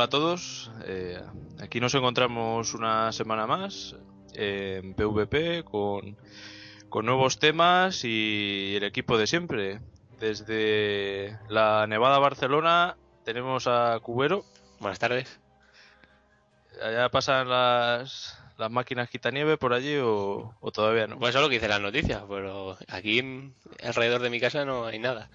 hola 0.00 0.06
a 0.06 0.08
todos. 0.08 0.70
Eh, 0.86 1.20
aquí 1.60 1.78
nos 1.78 1.94
encontramos 1.94 2.72
una 2.72 3.12
semana 3.12 3.46
más 3.46 3.96
en 4.32 4.94
PvP 4.94 5.62
con, 5.62 6.16
con 6.88 7.04
nuevos 7.04 7.38
temas 7.38 8.02
y 8.06 8.76
el 8.76 8.84
equipo 8.84 9.18
de 9.18 9.26
siempre. 9.26 9.80
Desde 10.18 11.38
la 11.50 11.86
Nevada 11.86 12.18
Barcelona 12.18 12.96
tenemos 13.26 13.66
a 13.66 13.98
Cubero. 14.00 14.46
Buenas 14.78 14.98
tardes. 14.98 15.38
¿Allá 16.82 17.10
pasan 17.10 17.50
las, 17.50 18.38
las 18.56 18.70
máquinas 18.70 19.10
quitanieve 19.10 19.58
por 19.58 19.74
allí 19.74 19.98
o, 19.98 20.54
o 20.60 20.72
todavía 20.72 21.08
no? 21.08 21.18
Pues 21.18 21.30
eso 21.30 21.40
es 21.40 21.44
lo 21.44 21.50
que 21.50 21.56
dice 21.56 21.68
las 21.68 21.82
noticias, 21.82 22.22
pero 22.26 22.78
aquí 22.88 23.52
alrededor 23.84 24.22
de 24.22 24.30
mi 24.30 24.40
casa 24.40 24.64
no 24.64 24.86
hay 24.86 24.98
nada. 24.98 25.28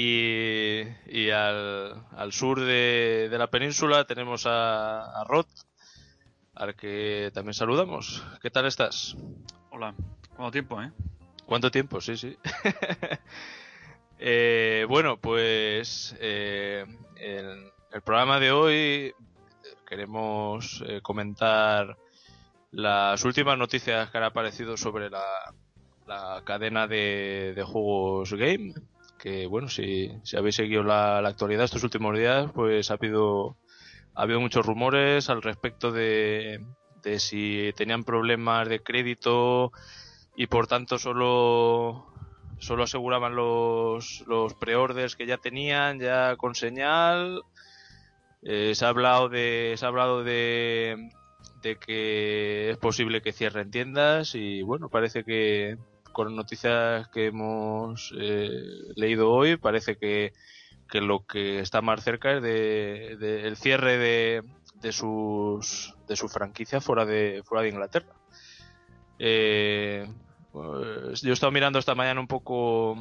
Y, 0.00 0.84
y 1.08 1.30
al, 1.30 2.06
al 2.16 2.32
sur 2.32 2.60
de, 2.60 3.26
de 3.28 3.36
la 3.36 3.48
península 3.48 4.04
tenemos 4.04 4.46
a, 4.46 5.20
a 5.20 5.24
Rod, 5.24 5.46
al 6.54 6.76
que 6.76 7.32
también 7.34 7.52
saludamos. 7.54 8.22
¿Qué 8.40 8.48
tal 8.48 8.66
estás? 8.66 9.16
Hola, 9.70 9.92
¿cuánto 10.36 10.52
tiempo, 10.52 10.80
eh? 10.80 10.92
¿Cuánto 11.46 11.68
tiempo? 11.72 12.00
Sí, 12.00 12.16
sí. 12.16 12.36
Eh, 14.20 14.84
bueno, 14.88 15.16
pues 15.16 16.16
eh, 16.18 16.84
el 17.20 18.02
programa 18.04 18.40
de 18.40 18.50
hoy 18.50 19.14
queremos 19.86 20.82
eh, 20.88 21.00
comentar 21.02 21.96
las 22.72 23.24
últimas 23.24 23.56
noticias 23.56 24.10
que 24.10 24.18
han 24.18 24.24
aparecido 24.24 24.76
sobre 24.76 25.08
la, 25.08 25.24
la 26.08 26.42
cadena 26.44 26.88
de, 26.88 27.52
de 27.54 27.62
juegos 27.62 28.32
Game. 28.34 28.74
Que 29.18 29.46
bueno, 29.46 29.68
si, 29.68 30.12
si 30.22 30.36
habéis 30.36 30.54
seguido 30.54 30.82
la, 30.82 31.20
la 31.20 31.28
actualidad 31.28 31.64
estos 31.64 31.82
últimos 31.82 32.16
días, 32.16 32.50
pues 32.54 32.90
ha 32.90 32.94
habido, 32.94 33.56
ha 34.14 34.22
habido 34.22 34.40
muchos 34.40 34.64
rumores 34.64 35.28
al 35.28 35.42
respecto 35.42 35.90
de, 35.90 36.64
de 37.02 37.18
si 37.18 37.72
tenían 37.76 38.04
problemas 38.04 38.68
de 38.68 38.80
crédito 38.80 39.72
y 40.36 40.46
por 40.46 40.66
tanto 40.66 40.98
solo 40.98 42.06
solo 42.58 42.84
aseguraban 42.84 43.36
los, 43.36 44.24
los 44.26 44.54
preorders 44.54 45.16
que 45.16 45.26
ya 45.26 45.36
tenían 45.38 45.98
ya 46.00 46.36
con 46.36 46.54
señal. 46.54 47.42
Eh, 48.42 48.74
se 48.74 48.84
ha 48.84 48.88
hablado 48.88 49.28
de 49.28 49.74
se 49.76 49.84
ha 49.84 49.88
hablado 49.88 50.22
de 50.22 51.10
de 51.62 51.76
que 51.76 52.70
es 52.70 52.76
posible 52.78 53.20
que 53.20 53.32
cierren 53.32 53.70
tiendas 53.70 54.36
y 54.36 54.62
bueno 54.62 54.88
parece 54.88 55.24
que 55.24 55.76
con 56.18 56.34
noticias 56.34 57.06
que 57.10 57.26
hemos 57.26 58.12
eh, 58.18 58.60
leído 58.96 59.30
hoy. 59.30 59.56
Parece 59.56 59.98
que, 59.98 60.32
que 60.90 61.00
lo 61.00 61.24
que 61.24 61.60
está 61.60 61.80
más 61.80 62.02
cerca 62.02 62.32
es 62.32 62.42
de, 62.42 63.16
de 63.20 63.46
el 63.46 63.56
cierre 63.56 63.98
de, 63.98 64.42
de 64.82 64.90
sus 64.90 65.94
de 66.08 66.16
su 66.16 66.28
franquicia 66.28 66.80
fuera 66.80 67.06
de 67.06 67.44
fuera 67.44 67.62
de 67.62 67.68
Inglaterra. 67.68 68.12
Eh, 69.20 70.10
pues 70.50 71.20
yo 71.22 71.30
he 71.30 71.34
estado 71.34 71.52
mirando 71.52 71.78
esta 71.78 71.94
mañana 71.94 72.20
un 72.20 72.26
poco 72.26 72.96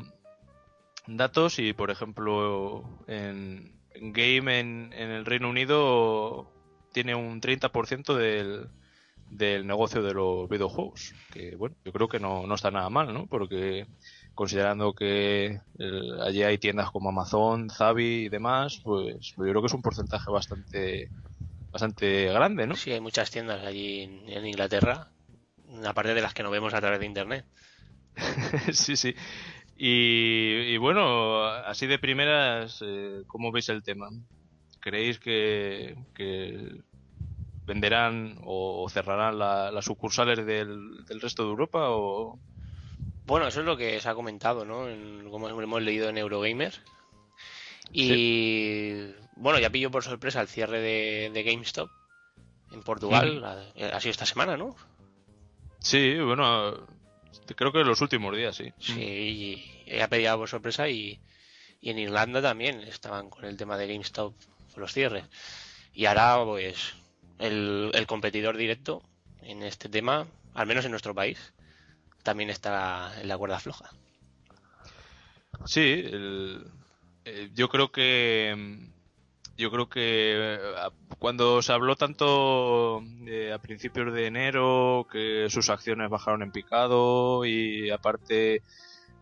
datos 1.07 1.57
y, 1.57 1.73
por 1.73 1.89
ejemplo, 1.89 2.83
en, 3.07 3.81
en 3.95 4.13
Game 4.13 4.59
en, 4.59 4.93
en 4.93 5.09
el 5.09 5.25
Reino 5.25 5.49
Unido 5.49 6.51
tiene 6.93 7.15
un 7.15 7.41
30% 7.41 8.13
del, 8.13 8.69
del 9.29 9.67
negocio 9.67 10.01
de 10.03 10.13
los 10.13 10.49
videojuegos. 10.49 11.13
Que, 11.29 11.55
bueno, 11.55 11.75
yo 11.83 11.91
creo 11.93 12.07
que 12.09 12.19
no, 12.19 12.47
no 12.47 12.55
está 12.55 12.71
nada 12.71 12.89
mal, 12.89 13.13
¿no? 13.13 13.27
Porque 13.27 13.85
considerando 14.33 14.93
que 14.93 15.59
el- 15.77 16.21
allí 16.21 16.43
hay 16.43 16.57
tiendas 16.57 16.91
como 16.91 17.09
Amazon, 17.09 17.69
Zavi 17.69 18.25
y 18.25 18.29
demás, 18.29 18.79
pues, 18.83 19.33
pues 19.35 19.47
yo 19.47 19.51
creo 19.53 19.61
que 19.61 19.67
es 19.67 19.73
un 19.73 19.81
porcentaje 19.81 20.31
bastante 20.31 21.11
bastante 21.71 22.25
grande, 22.33 22.67
¿no? 22.67 22.75
Sí, 22.75 22.91
hay 22.93 23.01
muchas 23.01 23.29
tiendas 23.31 23.65
allí 23.65 24.01
en, 24.03 24.29
en 24.29 24.45
Inglaterra, 24.47 25.11
aparte 25.85 26.13
de 26.13 26.21
las 26.21 26.33
que 26.33 26.43
no 26.43 26.51
vemos 26.51 26.73
a 26.73 26.79
través 26.81 26.99
de 26.99 27.05
internet. 27.07 27.45
sí, 28.73 28.95
sí. 28.95 29.13
Y, 29.75 30.73
y 30.73 30.77
bueno, 30.77 31.43
así 31.45 31.87
de 31.87 31.99
primeras, 31.99 32.79
eh, 32.81 33.23
¿cómo 33.27 33.51
veis 33.51 33.69
el 33.69 33.83
tema? 33.83 34.09
¿Creéis 34.81 35.19
que, 35.19 35.95
que 36.15 36.81
venderán 37.67 38.39
o, 38.43 38.87
cerrarán 38.89 39.37
la- 39.37 39.69
las 39.71 39.85
sucursales 39.85 40.45
del, 40.45 41.05
del 41.05 41.21
resto 41.21 41.43
de 41.43 41.49
Europa? 41.49 41.89
O... 41.91 42.39
Bueno, 43.25 43.47
eso 43.47 43.59
es 43.59 43.65
lo 43.65 43.75
que 43.77 43.99
se 43.99 44.07
ha 44.09 44.15
comentado, 44.15 44.65
¿no? 44.65 44.87
En- 44.89 45.29
como 45.29 45.49
hemos 45.49 45.81
leído 45.81 46.09
en 46.09 46.17
Eurogamer. 46.17 46.73
Y 47.91 49.11
bueno, 49.35 49.59
ya 49.59 49.69
pillo 49.69 49.91
por 49.91 50.03
sorpresa 50.03 50.41
el 50.41 50.47
cierre 50.47 50.79
de, 50.81 51.29
de 51.33 51.43
GameStop 51.43 51.89
en 52.71 52.81
Portugal. 52.83 53.43
ha, 53.43 53.85
ha 53.95 54.01
sido 54.01 54.11
esta 54.11 54.25
semana, 54.25 54.57
¿no? 54.57 54.75
Sí, 55.79 56.17
bueno, 56.19 56.85
creo 57.55 57.71
que 57.71 57.81
en 57.81 57.87
los 57.87 58.01
últimos 58.01 58.35
días, 58.35 58.55
sí. 58.55 58.73
Sí, 58.79 59.63
y 59.87 59.99
ha 59.99 60.07
pillado 60.09 60.39
por 60.39 60.49
sorpresa 60.49 60.89
y, 60.89 61.19
y 61.79 61.89
en 61.91 61.99
Irlanda 61.99 62.41
también 62.41 62.81
estaban 62.81 63.29
con 63.29 63.45
el 63.45 63.55
tema 63.57 63.77
de 63.77 63.87
GameStop 63.87 64.33
los 64.75 64.91
cierres. 64.93 65.23
Y 65.93 66.05
ahora, 66.05 66.43
pues, 66.43 66.93
el, 67.39 67.91
el 67.93 68.07
competidor 68.07 68.57
directo 68.57 69.03
en 69.41 69.63
este 69.63 69.89
tema, 69.89 70.27
al 70.53 70.67
menos 70.67 70.85
en 70.85 70.91
nuestro 70.91 71.13
país, 71.15 71.53
también 72.23 72.49
está 72.49 73.13
en 73.21 73.27
la 73.27 73.37
cuerda 73.37 73.59
floja. 73.59 73.89
Sí, 75.65 76.03
el- 76.05 76.65
eh, 77.25 77.49
yo 77.53 77.67
creo 77.69 77.91
que 77.91 78.79
yo 79.57 79.71
creo 79.71 79.89
que 79.89 80.55
eh, 80.55 80.59
cuando 81.19 81.61
se 81.61 81.73
habló 81.73 81.95
tanto 81.95 83.01
eh, 83.25 83.51
a 83.51 83.57
principios 83.57 84.13
de 84.13 84.27
enero 84.27 85.07
que 85.11 85.47
sus 85.49 85.69
acciones 85.69 86.09
bajaron 86.09 86.43
en 86.43 86.51
picado 86.51 87.43
y 87.43 87.89
aparte 87.89 88.61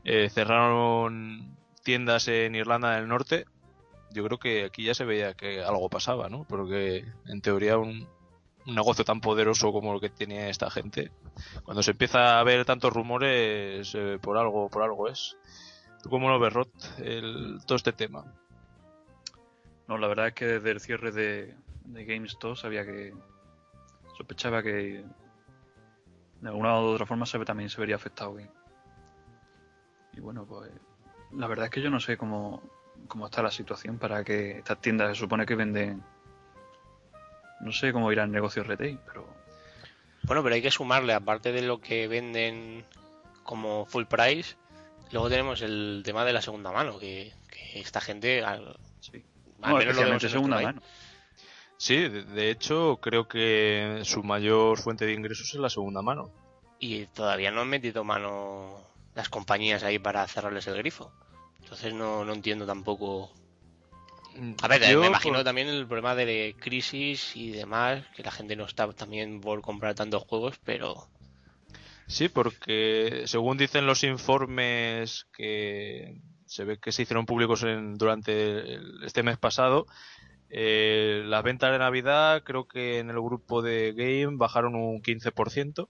eh, 0.04 0.30
cerraron 0.30 1.56
tiendas 1.84 2.28
en 2.28 2.54
Irlanda 2.56 2.96
del 2.96 3.08
Norte, 3.08 3.46
yo 4.16 4.24
creo 4.24 4.40
que 4.40 4.66
aquí 4.66 4.86
ya 4.86 4.94
se 4.94 5.04
veía 5.04 5.34
que 5.34 5.62
algo 5.62 5.90
pasaba, 5.90 6.30
¿no? 6.30 6.46
Porque 6.46 7.06
en 7.28 7.42
teoría 7.42 7.78
un, 7.78 8.08
negocio 8.66 9.04
tan 9.06 9.22
poderoso 9.22 9.72
como 9.72 9.94
el 9.94 10.02
que 10.02 10.10
tiene 10.10 10.50
esta 10.50 10.72
gente, 10.72 11.12
cuando 11.66 11.84
se 11.84 11.92
empieza 11.92 12.40
a 12.40 12.44
ver 12.44 12.66
tantos 12.66 12.94
rumores, 12.94 13.94
eh, 13.94 14.18
por 14.22 14.38
algo, 14.38 14.70
por 14.70 14.82
algo 14.82 15.08
es. 15.10 15.38
¿Tú 16.02 16.10
cómo 16.10 16.30
lo 16.30 16.40
ves, 16.40 16.54
Rod, 16.54 16.68
el, 16.98 17.60
todo 17.68 17.76
este 17.76 17.92
tema? 17.92 18.26
No, 19.88 19.98
la 19.98 20.08
verdad 20.08 20.30
es 20.30 20.34
que 20.34 20.46
desde 20.46 20.72
el 20.72 20.80
cierre 20.80 21.12
de, 21.12 21.56
de 21.84 22.06
GameStop 22.06 22.56
sabía 22.56 22.86
que. 22.86 23.14
sospechaba 24.18 24.64
que. 24.64 25.04
de 26.42 26.50
alguna 26.50 26.80
u 26.80 26.86
otra 26.86 27.06
forma 27.06 27.26
también 27.46 27.70
se 27.70 27.82
vería 27.82 27.98
afectado 27.98 28.34
Game. 28.34 28.52
Y 30.14 30.22
bueno, 30.22 30.46
pues. 30.46 30.72
La 31.34 31.48
verdad 31.48 31.66
es 31.66 31.72
que 31.72 31.82
yo 31.82 31.90
no 31.90 32.00
sé 32.00 32.18
cómo, 32.18 32.64
cómo 33.08 33.26
está 33.26 33.42
la 33.42 33.52
situación 33.52 33.98
para 33.98 34.24
que 34.24 34.60
estas 34.60 34.80
tiendas 34.80 35.10
se 35.16 35.22
supone 35.22 35.46
que 35.46 35.56
venden. 35.56 36.04
No 37.62 37.72
sé 37.72 37.94
cómo 37.94 38.12
irá 38.12 38.24
el 38.24 38.32
negocio 38.32 38.64
retail, 38.64 39.00
pero. 39.06 39.28
Bueno, 40.24 40.44
pero 40.44 40.56
hay 40.56 40.62
que 40.62 40.72
sumarle, 40.72 41.14
aparte 41.14 41.52
de 41.52 41.62
lo 41.62 41.80
que 41.80 42.08
venden 42.08 42.86
como 43.44 43.86
full 43.86 44.06
price, 44.06 44.56
luego 45.12 45.30
tenemos 45.30 45.62
el 45.62 46.02
tema 46.04 46.26
de 46.26 46.34
la 46.34 46.42
segunda 46.42 46.72
mano, 46.72 46.98
que, 46.98 47.32
que 47.50 47.80
esta 47.80 48.02
gente, 48.02 48.44
al, 48.44 48.76
Sí. 49.00 49.24
al 49.62 49.72
No, 49.72 49.78
menos 49.78 49.96
lo 49.96 50.02
vemos 50.02 50.24
especialmente 50.24 50.26
en 50.26 50.32
segunda 50.32 50.62
mano. 50.62 50.82
Sí, 51.78 52.08
de, 52.10 52.24
de 52.24 52.50
hecho, 52.50 52.98
creo 53.02 53.28
que 53.28 54.02
su 54.04 54.24
mayor 54.24 54.80
fuente 54.80 55.06
de 55.06 55.14
ingresos 55.14 55.50
es 55.54 55.60
la 55.60 55.70
segunda 55.70 56.02
mano. 56.02 56.32
Y 56.80 57.06
todavía 57.08 57.52
no 57.52 57.62
han 57.62 57.70
metido 57.70 58.04
mano 58.04 58.78
las 59.14 59.30
compañías 59.30 59.84
ahí 59.84 60.00
para 60.00 60.28
cerrarles 60.28 60.68
el 60.68 60.78
grifo. 60.78 61.12
Entonces 61.62 61.94
no, 61.94 62.24
no 62.26 62.34
entiendo 62.34 62.66
tampoco. 62.66 63.32
A 64.62 64.68
ver, 64.68 64.82
Yo, 64.90 65.00
me 65.02 65.08
imagino 65.08 65.36
por- 65.36 65.44
también 65.46 65.68
el 65.70 65.88
problema 65.88 66.14
de 66.16 66.56
crisis 66.60 67.36
y 67.36 67.52
demás, 67.52 68.06
que 68.16 68.24
la 68.24 68.32
gente 68.32 68.56
no 68.56 68.66
está 68.66 68.92
también 68.94 69.40
por 69.40 69.62
comprar 69.62 69.96
tantos 69.96 70.24
juegos, 70.24 70.60
pero 70.64 71.08
Sí, 72.08 72.30
porque 72.30 73.24
según 73.26 73.58
dicen 73.58 73.88
los 73.88 74.04
informes 74.04 75.26
que 75.34 76.22
se 76.46 76.64
ve 76.64 76.78
que 76.80 76.92
se 76.92 77.02
hicieron 77.02 77.26
públicos 77.26 77.64
en- 77.64 77.96
durante 77.98 78.74
el- 78.76 79.04
este 79.04 79.24
mes 79.24 79.38
pasado, 79.40 79.88
eh, 80.50 81.24
las 81.26 81.44
ventas 81.44 81.72
de 81.72 81.80
Navidad 81.80 82.44
creo 82.44 82.68
que 82.68 83.00
en 83.00 83.10
el 83.10 83.20
grupo 83.20 83.64
de 83.64 83.94
Game 83.94 84.38
bajaron 84.38 84.76
un 84.76 85.02
15%. 85.02 85.90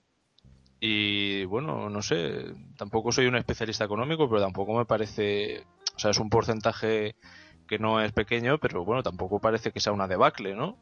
Y 0.80 1.44
bueno, 1.46 1.88
no 1.88 2.02
sé, 2.02 2.44
tampoco 2.76 3.10
soy 3.12 3.26
un 3.26 3.36
especialista 3.36 3.84
económico, 3.84 4.28
pero 4.28 4.42
tampoco 4.42 4.74
me 4.76 4.84
parece, 4.84 5.64
o 5.96 5.98
sea, 5.98 6.10
es 6.10 6.18
un 6.18 6.28
porcentaje 6.28 7.14
que 7.66 7.78
no 7.78 8.00
es 8.00 8.12
pequeño, 8.12 8.58
pero 8.58 8.84
bueno, 8.84 9.02
tampoco 9.02 9.40
parece 9.40 9.72
que 9.72 9.80
sea 9.80 9.92
una 9.92 10.06
debacle, 10.06 10.54
¿no? 10.54 10.76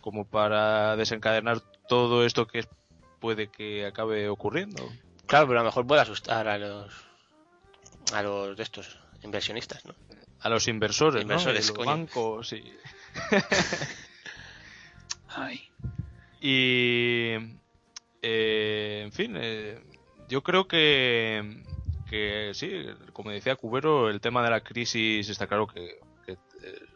Como 0.00 0.26
para 0.26 0.94
desencadenar 0.96 1.60
todo 1.88 2.24
esto 2.26 2.46
que 2.46 2.60
es- 2.60 2.68
puede 3.20 3.48
que 3.48 3.86
acabe 3.86 4.28
ocurriendo. 4.28 4.92
claro, 5.26 5.46
pero 5.48 5.60
a 5.60 5.62
lo 5.62 5.68
mejor 5.70 5.86
puede 5.86 6.02
asustar 6.02 6.46
a 6.46 6.58
los 6.58 6.92
a 8.12 8.22
los 8.22 8.54
de 8.56 8.62
estos 8.62 8.98
inversionistas, 9.22 9.86
¿no? 9.86 9.94
A 10.40 10.50
los 10.50 10.68
inversores, 10.68 11.22
Inversores, 11.22 11.70
¿no? 11.70 11.76
Los 11.78 11.86
bancos 11.86 12.52
y... 12.52 12.62
Ay. 15.28 15.62
Y, 16.40 17.36
eh, 18.26 19.02
en 19.04 19.12
fin, 19.12 19.34
eh, 19.38 19.78
yo 20.28 20.42
creo 20.42 20.66
que, 20.66 21.62
sí, 22.54 22.70
como 23.12 23.30
decía 23.30 23.56
Cubero, 23.56 24.08
el 24.08 24.20
tema 24.20 24.42
de 24.42 24.50
la 24.50 24.60
crisis 24.62 25.28
está 25.28 25.46
claro 25.46 25.66
que, 25.66 25.98
eh, 26.26 26.36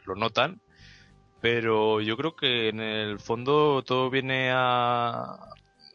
lo 0.06 0.14
notan, 0.14 0.60
pero 1.40 2.00
yo 2.00 2.16
creo 2.16 2.34
que 2.36 2.68
en 2.68 2.80
el 2.80 3.20
fondo 3.20 3.82
todo 3.84 4.10
viene 4.10 4.50
a, 4.52 5.38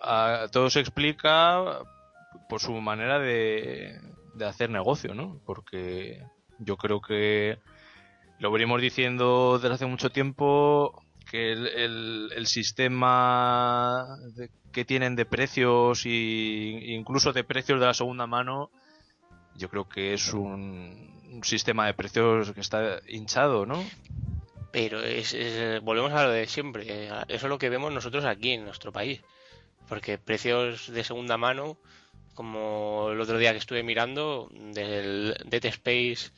a- 0.01 0.47
todo 0.51 0.69
se 0.69 0.79
explica 0.81 1.79
por 2.49 2.61
su 2.61 2.73
manera 2.73 3.19
de, 3.19 3.99
de 4.35 4.45
hacer 4.45 4.69
negocio, 4.69 5.15
¿no? 5.15 5.39
Porque 5.45 6.21
yo 6.59 6.77
creo 6.77 7.01
que 7.01 7.59
lo 8.39 8.51
venimos 8.51 8.81
diciendo 8.81 9.59
desde 9.59 9.75
hace 9.75 9.85
mucho 9.85 10.11
tiempo 10.11 11.02
que 11.33 11.51
el, 11.51 11.65
el- 11.67 12.31
el 12.35 12.45
sistema 12.45 14.05
de- 14.35 14.51
que 14.71 14.85
tienen 14.85 15.15
de 15.15 15.25
precios 15.25 16.05
y 16.05 16.93
incluso 16.93 17.33
de 17.33 17.43
precios 17.43 17.79
de 17.79 17.87
la 17.87 17.93
segunda 17.95 18.27
mano 18.27 18.69
yo 19.55 19.67
creo 19.67 19.89
que 19.89 20.13
es 20.13 20.31
un, 20.33 21.11
un 21.31 21.43
sistema 21.43 21.87
de 21.87 21.95
precios 21.95 22.51
que 22.51 22.61
está 22.61 22.99
hinchado, 23.07 23.65
¿no? 23.65 23.83
Pero 24.71 25.01
es, 25.01 25.33
es- 25.33 25.81
volvemos 25.81 26.11
a 26.13 26.23
lo 26.25 26.29
de 26.31 26.45
siempre. 26.45 27.07
Eso 27.07 27.23
es 27.27 27.43
lo 27.43 27.57
que 27.57 27.69
vemos 27.69 27.91
nosotros 27.91 28.25
aquí 28.25 28.51
en 28.51 28.65
nuestro 28.65 28.91
país. 28.91 29.21
Porque 29.89 30.19
precios 30.19 30.91
de 30.91 31.03
segunda 31.03 31.37
mano, 31.37 31.77
como 32.35 33.09
el 33.11 33.19
otro 33.21 33.39
día 33.39 33.51
que 33.53 33.57
estuve 33.59 33.81
mirando, 33.83 34.49
del 34.51 35.35
Dead 35.45 35.65
Space 35.65 36.31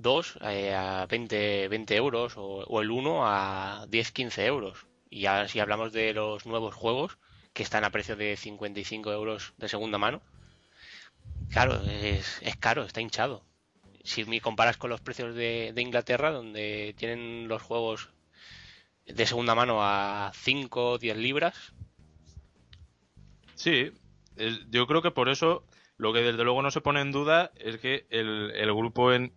2 0.00 0.38
eh, 0.42 0.74
a 0.74 1.06
20, 1.06 1.68
20 1.68 1.96
euros 1.96 2.36
o, 2.36 2.64
o 2.64 2.80
el 2.80 2.90
1 2.90 3.26
a 3.26 3.86
10-15 3.88 4.44
euros. 4.44 4.86
Y 5.10 5.22
ya 5.22 5.48
si 5.48 5.60
hablamos 5.60 5.92
de 5.92 6.14
los 6.14 6.46
nuevos 6.46 6.74
juegos, 6.74 7.18
que 7.52 7.62
están 7.62 7.84
a 7.84 7.90
precio 7.90 8.16
de 8.16 8.36
55 8.36 9.12
euros 9.12 9.54
de 9.58 9.68
segunda 9.68 9.98
mano, 9.98 10.22
claro, 11.50 11.80
es, 11.82 12.40
es 12.42 12.56
caro, 12.56 12.84
está 12.84 13.00
hinchado 13.00 13.44
si 14.02 14.24
me 14.24 14.40
comparas 14.40 14.78
con 14.78 14.88
los 14.88 15.02
precios 15.02 15.34
de, 15.34 15.72
de 15.74 15.82
Inglaterra, 15.82 16.30
donde 16.30 16.94
tienen 16.96 17.48
los 17.48 17.60
juegos 17.60 18.08
de 19.04 19.26
segunda 19.26 19.54
mano 19.54 19.80
a 19.82 20.32
5 20.34 20.92
o 20.92 20.98
10 20.98 21.18
libras, 21.18 21.74
Sí, 23.60 23.92
yo 24.70 24.86
creo 24.86 25.02
que 25.02 25.10
por 25.10 25.28
eso 25.28 25.66
lo 25.98 26.14
que 26.14 26.20
desde 26.20 26.44
luego 26.44 26.62
no 26.62 26.70
se 26.70 26.80
pone 26.80 27.02
en 27.02 27.12
duda 27.12 27.52
es 27.56 27.76
que 27.76 28.06
el, 28.08 28.52
el 28.54 28.72
grupo 28.72 29.12
en, 29.12 29.34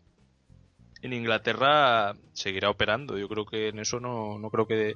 en 1.04 1.14
Inglaterra 1.14 2.16
seguirá 2.34 2.70
operando. 2.70 3.18
Yo 3.18 3.28
creo 3.28 3.46
que 3.46 3.68
en 3.68 3.80
eso 3.80 4.00
no, 4.00 4.40
no 4.40 4.50
creo 4.50 4.66
que 4.66 4.96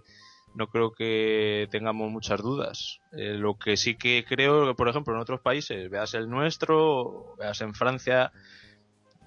no 0.56 0.68
creo 0.68 0.92
que 0.92 1.68
tengamos 1.70 2.10
muchas 2.10 2.42
dudas. 2.42 3.00
Eh, 3.12 3.36
lo 3.36 3.56
que 3.56 3.78
sí 3.78 3.96
que 3.96 4.26
creo 4.28 4.66
que, 4.66 4.74
por 4.74 4.90
ejemplo, 4.90 5.14
en 5.14 5.20
otros 5.20 5.42
países, 5.42 5.90
veas 5.90 6.14
el 6.16 6.30
nuestro, 6.30 7.36
veas 7.38 7.62
en 7.62 7.76
Francia, 7.76 8.32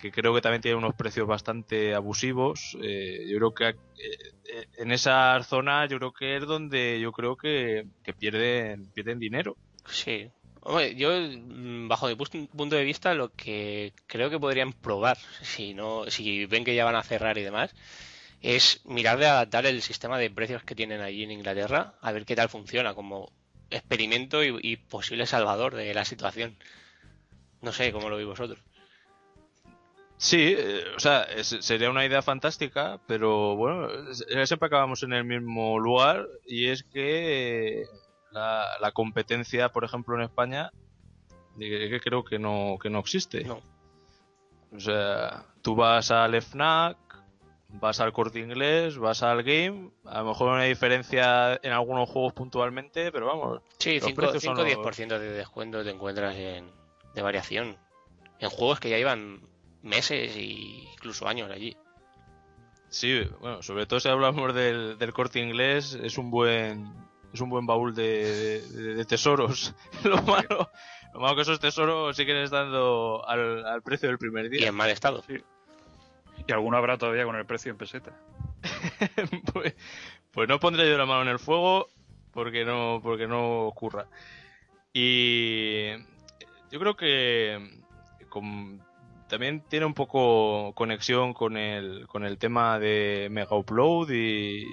que 0.01 0.11
creo 0.11 0.35
que 0.35 0.41
también 0.41 0.63
tiene 0.63 0.79
unos 0.79 0.95
precios 0.95 1.29
bastante 1.29 1.95
abusivos. 1.95 2.77
eh, 2.83 3.27
yo 3.29 3.37
creo 3.37 3.55
que 3.55 3.69
eh, 3.69 3.77
eh, 4.45 4.67
en 4.79 4.91
esa 4.91 5.41
zona 5.45 5.87
yo 5.87 5.99
creo 5.99 6.13
que 6.13 6.37
es 6.37 6.47
donde 6.47 6.99
yo 7.01 7.13
creo 7.13 7.37
que, 7.37 7.87
que 8.03 8.13
pierden, 8.13 8.91
pierden 8.93 9.19
dinero. 9.19 9.57
sí. 9.87 10.31
Hombre, 10.63 10.95
yo, 10.95 11.11
mm, 11.13 11.89
bajo 11.89 12.09
mi 12.09 12.15
punto 12.15 12.77
de 12.77 12.85
vista, 12.85 13.15
lo 13.15 13.33
que 13.35 13.93
creo 14.07 14.29
que 14.29 14.39
podrían 14.39 14.73
probar, 14.73 15.17
si 15.43 15.73
no, 15.75 16.11
si 16.11 16.47
ven 16.47 16.65
que 16.65 16.75
ya 16.75 16.85
van 16.85 16.97
a 16.97 17.03
cerrar 17.03 17.39
y 17.39 17.43
demás, 17.43 17.75
es 18.43 18.81
mirar 18.85 19.19
de 19.19 19.27
adaptar 19.27 19.67
el 19.67 19.83
sistema 19.83 20.19
de 20.19 20.31
precios 20.31 20.63
que 20.63 20.75
tienen 20.75 21.01
allí 21.01 21.25
en 21.25 21.31
Inglaterra, 21.31 21.95
a 22.01 22.13
ver 22.13 22.27
qué 22.27 22.37
tal 22.37 22.49
funciona, 22.49 22.95
como 22.95 23.33
experimento 23.71 24.43
y, 24.45 24.77
posible 24.77 25.27
salvador 25.27 25.75
de 25.75 25.95
la 25.95 26.05
situación. 26.05 26.57
No 27.63 27.73
sé 27.73 27.93
cómo 27.93 28.11
lo 28.11 28.17
veis 28.17 28.29
vosotros. 28.29 28.59
Sí, 30.17 30.55
eh, 30.59 30.85
o 30.95 31.01
sea, 31.01 31.27
sería 31.43 31.91
una 31.91 32.05
idea 32.05 32.21
fantástica, 32.21 33.01
pero 33.07 33.57
bueno, 33.57 33.89
siempre 34.15 34.67
acabamos 34.67 35.03
en 35.03 35.15
el 35.15 35.25
mismo 35.25 35.79
lugar 35.79 36.27
y 36.47 36.69
es 36.69 36.83
que 36.83 37.85
la, 38.33 38.67
la 38.81 38.93
competencia, 38.93 39.71
por 39.71 39.85
ejemplo, 39.85 40.15
en 40.17 40.23
España, 40.23 40.71
que 41.59 42.01
creo 42.03 42.25
que 42.25 42.39
no, 42.39 42.77
que 42.81 42.91
no 42.91 42.99
existe. 43.01 43.45
No. 43.45 43.61
O 44.73 44.79
sea, 44.81 45.47
tú 45.63 45.75
vas 45.75 46.11
al 46.11 46.35
FNAC, 46.41 46.97
vas 47.71 48.01
al 48.01 48.13
Corte 48.13 48.39
Inglés, 48.39 48.99
vas 48.99 49.23
al 49.23 49.43
Game, 49.43 49.91
a 50.05 50.21
lo 50.21 50.29
mejor 50.29 50.49
una 50.53 50.63
diferencia 50.65 51.59
en 51.63 51.73
algunos 51.73 52.09
juegos 52.09 52.33
puntualmente, 52.33 53.11
pero 53.13 53.27
vamos, 53.27 53.63
Sí, 53.79 53.95
Los 53.97 54.05
5 54.07 54.17
precios 54.17 54.43
son 54.45 54.57
los- 54.57 54.67
5-10% 54.67 55.19
de 55.19 55.33
descuento 55.33 55.83
te 55.83 55.91
encuentras 55.91 56.37
en, 56.37 56.71
de 57.15 57.23
variación. 57.23 57.77
En 58.39 58.49
juegos 58.49 58.79
que 58.81 58.91
ya 58.91 58.97
llevan 58.97 59.41
meses 59.83 60.37
e 60.37 60.43
incluso 60.95 61.27
años 61.27 61.51
allí. 61.51 61.77
Sí, 62.89 63.23
bueno, 63.41 63.63
sobre 63.63 63.87
todo 63.87 64.01
si 64.01 64.09
hablamos 64.09 64.53
del, 64.55 64.99
del 64.99 65.13
corte 65.13 65.41
inglés, 65.41 65.95
es 65.95 66.19
un 66.19 66.31
buen 66.31 66.93
es 67.33 67.41
un 67.41 67.51
buen 67.51 67.67
baúl 67.67 67.95
de, 67.95 68.61
de- 68.63 68.95
de 68.95 69.05
tesoros. 69.05 69.75
lo 70.05 70.21
malo, 70.23 70.71
lo 71.15 71.21
malo 71.21 71.37
que 71.37 71.43
esos 71.43 71.61
tesoros 71.61 72.17
siguen 72.17 72.39
estando 72.39 73.23
al, 73.27 73.65
al 73.67 73.83
precio 73.83 74.09
del 74.09 74.19
primer 74.19 74.47
Y 74.47 74.59
día. 74.59 74.69
en 74.69 74.75
mal 74.75 74.91
estado. 74.91 75.23
Y 76.47 76.53
alguno 76.53 76.77
habrá 76.77 76.97
todavía 76.99 77.25
con 77.25 77.37
el 77.37 77.47
precio 77.47 77.71
en 77.71 77.79
peseta. 77.79 78.13
pues, 79.53 79.75
pues 80.33 80.49
no 80.49 80.59
pondré 80.61 80.89
yo 80.91 80.97
la 80.99 81.07
mano 81.07 81.23
en 81.23 81.29
el 81.29 81.39
fuego 81.39 81.89
porque 82.33 82.65
no 82.65 83.01
porque 83.03 83.27
no 83.27 83.63
ocurra. 83.67 84.07
Y 84.93 85.91
yo 86.71 86.79
creo 86.81 86.97
que 86.97 87.81
con- 88.29 88.83
también 89.29 89.63
tiene 89.69 89.87
un 89.87 89.95
poco 89.95 90.73
conexión 90.75 91.33
con 91.35 91.57
el, 91.57 92.07
con 92.09 92.25
el 92.25 92.39
tema 92.39 92.79
de 92.81 93.29
Mega 93.31 93.55
Upload 93.57 94.11
y 94.11 94.65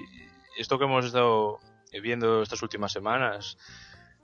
esto 0.56 0.78
que 0.78 0.84
hemos 0.86 1.04
estado 1.04 1.58
viendo 2.02 2.42
estas 2.42 2.62
últimas 2.62 2.92
semanas. 2.92 3.56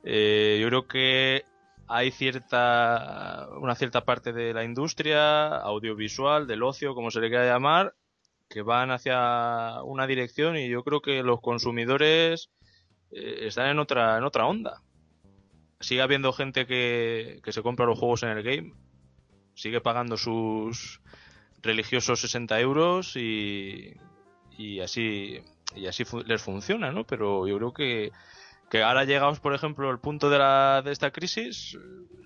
Eh, 0.05 0.59
yo 0.61 0.69
creo 0.69 0.87
que 0.87 1.45
hay 1.87 2.11
cierta 2.11 3.49
una 3.61 3.75
cierta 3.75 4.05
parte 4.05 4.33
de 4.33 4.53
la 4.55 4.65
industria 4.65 5.57
audiovisual, 5.57 6.47
del 6.47 6.63
ocio, 6.63 6.95
como 6.95 7.11
se 7.11 7.21
le 7.21 7.29
quiera 7.29 7.47
llamar, 7.47 7.95
que 8.49 8.63
van 8.63 8.91
hacia 8.91 9.83
una 9.83 10.07
dirección 10.07 10.57
y 10.57 10.69
yo 10.69 10.85
creo 10.85 11.01
que 11.01 11.23
los 11.23 11.41
consumidores 11.41 12.51
eh, 13.11 13.47
están 13.47 13.69
en 13.69 13.79
otra 13.79 14.19
en 14.19 14.25
otra 14.25 14.47
onda. 14.47 14.83
Sigue 15.81 16.03
habiendo 16.03 16.33
gente 16.33 16.67
que, 16.67 17.41
que 17.43 17.53
se 17.53 17.63
compra 17.63 17.87
los 17.87 17.99
juegos 17.99 18.23
en 18.23 18.31
el 18.31 18.43
game, 18.43 18.73
sigue 19.55 19.81
pagando 19.81 20.17
sus 20.17 21.01
religiosos 21.63 22.21
60 22.21 22.61
euros 22.61 23.17
y, 23.17 23.95
y 24.57 24.81
así 24.81 25.43
y 25.75 25.87
así 25.87 26.05
fu- 26.05 26.23
les 26.23 26.43
funciona, 26.43 26.91
¿no? 26.93 27.05
Pero 27.05 27.47
yo 27.47 27.57
creo 27.59 27.73
que 27.73 28.13
que 28.71 28.83
ahora 28.83 29.05
llegados, 29.05 29.39
por 29.41 29.55
ejemplo, 29.55 29.89
al 29.89 30.01
punto 30.01 30.31
de, 30.31 30.39
la, 30.39 30.83
de 30.83 30.91
esta 30.91 31.13
crisis, 31.13 31.79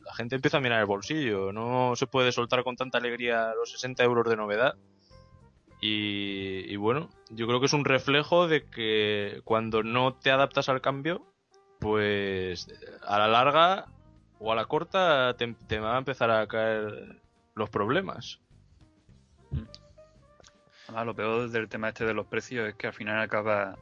la 0.04 0.14
gente 0.14 0.36
empieza 0.36 0.56
a 0.56 0.60
mirar 0.60 0.80
el 0.80 0.86
bolsillo. 0.86 1.52
No 1.52 1.94
se 1.96 2.06
puede 2.06 2.32
soltar 2.32 2.62
con 2.64 2.76
tanta 2.76 2.96
alegría 2.98 3.52
los 3.54 3.72
60 3.72 4.02
euros 4.04 4.26
de 4.30 4.36
novedad. 4.36 4.76
Y, 5.80 6.64
y 6.72 6.76
bueno, 6.76 7.10
yo 7.30 7.46
creo 7.46 7.60
que 7.60 7.66
es 7.66 7.72
un 7.72 7.84
reflejo 7.84 8.48
de 8.48 8.64
que 8.64 9.40
cuando 9.44 9.82
no 9.82 10.14
te 10.14 10.30
adaptas 10.30 10.68
al 10.68 10.80
cambio, 10.80 11.26
pues 11.80 12.68
a 13.02 13.18
la 13.18 13.28
larga 13.28 13.86
o 14.38 14.50
a 14.52 14.56
la 14.56 14.64
corta 14.66 15.34
te, 15.36 15.54
te 15.66 15.78
van 15.80 15.96
a 15.96 15.98
empezar 15.98 16.30
a 16.30 16.46
caer 16.46 17.20
los 17.54 17.68
problemas. 17.68 18.40
Además, 20.88 21.06
lo 21.06 21.14
peor 21.14 21.50
del 21.50 21.68
tema 21.68 21.88
este 21.88 22.04
de 22.06 22.14
los 22.14 22.26
precios 22.26 22.66
es 22.68 22.74
que 22.74 22.86
al 22.86 22.94
final 22.94 23.20
acaba. 23.20 23.76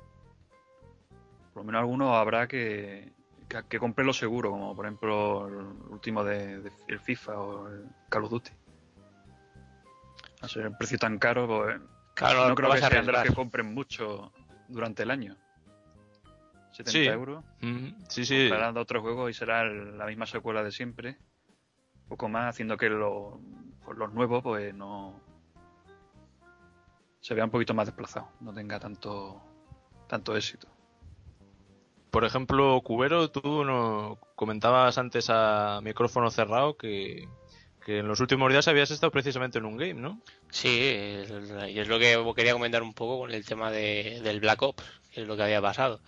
Por 1.55 1.63
lo 1.63 1.65
menos 1.65 1.81
algunos 1.81 2.15
habrá 2.17 2.47
que, 2.49 3.13
que, 3.49 3.63
que 3.69 3.79
compren 3.79 4.07
lo 4.07 4.13
seguro, 4.13 4.51
como 4.51 4.75
por 4.75 4.85
ejemplo 4.87 5.47
el 5.49 5.55
último 5.93 6.25
de, 6.25 6.61
de- 6.61 6.73
el 6.89 6.99
FIFA 7.01 7.39
o 7.41 7.69
el 7.69 7.87
Call 8.11 8.25
of 8.25 8.31
Duty. 8.31 8.51
A 10.43 10.49
ser 10.49 10.67
el 10.67 10.77
precio 10.77 10.99
tan 10.99 11.19
caro, 11.19 11.47
pues 11.47 11.81
Claro, 12.15 12.49
no 12.49 12.55
creo 12.55 12.71
que 12.73 12.79
a 12.79 12.89
sean 12.89 13.07
de 13.07 13.13
los 13.13 13.23
que 13.23 13.33
compren 13.35 13.73
mucho 13.73 14.33
durante 14.69 15.05
el 15.05 15.11
año. 15.11 15.37
70 16.73 16.91
Sí. 16.91 17.07
euros. 17.07 17.45
Mm, 17.61 17.89
Sí, 18.09 18.25
sí. 18.27 18.49
Comprarán 18.49 18.75
de 18.75 18.81
otro 18.81 19.01
juego 19.01 19.29
y 19.31 19.35
será 19.35 19.63
el- 19.63 19.97
la 19.97 20.07
misma 20.07 20.27
secuela 20.27 20.63
de 20.63 20.73
siempre. 20.73 21.17
Un 22.03 22.09
poco 22.09 22.29
más, 22.29 22.51
haciendo 22.51 22.77
que 22.77 22.91
lo- 22.91 23.41
pues 23.85 23.97
los 23.97 24.13
nuevos 24.13 24.43
pues 24.43 24.75
no 24.75 25.21
se 27.26 27.35
vea 27.35 27.45
un 27.45 27.50
poquito 27.50 27.75
más 27.75 27.88
desplazado, 27.88 28.28
no 28.38 28.54
tenga 28.54 28.78
tanto 28.78 29.42
tanto 30.06 30.37
éxito. 30.37 30.68
Por 32.12 32.25
ejemplo, 32.25 32.80
Cubero, 32.83 33.33
tú 33.33 33.64
no 33.64 34.21
comentabas 34.37 34.97
antes 34.97 35.26
a 35.28 35.80
micrófono 35.83 36.30
cerrado 36.30 36.76
que, 36.76 37.28
que 37.85 37.99
en 37.99 38.06
los 38.06 38.21
últimos 38.21 38.52
días 38.52 38.68
habías 38.68 38.92
estado 38.92 39.11
precisamente 39.11 39.59
en 39.59 39.64
un 39.64 39.76
game, 39.76 39.95
¿no? 39.95 40.21
Sí, 40.50 40.68
y 40.71 41.78
es 41.80 41.88
lo 41.88 41.99
que 41.99 42.16
quería 42.37 42.52
comentar 42.52 42.85
un 42.85 42.95
poco 42.95 43.18
con 43.18 43.33
el 43.33 43.45
tema 43.45 43.73
de, 43.73 44.21
del 44.23 44.38
Black 44.38 44.62
Ops, 44.62 44.85
que 45.11 45.23
es 45.23 45.26
lo 45.26 45.37
que 45.37 45.42
había 45.42 45.61
pasado. 45.61 46.00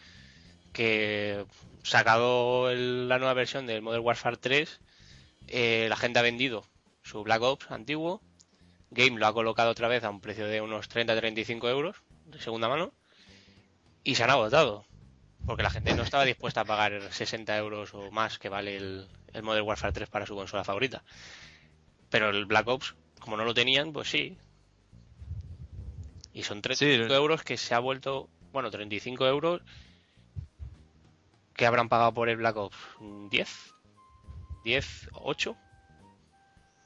Que 0.72 1.44
sacado 1.82 2.72
la 2.72 3.18
nueva 3.18 3.34
versión 3.34 3.66
del 3.66 3.82
Modern 3.82 4.04
Warfare 4.04 4.36
3, 4.36 4.80
eh, 5.48 5.86
la 5.88 5.96
gente 5.96 6.20
ha 6.20 6.22
vendido 6.22 6.64
su 7.02 7.24
Black 7.24 7.42
Ops 7.42 7.72
antiguo, 7.72 8.22
Game 8.90 9.18
lo 9.18 9.26
ha 9.26 9.34
colocado 9.34 9.70
otra 9.70 9.88
vez 9.88 10.04
a 10.04 10.10
un 10.10 10.20
precio 10.20 10.46
de 10.46 10.60
unos 10.60 10.88
30-35 10.88 11.68
euros 11.68 11.96
de 12.26 12.40
segunda 12.40 12.68
mano 12.68 12.92
y 14.04 14.14
se 14.14 14.24
han 14.24 14.30
agotado. 14.30 14.84
Porque 15.46 15.62
la 15.62 15.70
gente 15.70 15.94
no 15.94 16.02
estaba 16.02 16.24
dispuesta 16.24 16.62
a 16.62 16.64
pagar 16.64 17.12
60 17.12 17.56
euros 17.56 17.94
o 17.94 18.10
más 18.10 18.38
que 18.38 18.48
vale 18.48 18.76
el, 18.76 19.08
el 19.32 19.42
Modern 19.42 19.66
Warfare 19.66 19.92
3 19.92 20.08
para 20.08 20.26
su 20.26 20.34
consola 20.34 20.64
favorita. 20.64 21.02
Pero 22.10 22.30
el 22.30 22.46
Black 22.46 22.68
Ops, 22.68 22.94
como 23.20 23.36
no 23.36 23.44
lo 23.44 23.54
tenían, 23.54 23.92
pues 23.92 24.10
sí. 24.10 24.36
Y 26.32 26.42
son 26.42 26.62
35 26.62 27.12
euros 27.14 27.42
que 27.42 27.56
se 27.56 27.74
ha 27.74 27.78
vuelto, 27.78 28.28
bueno, 28.52 28.70
35 28.70 29.26
euros 29.26 29.62
que 31.54 31.66
habrán 31.66 31.88
pagado 31.88 32.14
por 32.14 32.28
el 32.28 32.36
Black 32.36 32.56
Ops 32.56 32.76
10, 33.30 33.74
10, 34.64 35.08
8. 35.12 35.56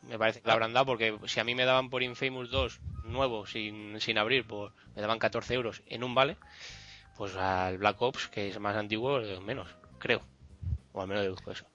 Me 0.09 0.19
parece 0.19 0.41
que 0.41 0.49
lo 0.49 0.53
habrán 0.53 0.73
dado 0.73 0.87
porque 0.87 1.17
si 1.27 1.41
a 1.41 1.45
mí 1.45 1.55
me 1.55 1.65
daban 1.65 1.91
por 1.91 2.03
Infamous 2.03 2.51
2 2.51 2.81
nuevo, 3.05 3.47
sin, 3.47 4.01
sin 4.01 4.19
abrir, 4.19 4.47
pues 4.47 4.73
me 4.95 5.03
daban 5.03 5.19
14 5.19 5.55
euros 5.55 5.83
en 5.87 6.03
un 6.03 6.15
vale, 6.15 6.37
pues 7.17 7.37
al 7.37 7.79
Black 7.79 8.01
Ops, 8.03 8.29
que 8.29 8.49
es 8.49 8.59
más 8.59 8.77
antiguo, 8.77 9.21
menos, 9.41 9.69
creo. 9.99 10.23
O 10.93 11.01
al 11.01 11.09
menos 11.09 11.23
deduzco 11.23 11.53
eso. 11.53 11.67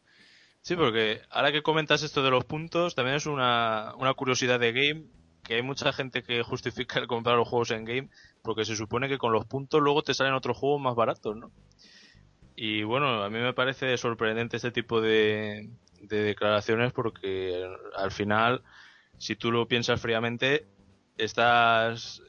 Sí, 0.62 0.76
porque 0.76 1.22
ahora 1.30 1.52
que 1.52 1.64
comentas 1.64 2.04
esto 2.04 2.22
de 2.22 2.30
los 2.30 2.44
puntos, 2.44 2.94
también 2.94 3.16
es 3.16 3.26
una, 3.26 3.94
una 3.98 4.14
curiosidad 4.14 4.60
de 4.60 4.74
game 4.74 5.06
que 5.44 5.56
hay 5.56 5.62
mucha 5.62 5.94
gente 5.94 6.24
que 6.24 6.44
justifica 6.44 7.00
el 7.00 7.08
comprar 7.08 7.38
los 7.38 7.48
juegos 7.48 7.72
en 7.72 7.86
game 7.86 8.10
porque 8.42 8.66
se 8.66 8.76
supone 8.76 9.08
que 9.08 9.18
con 9.18 9.32
los 9.32 9.46
puntos 9.46 9.82
luego 9.82 10.04
te 10.04 10.14
salen 10.14 10.34
otros 10.34 10.58
juegos 10.58 10.82
más 10.82 10.96
baratos, 10.96 11.38
¿no? 11.38 11.52
Y 12.58 12.84
bueno, 12.84 13.24
a 13.24 13.30
mí 13.30 13.40
me 13.40 13.54
parece 13.54 13.96
sorprendente 13.98 14.58
este 14.58 14.72
tipo 14.72 15.00
de, 15.00 15.70
de 16.02 16.22
declaraciones 16.24 16.94
porque 16.94 17.66
al 17.96 18.12
final, 18.12 18.62
si 19.18 19.36
tú 19.36 19.52
lo 19.52 19.68
piensas 19.68 20.00
fríamente, 20.02 20.66
estás 21.18 22.22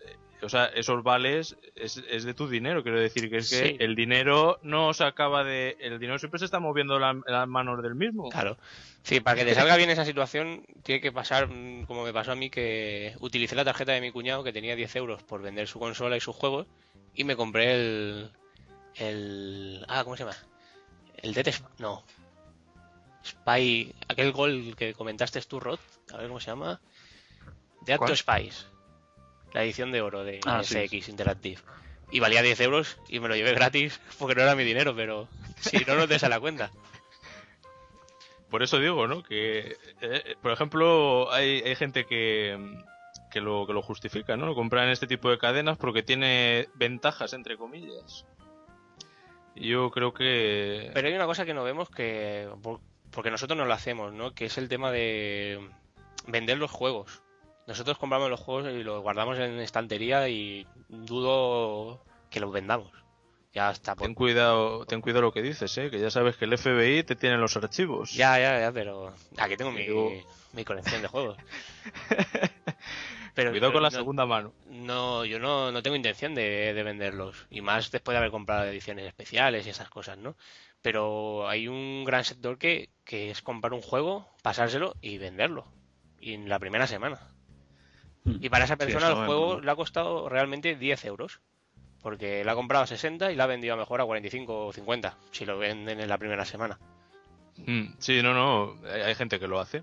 o 0.43 0.49
sea, 0.49 0.67
esos 0.67 1.03
vales 1.03 1.57
es, 1.75 2.03
es, 2.09 2.25
de 2.25 2.35
tu 2.35 2.49
dinero, 2.49 2.83
quiero 2.83 3.01
decir, 3.01 3.29
que 3.29 3.39
es 3.39 3.51
que 3.51 3.77
el 3.81 3.97
dinero 3.97 4.59
no 4.63 4.93
se 4.95 5.05
acaba 5.05 5.43
de... 5.43 5.77
El 5.81 5.99
dinero 5.99 6.19
siempre 6.19 6.39
se 6.39 6.45
está 6.45 6.61
moviendo 6.61 6.97
en 6.97 7.23
las 7.27 7.49
manos 7.49 7.83
del 7.83 7.95
mismo. 7.95 8.29
Claro. 8.29 8.57
Sí, 9.03 9.21
para 9.21 9.37
que 9.37 9.45
te 9.45 9.55
salga 9.55 9.77
bien 9.77 9.91
esa 9.91 10.05
situación, 10.05 10.65
tiene 10.83 11.01
que 11.01 11.11
pasar, 11.11 11.49
mm, 11.49 11.87
como 11.87 12.05
me 12.05 12.13
pasó 12.13 12.33
a 12.33 12.37
mí, 12.37 12.51
que 12.51 13.15
utilicé 13.21 13.57
la 13.57 13.65
tarjeta 13.65 13.93
de 13.93 14.01
mi 14.01 14.13
cuñado, 14.13 14.45
que 14.45 14.53
tenía 14.53 14.77
10 14.77 14.97
euros 14.97 15.23
por 15.23 15.43
vender 15.43 15.67
su 15.67 15.79
consola 15.79 16.17
y 16.17 16.21
sus 16.21 16.37
juegos, 16.37 16.67
y 17.15 17.25
me 17.25 17.37
compré 17.37 17.75
el... 17.75 18.31
el 18.97 19.85
ah, 19.89 20.05
¿cómo 20.05 20.17
se 20.17 20.25
llama? 20.25 20.37
El 21.17 21.35
Dead... 21.35 21.55
No. 21.79 22.05
Spy... 23.25 23.95
Aquel 24.09 24.33
gol 24.33 24.75
que 24.77 24.95
comentaste 24.95 25.41
tú, 25.43 25.61
Rod. 25.61 25.79
A 26.13 26.17
ver 26.19 26.29
cómo 26.29 26.41
se 26.41 26.51
llama. 26.51 26.81
Dead 27.83 27.99
to 27.99 28.17
Spies 28.17 28.67
la 29.53 29.65
edición 29.65 29.93
de 29.93 30.01
oro 30.01 30.25
de 30.25 30.41
ah, 30.47 30.63
SX 30.63 31.09
Interactive. 31.09 31.61
Y 32.11 32.21
valía 32.21 32.43
10 32.43 32.61
euros 32.61 32.99
y 33.09 33.21
me 33.21 33.29
lo 33.29 33.37
llevé 33.37 33.53
gratis 33.53 34.01
porque 34.19 34.35
no 34.35 34.43
era 34.43 34.55
mi 34.55 34.65
dinero, 34.65 34.95
pero 34.95 35.29
si 35.61 35.85
no, 35.85 35.95
no 35.95 36.09
te 36.09 36.19
sale 36.19 36.35
la 36.35 36.41
cuenta. 36.41 36.71
Por 38.51 38.63
eso 38.63 38.79
digo, 38.79 39.07
¿no? 39.07 39.23
Que, 39.23 39.77
eh, 40.01 40.37
por 40.41 40.53
ejemplo, 40.53 41.31
hay, 41.31 41.61
hay 41.61 41.77
gente 41.77 42.07
que, 42.07 42.59
que, 43.31 43.43
lo, 43.43 43.67
que 43.67 43.75
lo 43.75 43.83
justifica, 43.83 44.39
¿no? 44.39 44.47
Lo 44.47 44.55
compran 44.55 44.89
este 44.89 45.07
tipo 45.07 45.29
de 45.29 45.37
cadenas 45.37 45.77
porque 45.77 46.03
tiene 46.03 46.69
ventajas, 46.75 47.35
entre 47.35 47.59
comillas. 47.59 48.25
Yo 49.55 49.91
creo 49.91 50.15
que... 50.15 50.91
Pero 50.95 51.09
hay 51.09 51.15
una 51.15 51.27
cosa 51.27 51.45
que 51.45 51.53
no 51.53 51.63
vemos 51.63 51.91
que... 51.91 52.49
Porque 53.11 53.31
nosotros 53.31 53.57
no 53.57 53.65
lo 53.65 53.75
hacemos, 53.75 54.13
¿no? 54.13 54.35
Que 54.35 54.47
es 54.47 54.59
el 54.59 54.69
tema 54.69 54.91
de 54.91 55.69
vender 56.27 56.59
los 56.59 56.71
juegos. 56.71 57.23
Nosotros 57.67 57.99
compramos 57.99 58.31
los 58.31 58.41
juegos 58.41 58.73
y 58.73 58.83
los 58.83 59.03
guardamos 59.03 59.39
en 59.39 59.59
estantería 59.59 60.29
y 60.29 60.67
dudo 60.89 62.03
que 62.31 62.41
los 62.41 62.53
vendamos. 62.53 62.93
Ya 63.53 63.71
está. 63.71 63.97
Ten 63.97 64.15
cuidado, 64.15 64.85
ten 64.87 65.01
cuidado 65.01 65.23
lo 65.23 65.33
que 65.33 65.43
dices, 65.43 65.77
¿eh? 65.79 65.91
que 65.91 65.99
ya 65.99 66.11
sabes 66.11 66.37
que 66.37 66.45
el 66.45 66.57
FBI 66.57 67.03
te 67.03 67.17
tiene 67.17 67.39
los 67.39 67.57
archivos. 67.57 68.13
Ya, 68.13 68.39
ya, 68.39 68.61
ya, 68.61 68.73
pero 68.73 69.15
aquí 69.39 69.57
tengo 69.57 69.73
mi, 69.73 69.87
mi 70.53 70.65
colección 70.65 71.03
de 71.03 71.09
juegos. 71.09 71.39
pero, 73.35 73.51
cuidado 73.51 73.73
con 73.73 73.83
la 73.83 73.91
segunda 73.91 74.27
mano. 74.27 74.53
No, 74.67 75.25
yo 75.25 75.39
no, 75.39 75.73
no 75.73 75.83
tengo 75.83 75.97
intención 75.97 76.35
de, 76.35 76.75
de, 76.75 76.83
venderlos. 76.83 77.47
Y 77.51 77.63
más 77.63 77.91
después 77.91 78.15
de 78.15 78.19
haber 78.19 78.31
comprado 78.31 78.65
ediciones 78.65 79.07
especiales 79.07 79.67
y 79.67 79.71
esas 79.71 79.89
cosas, 79.89 80.19
¿no? 80.19 80.37
Pero 80.83 81.49
hay 81.49 81.69
un 81.69 82.05
gran 82.05 82.25
sector 82.25 82.59
que, 82.59 82.91
que 83.05 83.31
es 83.31 83.43
comprar 83.43 83.73
un 83.73 83.83
juego, 83.83 84.29
pasárselo 84.43 84.95
y 85.01 85.19
venderlo. 85.19 85.67
Y 86.21 86.35
en 86.35 86.49
la 86.49 86.59
primera 86.59 86.87
semana. 86.87 87.21
Mm. 88.25 88.37
Y 88.41 88.49
para 88.49 88.65
esa 88.65 88.77
persona 88.77 89.09
el 89.09 89.27
juego 89.27 89.61
le 89.61 89.71
ha 89.71 89.77
costado 89.77 90.29
realmente 90.29 90.77
10 90.77 91.05
euros. 91.07 91.41
Porque 92.01 92.45
la 92.45 92.53
ha 92.53 92.55
comprado 92.55 92.85
a 92.85 92.87
60 92.87 93.33
y 93.33 93.37
la 93.37 93.45
ha 93.45 93.49
vendido 93.49 93.75
a 93.75 93.77
mejor 93.77 94.01
a 94.01 94.05
45 94.05 94.67
o 94.67 94.73
50, 94.73 95.19
si 95.33 95.45
lo 95.45 95.59
venden 95.59 96.01
en 96.01 96.09
la 96.09 96.17
primera 96.17 96.45
semana. 96.45 96.79
Mm, 97.57 97.95
sí, 97.99 98.23
no, 98.23 98.35
no, 98.35 98.77
hay 98.89 99.15
gente 99.17 99.41
que 99.41 99.49
lo 99.49 99.59
hace. 99.59 99.83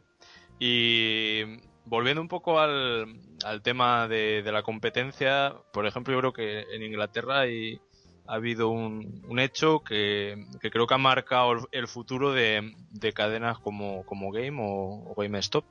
Y 0.57 1.41
volviendo 1.85 2.21
un 2.21 2.27
poco 2.27 2.59
al, 2.59 3.19
al 3.43 3.61
tema 3.61 4.07
de, 4.07 4.43
la 4.45 4.63
competencia, 4.63 5.53
por 5.73 5.85
ejemplo, 5.85 6.13
yo 6.13 6.19
creo 6.19 6.33
que 6.33 6.75
en 6.75 6.83
Inglaterra 6.83 7.41
hay, 7.41 7.79
ha 8.27 8.35
habido 8.35 8.69
un, 8.69 9.23
un 9.27 9.39
hecho 9.39 9.83
que, 9.83 10.45
que, 10.61 10.71
creo 10.71 10.87
que 10.87 10.93
ha 10.93 10.97
marcado 10.97 11.67
el, 11.71 11.87
futuro 11.87 12.31
de, 12.33 12.73
de, 12.91 13.13
cadenas 13.13 13.59
como, 13.59 14.05
como 14.05 14.31
Game 14.31 14.61
o, 14.61 15.11
o 15.11 15.15
GameStop 15.15 15.65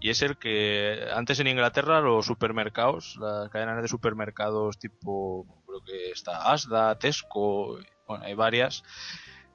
y 0.00 0.10
es 0.10 0.22
el 0.22 0.36
que 0.36 1.08
antes 1.12 1.40
en 1.40 1.48
Inglaterra 1.48 2.00
los 2.00 2.26
supermercados, 2.26 3.16
las 3.20 3.48
cadenas 3.50 3.82
de 3.82 3.88
supermercados 3.88 4.78
tipo, 4.78 5.44
creo 5.66 5.82
que 5.84 6.10
está 6.10 6.52
Asda, 6.52 6.98
Tesco, 6.98 7.78
bueno, 8.06 8.24
hay 8.24 8.34
varias, 8.34 8.84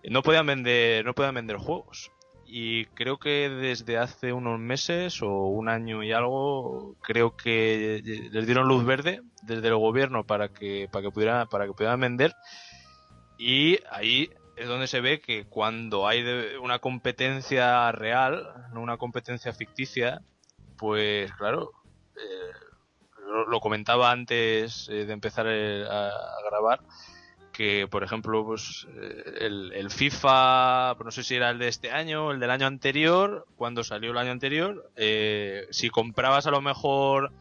no 0.03 0.21
podían 0.21 0.45
vender, 0.45 1.05
no 1.05 1.13
podían 1.13 1.35
vender 1.35 1.57
juegos. 1.57 2.11
Y 2.45 2.85
creo 2.87 3.17
que 3.17 3.49
desde 3.49 3.97
hace 3.97 4.33
unos 4.33 4.59
meses 4.59 5.21
o 5.21 5.29
un 5.47 5.69
año 5.69 6.03
y 6.03 6.11
algo, 6.11 6.95
creo 7.01 7.35
que 7.35 8.01
les 8.31 8.45
dieron 8.45 8.67
luz 8.67 8.85
verde 8.85 9.21
desde 9.41 9.67
el 9.67 9.75
gobierno 9.75 10.23
para 10.23 10.49
que, 10.49 10.87
para 10.91 11.03
que 11.03 11.11
pudieran, 11.11 11.47
para 11.47 11.65
que 11.65 11.73
pudieran 11.73 11.99
vender. 11.99 12.35
Y 13.37 13.79
ahí 13.89 14.29
es 14.55 14.67
donde 14.67 14.87
se 14.87 15.01
ve 15.01 15.19
que 15.19 15.45
cuando 15.45 16.07
hay 16.07 16.23
una 16.61 16.79
competencia 16.79 17.91
real, 17.91 18.69
no 18.73 18.81
una 18.81 18.97
competencia 18.97 19.53
ficticia, 19.53 20.21
pues 20.77 21.31
claro, 21.33 21.71
eh, 22.15 22.51
lo, 23.47 23.59
comentaba 23.59 24.11
antes 24.11 24.87
eh, 24.89 25.05
de 25.05 25.13
empezar 25.13 25.47
eh, 25.49 25.85
a, 25.89 26.11
grabar, 26.49 26.81
que 27.53 27.87
por 27.87 28.03
ejemplo 28.03 28.45
pues 28.45 28.87
el, 29.39 29.89
FIFA 29.89 30.95
pues, 30.95 31.05
no 31.05 31.11
sé 31.11 31.23
si 31.23 31.35
era 31.35 31.51
el 31.51 31.59
de 31.59 31.67
este 31.67 31.91
año 31.91 32.31
el 32.31 32.39
del 32.39 32.49
año 32.49 32.67
anterior 32.67 33.45
cuando 33.55 33.83
salió 33.83 34.11
el 34.11 34.17
año 34.17 34.31
anterior 34.31 34.91
si 35.69 35.89
comprabas 35.89 36.47
a 36.47 36.51
lo 36.51 36.61
mejor 36.61 37.31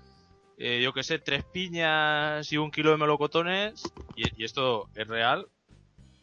yo 0.59 0.93
que 0.93 1.03
sé 1.03 1.19
tres 1.19 1.45
piñas 1.45 2.53
y 2.53 2.59
un 2.59 2.71
kilo 2.71 2.91
de 2.91 2.99
melocotones 2.99 3.83
y, 4.15 4.41
y, 4.41 4.45
esto 4.45 4.89
es 4.95 5.09
real 5.09 5.49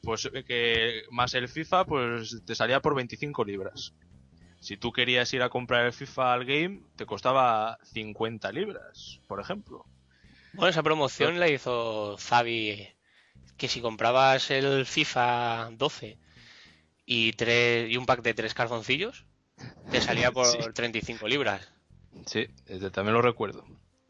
pues 0.04 0.30
que 0.48 1.04
más 1.12 1.34
el 1.34 1.50
FIFA 1.50 1.86
pues 1.86 2.42
te 2.46 2.56
salía 2.56 2.80
por 2.80 2.96
25 2.96 3.44
libras 3.44 3.94
si 4.60 4.78
tú 4.78 4.92
querías 4.92 5.34
ir 5.34 5.42
a 5.42 5.50
comprar 5.50 5.86
el 5.86 5.94
FIFA 5.94 6.34
al 6.34 6.46
game, 6.46 6.82
te 6.96 7.06
costaba 7.06 7.78
50 7.84 8.52
libras, 8.52 9.22
por 9.28 9.40
ejemplo. 9.40 9.86
Bueno, 10.54 10.70
esa 10.70 10.84
promoción 10.84 11.40
la 11.40 11.48
hizo 11.48 12.18
Zavi, 12.18 12.88
que 13.60 13.68
si 13.68 13.82
comprabas 13.82 14.50
el 14.50 14.86
FIFA 14.88 15.70
12 15.74 16.18
y, 17.06 17.34
tres, 17.34 17.92
y 17.92 17.98
un 17.98 18.08
pack 18.08 18.24
de 18.24 18.34
tres 18.34 18.56
calzoncillos, 18.56 19.26
te 19.92 20.02
salía 20.02 20.32
por 20.34 20.74
35 20.74 21.28
libras. 21.28 21.70
Sí, 22.26 22.48
también 22.92 23.14
lo 23.14 23.22
recuerdo. 23.22 23.66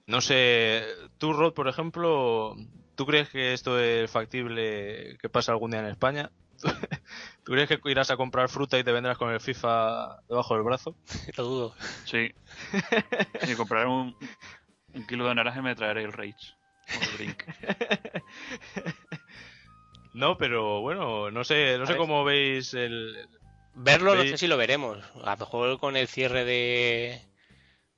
No 0.06 0.22
sé, 0.22 0.86
tú, 1.18 1.34
Rod, 1.34 1.54
por 1.54 1.68
ejemplo, 1.68 2.56
¿tú 2.96 3.06
crees 3.06 3.30
que 3.30 3.54
esto 3.54 3.80
es 3.80 4.10
factible 4.10 5.18
que 5.22 5.30
pase 5.30 5.52
algún 5.52 5.72
día 5.72 5.82
en 5.82 5.88
España? 5.88 6.32
¿Tú 7.44 7.52
crees 7.52 7.70
que 7.70 7.80
irás 7.86 8.12
a 8.12 8.18
comprar 8.18 8.50
fruta 8.50 8.78
y 8.78 8.84
te 8.84 8.92
vendrás 8.92 9.18
con 9.18 9.32
el 9.32 9.40
FIFA 9.40 10.22
debajo 10.28 10.54
del 10.56 10.64
brazo? 10.64 10.96
Lo 11.38 11.44
dudo. 11.44 11.76
Sí. 12.06 12.34
Si 13.44 13.56
compraré 13.56 13.88
un, 13.88 14.16
kilo 15.08 15.28
de 15.28 15.36
naranja 15.36 15.62
me 15.62 15.76
traeré 15.76 16.04
el 16.04 16.14
Rage. 16.14 16.56
No, 20.14 20.38
pero 20.38 20.82
bueno, 20.82 21.32
no 21.32 21.44
sé, 21.44 21.78
no 21.78 21.86
sé 21.86 21.96
cómo 21.96 22.24
veis 22.24 22.74
el. 22.74 23.28
Verlo, 23.76 24.16
no 24.16 24.24
sé 24.24 24.38
si 24.38 24.48
lo 24.48 24.58
veremos. 24.58 24.98
A 25.24 25.32
lo 25.32 25.38
mejor 25.38 25.80
con 25.80 25.96
el 25.96 26.08
cierre 26.08 26.44
de, 26.44 27.22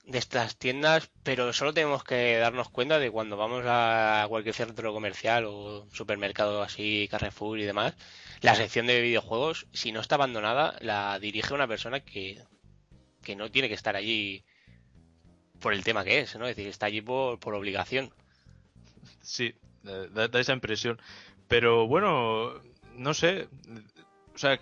de 0.06 0.18
estas 0.18 0.58
tiendas, 0.58 1.10
pero 1.24 1.54
solo 1.54 1.74
tenemos 1.74 2.04
que 2.04 2.38
darnos 2.38 2.70
cuenta 2.70 3.00
de 3.00 3.10
cuando 3.12 3.38
vamos 3.38 3.64
a 3.66 4.26
cualquier 4.30 4.54
centro 4.54 4.94
comercial 4.94 5.46
o 5.48 5.88
supermercado 5.92 6.62
así, 6.62 7.08
Carrefour 7.10 7.60
y 7.60 7.64
demás, 7.64 7.96
la 8.42 8.56
sección 8.56 8.88
de 8.88 9.02
videojuegos, 9.02 9.68
si 9.72 9.92
no 9.92 10.02
está 10.02 10.16
abandonada, 10.16 10.76
la 10.82 11.18
dirige 11.20 11.54
una 11.54 11.68
persona 11.68 12.02
que, 12.02 12.44
que 13.24 13.36
no 13.36 13.50
tiene 13.50 13.70
que 13.70 13.76
estar 13.76 13.96
allí 13.96 14.44
por 15.60 15.74
el 15.74 15.84
tema 15.84 16.04
que 16.04 16.20
es, 16.20 16.36
¿no? 16.36 16.48
Es 16.48 16.56
decir, 16.56 16.70
está 16.70 16.88
allí 16.88 17.02
por, 17.02 17.40
por 17.40 17.54
obligación. 17.54 18.14
Sí, 19.22 19.54
da, 19.84 20.28
da 20.28 20.40
esa 20.40 20.54
impresión. 20.54 21.00
Pero 21.52 21.86
bueno, 21.86 22.54
no 22.96 23.14
sé. 23.14 23.50
O 24.34 24.38
sea, 24.38 24.58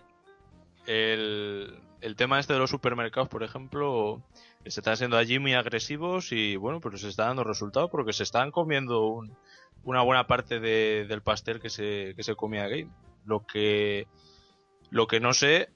el, 0.87 1.79
el 2.01 2.15
tema 2.15 2.39
este 2.39 2.53
de 2.53 2.59
los 2.59 2.71
supermercados, 2.71 3.29
por 3.29 3.43
ejemplo, 3.43 4.23
se 4.65 4.79
están 4.79 4.97
siendo 4.97 5.15
allí 5.15 5.37
muy 5.37 5.53
agresivos 5.53 6.31
y 6.31 6.55
bueno, 6.55 6.79
pues 6.81 6.99
se 7.01 7.09
está 7.09 7.25
dando 7.25 7.43
resultados 7.43 7.91
porque 7.91 8.11
se 8.11 8.23
están 8.23 8.49
comiendo 8.49 9.05
un- 9.05 9.37
una 9.83 10.01
buena 10.01 10.25
parte 10.25 10.59
de- 10.59 11.05
del 11.07 11.21
pastel 11.21 11.59
que 11.61 11.69
se, 11.69 12.13
que 12.15 12.23
se 12.23 12.35
comía 12.35 12.67
Game. 12.67 12.89
Lo 13.23 13.45
que, 13.45 14.07
lo 14.89 15.05
que 15.05 15.19
no 15.19 15.33
sé, 15.33 15.69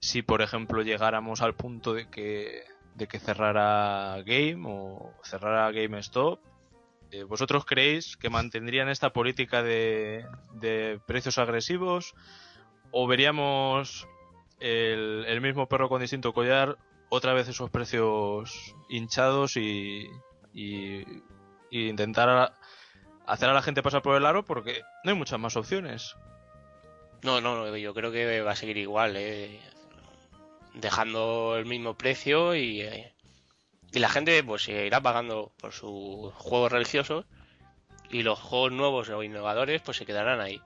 si 0.00 0.22
por 0.22 0.42
ejemplo 0.42 0.82
llegáramos 0.82 1.42
al 1.42 1.54
punto 1.54 1.94
de 1.94 2.10
que, 2.10 2.64
de 2.96 3.06
que 3.06 3.20
cerrara 3.20 4.20
Game 4.26 4.64
o 4.66 5.12
cerrara 5.22 5.70
GameStop, 5.70 6.40
eh, 7.10 7.24
¿vosotros 7.24 7.64
creéis 7.64 8.16
que 8.16 8.30
mantendrían 8.30 8.88
esta 8.88 9.12
política 9.12 9.62
de, 9.62 10.26
precios 11.06 11.38
agresivos? 11.38 12.14
¿O 12.90 13.06
veríamos 13.06 14.06
el, 14.60 15.40
mismo 15.40 15.68
perro 15.68 15.88
con 15.88 16.00
distinto 16.00 16.32
collar, 16.32 16.76
otra 17.08 17.34
vez 17.34 17.48
esos 17.48 17.70
precios 17.70 18.74
hinchados 18.88 19.56
y, 19.56 20.08
y, 20.52 21.04
intentar 21.70 22.54
hacer 23.26 23.48
a 23.48 23.54
la 23.54 23.62
gente 23.62 23.82
pasar 23.82 24.02
por 24.02 24.16
el 24.16 24.26
aro 24.26 24.44
porque 24.44 24.82
no 25.04 25.10
hay 25.10 25.16
muchas 25.16 25.38
más 25.38 25.56
opciones. 25.56 26.16
No, 27.22 27.40
no, 27.40 27.56
no, 27.56 27.76
yo 27.76 27.92
creo 27.92 28.12
que 28.12 28.40
va 28.40 28.52
a 28.52 28.56
seguir 28.56 28.76
igual, 28.76 29.16
¿eh? 29.16 29.60
dejando 30.74 31.56
el 31.56 31.66
mismo 31.66 31.94
precio 31.94 32.54
y, 32.54 32.82
eh, 32.82 33.15
y 33.92 33.98
la 33.98 34.08
gente 34.08 34.42
pues 34.44 34.62
se 34.64 34.86
irá 34.86 35.00
pagando 35.00 35.52
por 35.58 35.72
sus 35.72 36.32
juegos 36.34 36.72
religiosos 36.72 37.24
y 38.10 38.22
los 38.22 38.38
juegos 38.38 38.72
nuevos 38.72 39.08
o 39.08 39.22
innovadores 39.22 39.82
pues 39.82 39.96
se 39.96 40.06
quedarán 40.06 40.40
ahí. 40.40 40.60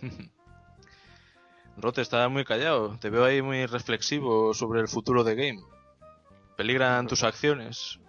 Rote 1.78 2.00
está 2.00 2.28
muy 2.28 2.44
callado, 2.44 2.96
te 2.98 3.10
veo 3.10 3.24
ahí 3.24 3.42
muy 3.42 3.66
reflexivo 3.66 4.54
sobre 4.54 4.80
el 4.80 4.88
futuro 4.88 5.24
de 5.24 5.34
Game. 5.34 5.60
Peligran 6.56 7.06
tus 7.06 7.22
acciones. 7.22 8.00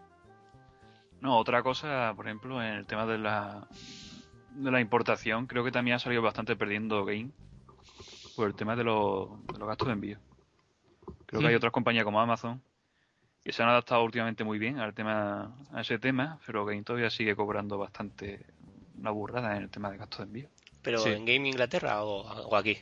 No, 1.20 1.38
otra 1.38 1.64
cosa, 1.64 2.14
por 2.16 2.28
ejemplo, 2.28 2.62
en 2.64 2.74
el 2.76 2.86
tema 2.86 3.06
de 3.06 3.18
la, 3.18 3.68
de 4.52 4.72
la 4.72 4.80
importación, 4.80 5.48
creo 5.48 5.66
que 5.66 5.72
también 5.72 5.96
ha 5.96 6.00
salido 6.00 6.22
bastante 6.22 6.56
perdiendo 6.56 7.04
Game 7.04 7.32
por 8.38 8.48
el 8.48 8.56
tema 8.56 8.76
de 8.78 8.86
los, 8.86 9.30
de 9.48 9.58
los 9.60 9.68
gastos 9.68 9.88
de 9.88 9.94
envío. 9.96 10.20
Creo 11.26 11.42
que 11.42 11.48
hay 11.48 11.54
Mm. 11.56 11.58
otras 11.58 11.74
compañías 11.74 12.06
como 12.06 12.22
Amazon 12.22 12.62
que 13.48 13.54
se 13.54 13.64
han 13.64 13.70
adaptado 13.70 14.04
últimamente 14.04 14.44
muy 14.44 14.60
bien 14.60 14.78
al 14.78 14.94
tema, 14.94 15.56
a 15.72 15.80
ese 15.80 15.98
tema, 16.00 16.38
pero 16.46 16.66
Game 16.66 16.84
todavía 16.84 17.10
sigue 17.10 17.34
cobrando 17.34 17.78
bastante 17.78 18.46
una 19.00 19.12
burrada 19.12 19.56
en 19.56 19.64
el 19.64 19.70
tema 19.70 19.90
de 19.90 19.96
gastos 19.96 20.18
de 20.18 20.24
envío. 20.26 20.50
Pero 20.82 20.98
Sí. 21.00 21.12
en 21.12 21.24
Game 21.24 21.48
Inglaterra 21.48 22.04
o, 22.04 22.24
o 22.50 22.56
aquí. 22.58 22.78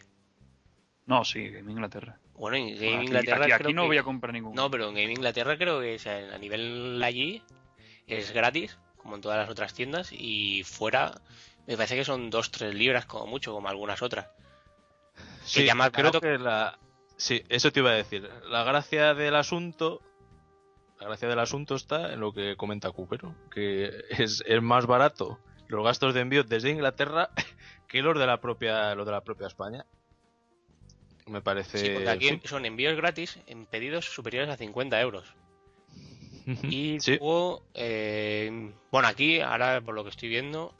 No, 1.05 1.23
sí, 1.23 1.49
Game 1.49 1.71
Inglaterra. 1.71 2.17
Bueno, 2.33 2.57
en 2.57 2.69
Game 2.69 2.79
Bueno, 2.79 2.95
aquí, 2.97 3.05
Inglaterra 3.05 3.43
aquí- 3.45 3.51
aquí 3.51 3.63
creo 3.65 3.75
no 3.75 3.81
que- 3.83 3.87
voy 3.89 3.97
a 3.99 4.03
comprar 4.03 4.33
ningún. 4.33 4.55
No, 4.55 4.71
pero 4.71 4.89
en 4.89 4.95
Game 4.95 5.11
Inglaterra 5.13 5.55
creo 5.55 5.81
que 5.81 5.97
o 5.97 5.99
sea, 5.99 6.33
a 6.33 6.37
nivel 6.39 6.99
allí 7.03 7.43
es 8.07 8.31
gratis, 8.31 8.79
como 8.97 9.13
en 9.17 9.21
todas 9.21 9.37
las 9.37 9.49
otras 9.51 9.75
tiendas, 9.75 10.09
y 10.13 10.63
fuera 10.63 11.11
me 11.67 11.77
parece 11.77 11.95
que 11.95 12.05
son 12.05 12.31
2-3 12.31 12.73
libras 12.73 13.05
como 13.05 13.27
mucho, 13.27 13.53
como 13.53 13.67
algunas 13.69 14.01
otras. 14.01 14.29
Sí, 15.43 15.67
creo 15.93 16.11
que 16.19 16.39
la... 16.39 16.79
Sí, 17.17 17.43
eso 17.49 17.71
te 17.71 17.81
iba 17.81 17.91
a 17.91 17.93
decir. 17.93 18.27
La 18.49 18.63
gracia 18.63 19.13
del 19.13 19.35
asunto... 19.35 20.01
La 20.99 21.07
gracia 21.07 21.27
del 21.27 21.39
asunto 21.39 21.75
está 21.75 22.13
en 22.13 22.19
lo 22.21 22.31
que 22.33 22.55
comenta 22.55 22.91
Cupero, 22.91 23.35
que 23.51 23.91
es, 24.09 24.43
es 24.45 24.61
más 24.61 24.85
barato 24.85 25.39
los 25.67 25.83
gastos 25.83 26.13
de 26.13 26.21
envío 26.21 26.43
desde 26.43 26.69
Inglaterra 26.69 27.29
que 27.87 28.01
los 28.01 28.17
de 28.17 28.25
la 28.27 28.39
propia, 28.39 28.95
los 28.95 29.05
de 29.05 29.11
la 29.11 29.21
propia 29.21 29.47
España. 29.47 29.85
Me 31.27 31.41
parece... 31.41 31.77
Sí, 31.79 31.89
porque 31.89 32.09
aquí 32.09 32.29
sí. 32.29 32.41
son 32.45 32.65
envíos 32.65 32.95
gratis 32.95 33.39
en 33.47 33.65
pedidos 33.65 34.05
superiores 34.05 34.49
a 34.49 34.57
50 34.57 35.01
euros. 35.01 35.33
Y 36.69 36.99
Sí. 36.99 37.17
luego, 37.17 37.63
eh, 37.73 38.71
bueno, 38.91 39.07
aquí, 39.07 39.39
ahora 39.41 39.81
por 39.81 39.95
lo 39.95 40.03
que 40.03 40.11
estoy 40.11 40.29
viendo, 40.29 40.71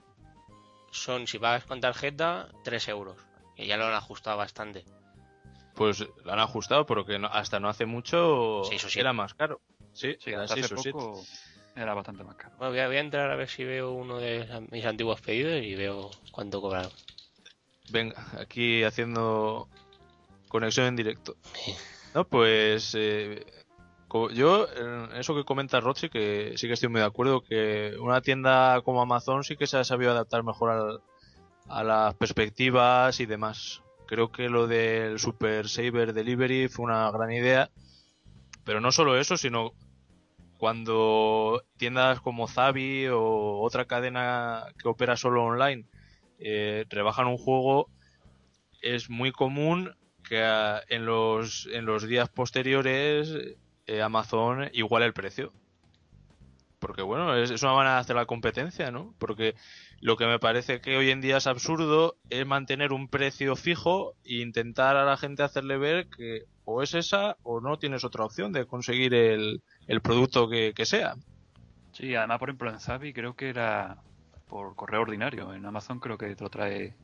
son, 0.92 1.26
si 1.26 1.40
pagas 1.40 1.66
con 1.66 1.82
tarjeta, 1.82 2.50
3 2.64 2.88
euros. 2.90 3.18
Que 3.56 3.66
ya 3.66 3.76
lo 3.76 3.86
han 3.88 3.94
ajustado 3.96 4.38
bastante. 4.38 4.86
Pues 5.74 6.06
lo 6.24 6.32
han 6.32 6.40
ajustado 6.40 6.86
porque 6.86 7.18
no- 7.18 7.28
hasta 7.28 7.60
no 7.60 7.68
hace 7.68 7.88
mucho 7.88 8.62
Sí, 8.70 8.76
eso 8.76 8.88
sí. 8.90 9.00
era 9.00 9.12
más 9.14 9.34
caro. 9.34 9.60
Sí, 9.96 10.16
Sí, 10.20 10.34
hasta 10.34 10.54
hace 10.54 10.76
poco 10.76 11.26
era 11.76 11.94
bastante 11.94 12.24
más 12.24 12.36
caro. 12.36 12.54
Bueno, 12.58 12.72
voy 12.72 12.80
a, 12.80 12.88
voy 12.88 12.98
a 12.98 13.00
entrar 13.00 13.32
a 13.32 13.36
ver 13.36 13.50
si 13.50 13.64
veo 13.64 13.92
uno 13.94 14.18
de 14.20 14.46
mis 14.72 14.86
antiguos 14.86 15.22
pedidos 15.22 15.64
y 15.64 15.76
veo 15.76 16.12
cuánto 16.32 16.62
cobran. 16.62 16.90
Venga, 17.90 18.26
aquí 18.40 18.84
haciendo 18.84 19.70
conexión 20.50 20.88
en 20.88 20.96
directo. 20.96 21.36
No, 22.14 22.26
pues 22.28 22.94
eh, 22.98 23.46
yo, 24.34 24.68
en 24.76 25.16
eso 25.18 25.36
que 25.36 25.44
comenta 25.44 25.80
Rochi, 25.80 26.10
que 26.10 26.54
sí 26.58 26.68
que 26.68 26.74
estoy 26.74 26.90
muy 26.90 27.02
de 27.02 27.08
acuerdo, 27.08 27.42
que 27.42 27.94
una 28.00 28.22
tienda 28.22 28.82
como 28.84 29.02
Amazon 29.02 29.44
sí 29.44 29.56
que 29.58 29.68
se 29.68 29.78
ha 29.78 29.84
sabido 29.84 30.12
adaptar 30.12 30.44
mejor 30.44 30.72
al- 30.72 31.02
a 31.68 31.84
las 31.84 32.16
perspectivas 32.16 33.20
y 33.20 33.26
demás. 33.26 33.82
Creo 34.08 34.32
que 34.32 34.50
lo 34.50 34.68
del 34.68 35.20
Super 35.20 35.68
Saver 35.68 36.14
Delivery 36.14 36.68
fue 36.68 36.86
una 36.86 37.10
gran 37.12 37.32
idea, 37.32 37.70
pero 38.64 38.80
no 38.80 38.92
solo 38.92 39.18
eso, 39.18 39.36
sino 39.36 39.74
cuando 40.58 41.64
tiendas 41.78 42.22
como 42.22 42.48
Zavi 42.48 43.08
o 43.08 43.60
otra 43.62 43.86
cadena 43.86 44.66
que 44.82 44.88
opera 44.88 45.18
solo 45.18 45.44
online 45.44 45.86
eh, 46.40 46.86
rebajan 46.90 47.28
un 47.28 47.38
juego, 47.38 47.90
es 48.82 49.10
muy 49.10 49.32
común 49.32 49.96
que 50.28 50.44
ah, 50.44 50.82
en 50.90 51.06
los, 51.06 51.68
en 51.72 51.86
los 51.86 52.08
días 52.08 52.30
posteriores 52.30 53.34
eh, 53.88 54.02
Amazon 54.02 54.70
iguale 54.74 55.06
el 55.06 55.14
precio. 55.14 55.54
Porque 56.80 57.02
bueno, 57.02 57.36
es, 57.36 57.52
es 57.52 57.64
una 57.64 57.74
manera 57.74 57.96
de 57.96 58.02
hacer 58.02 58.16
la 58.16 58.26
competencia, 58.26 58.92
¿no? 58.92 59.14
Porque 59.18 59.56
lo 60.02 60.18
que 60.18 60.26
me 60.26 60.40
parece 60.40 60.82
que 60.82 60.98
hoy 60.98 61.10
en 61.10 61.22
día 61.22 61.38
es 61.38 61.48
absurdo 61.48 62.18
es 62.30 62.46
mantener 62.46 62.94
un 62.94 63.08
precio 63.08 63.56
fijo 63.56 64.14
e 64.24 64.36
intentar 64.42 64.98
a 64.98 65.06
la 65.06 65.18
gente 65.18 65.44
hacerle 65.44 65.78
ver 65.78 66.08
que 66.08 66.44
o 66.66 66.82
es 66.82 66.94
esa 66.94 67.38
o 67.44 67.62
no 67.62 67.78
tienes 67.78 68.04
otra 68.04 68.26
opción 68.26 68.52
de 68.52 68.66
conseguir 68.66 69.14
el, 69.14 69.62
el 69.88 70.02
producto 70.02 70.50
que, 70.50 70.74
que 70.74 70.86
sea. 70.86 71.16
Sí, 71.92 72.14
además, 72.16 72.40
por 72.40 72.50
ejemplo, 72.50 72.70
en 72.72 72.80
Zavi 72.80 73.14
creo 73.14 73.36
que 73.36 73.50
era 73.50 73.98
por 74.48 74.76
correo 74.76 75.02
ordinario. 75.02 75.54
En 75.54 75.66
Amazon 75.66 76.00
creo 76.00 76.18
que 76.18 76.36
te 76.36 76.44
lo 76.44 76.50
trae 76.50 76.96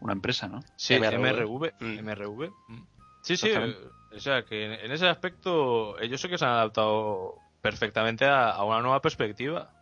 una 0.00 0.12
empresa, 0.12 0.46
¿no? 0.46 0.60
Sí, 0.76 0.94
MRV. 0.94 1.18
MRV. 1.18 1.72
Mm. 1.80 1.98
MRV. 2.04 2.50
mm. 2.68 2.86
Sí, 3.22 3.36
sí, 3.36 3.48
eh, 3.50 3.76
o 4.14 4.20
sea 4.20 4.44
que 4.44 4.64
en, 4.64 4.72
en 4.72 4.92
ese 4.92 5.08
aspecto 5.08 5.98
ellos 5.98 6.20
sé 6.20 6.28
que 6.28 6.38
se 6.38 6.44
han 6.44 6.52
adaptado 6.52 7.34
perfectamente 7.60 8.24
a, 8.24 8.50
a 8.50 8.62
una 8.62 8.80
nueva 8.80 9.02
perspectiva. 9.02 9.72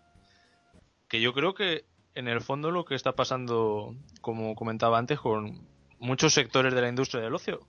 Que 1.08 1.20
yo 1.20 1.34
creo 1.34 1.52
que 1.52 1.84
en 2.14 2.28
el 2.28 2.40
fondo 2.40 2.70
lo 2.70 2.84
que 2.84 2.94
está 2.94 3.12
pasando, 3.12 3.94
como 4.20 4.54
comentaba 4.54 4.98
antes, 4.98 5.18
con 5.20 5.66
muchos 5.98 6.32
sectores 6.34 6.74
de 6.74 6.80
la 6.80 6.88
industria 6.88 7.22
del 7.22 7.34
ocio, 7.34 7.60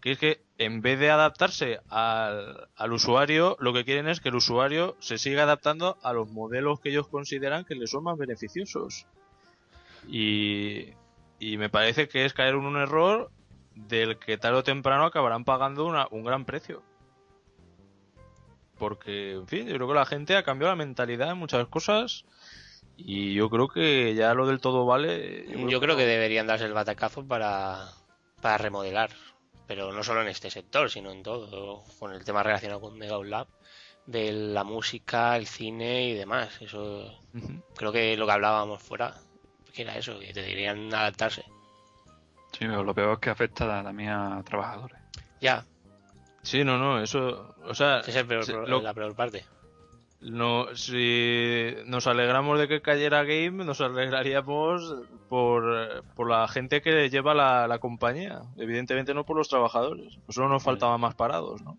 que 0.00 0.12
es 0.12 0.18
que 0.18 0.42
en 0.58 0.80
vez 0.82 0.98
de 0.98 1.10
adaptarse 1.10 1.80
al, 1.88 2.92
usuario, 2.92 3.56
lo 3.60 3.72
que 3.72 3.84
quieren 3.84 4.08
es 4.08 4.20
que 4.20 4.28
el 4.30 4.36
usuario 4.36 4.96
se 5.00 5.18
siga 5.18 5.44
adaptando 5.44 5.98
a 6.02 6.12
los 6.12 6.28
modelos 6.30 6.80
que 6.80 6.90
ellos 6.90 7.08
consideran 7.08 7.64
que 7.64 7.74
les 7.74 7.90
son 7.90 8.04
más 8.04 8.16
beneficiosos. 8.18 9.06
Y, 10.08 10.92
y 11.38 11.56
me 11.56 11.68
parece 11.68 12.08
que 12.08 12.24
es 12.24 12.32
caer 12.32 12.54
en 12.54 12.64
un 12.64 12.76
error 12.76 13.30
del 13.74 14.18
que 14.18 14.38
tarde 14.38 14.58
o 14.58 14.64
temprano 14.64 15.04
acabarán 15.04 15.44
pagando 15.44 15.84
una- 15.84 16.08
un 16.10 16.24
gran 16.24 16.44
precio. 16.44 16.82
Porque, 18.78 19.32
en 19.32 19.48
fin, 19.48 19.66
yo 19.66 19.74
creo 19.74 19.88
que 19.88 19.94
la 19.94 20.06
gente 20.06 20.36
ha 20.36 20.42
cambiado 20.42 20.72
la 20.72 20.76
mentalidad 20.76 21.30
en 21.30 21.38
muchas 21.38 21.66
cosas 21.68 22.24
y 22.96 23.34
yo 23.34 23.48
creo 23.50 23.68
que 23.68 24.14
ya 24.14 24.34
lo 24.34 24.46
del 24.46 24.60
todo 24.60 24.86
vale. 24.86 25.46
Yo 25.68 25.80
creo 25.80 25.96
que 25.96 26.06
deberían 26.06 26.46
darse 26.46 26.64
el 26.64 26.72
batacazo 26.72 27.26
para, 27.26 27.88
para 28.40 28.58
remodelar. 28.58 29.10
Pero 29.66 29.92
no 29.92 30.04
solo 30.04 30.22
en 30.22 30.28
este 30.28 30.48
sector, 30.50 30.88
sino 30.90 31.10
en 31.10 31.22
todo. 31.24 31.82
Con 31.98 32.12
el 32.12 32.24
tema 32.24 32.42
relacionado 32.42 32.80
con 32.80 32.96
Mega 32.96 33.18
Lab, 33.24 33.48
de 34.06 34.30
la 34.32 34.62
música, 34.62 35.36
el 35.36 35.46
cine 35.48 36.08
y 36.08 36.14
demás. 36.14 36.60
Eso 36.62 37.12
creo 37.74 37.90
que 37.92 38.16
lo 38.16 38.26
que 38.26 38.32
hablábamos 38.32 38.80
fuera, 38.82 39.14
que 39.74 39.82
era 39.82 39.96
eso, 39.98 40.18
que 40.20 40.32
deberían 40.32 40.94
adaptarse. 40.94 41.42
Sí, 42.52 42.60
pero 42.60 42.84
lo 42.84 42.94
peor 42.94 43.14
es 43.14 43.18
que 43.18 43.30
afecta 43.30 43.82
también 43.82 44.10
a 44.10 44.42
trabajadores. 44.44 44.98
Ya, 45.40 45.64
Sí, 46.42 46.62
no, 46.62 46.78
no, 46.78 47.02
eso. 47.02 47.56
O 47.64 47.74
sea, 47.74 47.98
esa 47.98 48.10
es 48.10 48.16
el 48.16 48.26
peor- 48.28 48.44
se- 48.44 48.52
lo- 48.52 48.80
la 48.80 48.94
peor 48.94 49.16
parte. 49.16 49.44
No, 50.20 50.74
si 50.74 51.74
nos 51.86 52.06
alegramos 52.06 52.58
de 52.58 52.68
que 52.68 52.82
cayera 52.82 53.24
Game, 53.24 53.64
nos 53.64 53.80
alegraríamos 53.80 54.94
por, 55.28 56.04
por 56.14 56.28
la 56.30 56.48
gente 56.48 56.82
que 56.82 57.08
lleva 57.10 57.34
la, 57.34 57.68
la 57.68 57.78
compañía. 57.78 58.42
Evidentemente 58.56 59.14
no 59.14 59.24
por 59.24 59.36
los 59.36 59.48
trabajadores. 59.48 60.18
Pues 60.24 60.34
solo 60.34 60.48
nos 60.48 60.62
faltaban 60.62 61.00
más 61.00 61.14
parados, 61.14 61.62
¿no? 61.62 61.78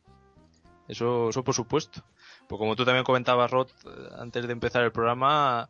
Eso, 0.88 1.30
eso 1.30 1.44
por 1.44 1.54
supuesto. 1.56 2.02
Pues 2.48 2.60
como 2.60 2.76
tú 2.76 2.86
también 2.86 3.04
comentabas, 3.04 3.52
Rod, 3.52 3.68
antes 4.18 4.48
de 4.48 4.54
empezar 4.54 4.84
el 4.84 4.92
programa, 4.94 5.70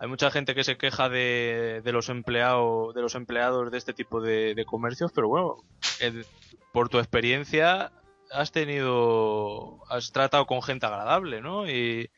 hay 0.00 0.08
mucha 0.08 0.30
gente 0.32 0.54
que 0.54 0.64
se 0.64 0.76
queja 0.76 1.08
de, 1.08 1.80
de 1.84 1.92
los 1.92 2.08
empleados 2.08 2.94
de 2.94 3.02
los 3.02 3.14
empleados 3.14 3.70
de 3.70 3.78
este 3.78 3.92
tipo 3.92 4.20
de, 4.20 4.54
de 4.54 4.64
comercios, 4.64 5.12
pero 5.14 5.28
bueno, 5.28 5.56
el- 6.00 6.26
por 6.72 6.88
tu 6.88 6.98
experiencia 6.98 7.92
has 8.32 8.52
tenido, 8.52 9.84
has 9.88 10.12
tratado 10.12 10.46
con 10.46 10.62
gente 10.62 10.86
agradable, 10.86 11.40
¿no? 11.40 11.68
Y, 11.68 12.10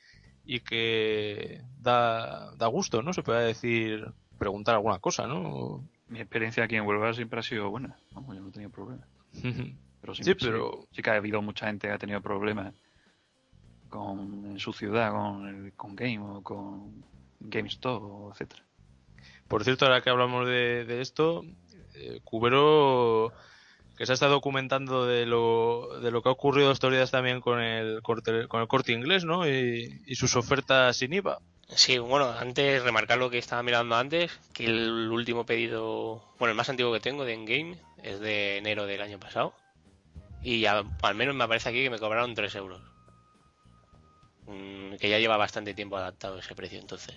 y 0.45 0.61
que 0.61 1.63
da, 1.79 2.55
da 2.57 2.67
gusto, 2.67 3.03
¿no? 3.03 3.13
Se 3.13 3.23
puede 3.23 3.47
decir, 3.47 4.13
preguntar 4.39 4.75
alguna 4.75 4.99
cosa, 4.99 5.27
¿no? 5.27 5.85
Mi 6.09 6.21
experiencia 6.21 6.65
aquí 6.65 6.77
en 6.77 6.87
Huelva 6.87 7.13
siempre 7.15 7.41
ha 7.41 7.43
sido 7.43 7.71
buena. 7.71 7.97
Vamos, 8.13 8.35
yo 8.37 8.43
no 8.43 8.49
he 8.49 8.53
tenido 8.53 8.71
problemas. 8.71 9.07
Pero 10.01 10.15
sí, 10.15 10.25
Sí, 10.25 10.35
pero- 10.35 10.87
sí 10.93 11.03
que 11.03 11.11
ha 11.11 11.15
habido 11.17 11.43
mucha 11.43 11.67
gente 11.67 11.87
que 11.87 11.93
ha 11.93 11.99
tenido 11.99 12.23
problemas 12.23 12.73
con, 13.91 14.47
en 14.47 14.59
su 14.59 14.73
ciudad, 14.73 15.11
con, 15.13 15.47
el, 15.47 15.73
con 15.75 15.95
Game 15.95 16.19
o 16.21 16.43
con 16.43 17.05
GameStop, 17.41 18.31
etcétera. 18.33 18.65
Por 19.47 19.63
cierto, 19.65 19.85
ahora 19.85 20.01
que 20.01 20.09
hablamos 20.11 20.47
de, 20.47 20.85
de 20.87 21.01
esto, 21.03 21.45
eh, 21.95 22.21
Cubero, 22.25 23.33
que 24.01 24.07
se 24.07 24.13
ha 24.13 24.15
estado 24.15 24.33
documentando 24.33 25.05
de 25.05 25.27
lo, 25.27 26.01
de 26.01 26.11
lo 26.11 26.23
que 26.23 26.31
ha 26.31 26.33
ocurrido 26.33 26.73
estos 26.73 26.91
días 26.91 27.11
también 27.11 27.43
con 27.43 27.61
el 27.61 28.01
corte, 28.01 28.49
con 28.49 28.63
el 28.63 28.67
corte 28.67 28.93
inglés, 28.93 29.27
¿no? 29.27 29.47
Y, 29.47 30.01
y 30.07 30.15
sus 30.15 30.37
ofertas 30.37 30.97
sin 30.97 31.13
IVA. 31.13 31.39
Sí, 31.69 31.99
bueno, 31.99 32.31
antes 32.31 32.83
remarcar 32.83 33.19
lo 33.19 33.29
que 33.29 33.37
estaba 33.37 33.63
mirando 33.63 33.97
antes, 33.97 34.33
que 34.55 34.65
el 34.65 35.11
último 35.11 35.45
pedido, 35.45 36.25
bueno, 36.39 36.53
el 36.53 36.57
más 36.57 36.71
antiguo 36.71 36.95
que 36.95 37.01
tengo 37.01 37.27
de 37.27 37.35
Endgame 37.35 37.77
es 38.03 38.21
de 38.21 38.57
enero 38.57 38.87
del 38.87 39.03
año 39.03 39.19
pasado. 39.21 39.53
Y 40.43 40.61
ya- 40.61 40.83
al 41.03 41.15
menos 41.15 41.35
me 41.35 41.45
aparece 41.45 41.69
aquí 41.69 41.83
que 41.83 41.91
me 41.91 41.99
cobraron 41.99 42.35
3 42.35 42.55
euros. 42.55 42.81
Mm, 44.47 44.95
que 44.97 45.11
ya 45.11 45.19
lleva 45.19 45.37
bastante 45.37 45.75
tiempo 45.75 45.99
adaptado 45.99 46.39
ese 46.39 46.55
precio 46.55 46.79
entonces. 46.81 47.15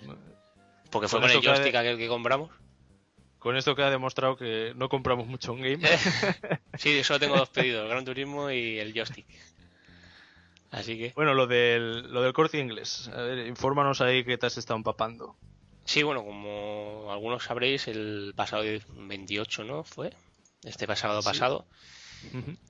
Porque 0.90 1.08
fue 1.08 1.18
Con 1.18 1.30
con 1.30 1.36
el 1.38 1.42
joystick 1.42 1.74
aquel 1.76 1.96
que 1.96 2.08
compramos. 2.08 2.50
Con 3.44 3.58
esto 3.58 3.76
queda 3.76 3.90
demostrado 3.90 4.38
que 4.38 4.72
no 4.74 4.88
compramos 4.88 5.26
mucho 5.26 5.52
en 5.52 5.60
game. 5.78 5.88
Sí, 6.78 7.04
solo 7.04 7.20
tengo 7.20 7.36
dos 7.36 7.50
pedidos, 7.50 7.82
el 7.84 7.90
Gran 7.90 8.04
Turismo 8.06 8.50
y 8.50 8.78
el 8.78 8.94
joystick. 8.94 9.26
Así 10.70 10.96
que... 10.96 11.12
Bueno, 11.14 11.34
lo 11.34 11.46
del, 11.46 12.10
lo 12.10 12.22
del 12.22 12.32
corte 12.32 12.58
inglés. 12.58 13.08
A 13.14 13.20
ver, 13.20 13.46
infórmanos 13.46 14.00
ahí 14.00 14.24
que 14.24 14.38
te 14.38 14.46
has 14.46 14.56
estado 14.56 14.78
empapando. 14.78 15.36
Sí, 15.84 16.02
bueno, 16.02 16.24
como 16.24 17.12
algunos 17.12 17.44
sabréis, 17.44 17.86
el 17.86 18.32
pasado 18.34 18.64
28, 18.96 19.62
¿no? 19.64 19.84
Fue 19.84 20.10
este 20.64 20.86
pasado 20.86 21.20
Sí. 21.20 21.28
pasado. 21.28 21.66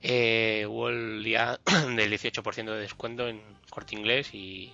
Eh, 0.01 0.65
hubo 0.67 0.89
el 0.89 1.23
día 1.23 1.57
del 1.95 2.11
18% 2.11 2.65
de 2.65 2.79
descuento 2.81 3.29
en 3.29 3.41
corte 3.69 3.95
inglés 3.95 4.33
y 4.33 4.73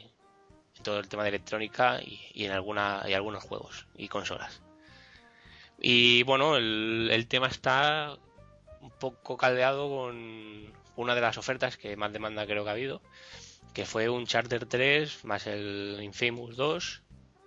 en 0.78 0.84
todo 0.84 1.00
el 1.00 1.08
tema 1.08 1.22
de 1.22 1.30
electrónica 1.30 2.02
y, 2.02 2.20
y 2.34 2.46
en 2.46 2.52
alguna, 2.54 3.04
y 3.08 3.14
algunos 3.14 3.44
juegos 3.44 3.86
y 3.96 4.08
consolas. 4.08 4.64
Y 5.82 6.22
bueno, 6.24 6.58
el, 6.58 7.26
tema 7.28 7.48
está 7.48 8.16
un 8.82 8.92
poco 8.92 9.36
caldeado 9.36 9.90
con 9.90 10.72
una 10.96 11.16
de 11.16 11.22
las 11.22 11.40
ofertas 11.40 11.76
que 11.76 11.98
más 11.98 12.14
demanda 12.14 12.46
creo 12.46 12.64
que 12.64 12.70
ha 12.70 12.74
habido, 12.74 13.02
que 13.74 13.86
fue 13.86 14.08
un 14.08 14.28
Charter 14.28 14.68
3 14.68 15.26
más 15.26 15.48
el 15.48 15.98
Infamous 16.04 16.56
2 16.56 17.02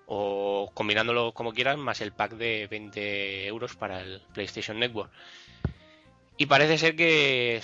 o 0.07 0.70
combinándolo 0.75 1.33
como 1.33 1.53
quieran 1.53 1.79
más 1.79 2.01
el 2.01 2.12
pack 2.12 2.33
de 2.33 2.66
20 2.68 3.47
euros 3.47 3.77
para 3.77 4.01
el 4.01 4.20
PlayStation 4.33 4.81
Network. 4.81 5.12
Y 6.37 6.47
parece 6.47 6.77
ser 6.77 6.97
que 6.97 7.62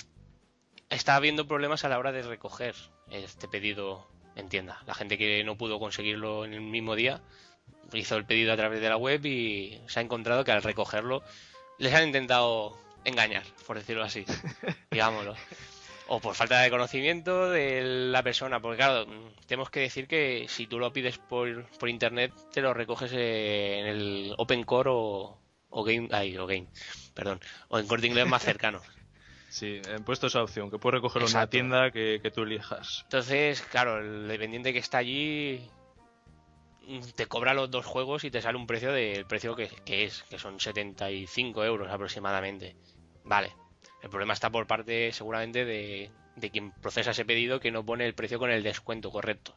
está 0.89 1.17
habiendo 1.17 1.49
problemas 1.49 1.85
a 1.85 1.89
la 1.89 1.99
hora 1.99 2.13
de 2.13 2.23
recoger 2.23 2.77
este 3.11 3.49
pedido 3.49 4.09
en 4.37 4.49
tienda. 4.49 4.81
La 4.87 4.95
gente 4.95 5.19
que 5.19 5.43
no 5.43 5.59
pudo 5.59 5.81
conseguirlo 5.81 6.45
en 6.45 6.55
el 6.55 6.61
mismo 6.61 6.95
día 6.95 7.21
hizo 7.93 8.17
el 8.17 8.25
pedido 8.25 8.53
a 8.53 8.57
través 8.57 8.81
de 8.81 8.89
la 8.89 8.97
web 8.97 9.25
y 9.25 9.81
se 9.87 10.01
ha 10.01 10.03
encontrado 10.03 10.45
que 10.45 10.53
al 10.53 10.63
recogerlo 10.63 11.23
les 11.79 11.95
han 11.95 12.07
intentado 12.07 12.77
engañar, 13.05 13.43
por 13.67 13.77
decirlo 13.79 14.05
así, 14.05 14.25
digámoslo. 14.91 15.35
O 16.13 16.21
por 16.21 16.35
falta 16.35 16.61
de 16.61 16.71
conocimiento 16.71 17.51
de 17.51 17.83
la 18.11 18.23
persona, 18.25 18.61
porque 18.61 18.79
claro, 18.79 19.07
tenemos 19.47 19.71
que 19.71 19.81
decir 19.81 20.09
que 20.09 20.47
si 20.49 20.67
tú 20.67 20.79
lo 20.81 20.93
pides 20.93 21.19
por, 21.19 21.67
por 21.79 21.89
internet, 21.89 22.33
te 22.53 22.61
lo 22.61 22.75
recoges 22.75 23.13
en 23.13 23.87
el 23.87 24.35
Open 24.37 24.65
Core 24.65 24.91
o, 24.93 25.39
o 25.71 25.85
Game, 25.85 26.09
ay, 26.11 26.37
o 26.37 26.47
Game, 26.47 26.67
perdón, 27.15 27.41
o 27.69 27.79
en 27.79 27.87
corte 27.87 28.09
inglés 28.09 28.27
más 28.27 28.43
cercano. 28.43 28.81
Sí, 29.51 29.81
he 29.85 29.99
puesto 29.99 30.29
esa 30.29 30.45
opción, 30.45 30.71
que 30.71 30.79
puedes 30.79 30.99
recogerlo 30.99 31.27
en 31.27 31.35
una 31.35 31.49
tienda 31.49 31.91
que, 31.91 32.21
que 32.23 32.31
tú 32.31 32.43
elijas. 32.43 33.01
Entonces, 33.03 33.61
claro, 33.63 33.99
el 33.99 34.29
dependiente 34.29 34.73
que 34.73 34.79
está 34.79 34.99
allí 34.99 35.69
te 37.15 37.27
cobra 37.27 37.55
los 37.55 37.71
dos 37.71 37.87
juegos 37.87 38.25
y 38.25 38.31
te 38.31 38.43
sale 38.43 38.59
un 38.59 38.67
precio 38.67 38.93
del 38.93 39.27
precio 39.27 39.55
que, 39.57 39.69
que 39.85 40.05
es, 40.05 40.25
que 40.25 40.39
son 40.39 40.61
75 40.61 41.65
euros 41.65 41.91
aproximadamente. 41.91 42.77
Vale. 43.25 43.53
El 44.03 44.11
problema 44.11 44.33
está 44.33 44.51
por 44.51 44.67
parte 44.67 45.13
seguramente 45.13 45.65
de, 45.65 46.11
de 46.37 46.51
quien 46.51 46.73
procesa 46.73 47.11
ese 47.11 47.25
pedido 47.25 47.61
que 47.61 47.71
no 47.71 47.85
pone 47.85 48.07
el 48.07 48.15
precio 48.15 48.39
con 48.39 48.51
el 48.51 48.63
descuento 48.63 49.11
correcto. 49.11 49.55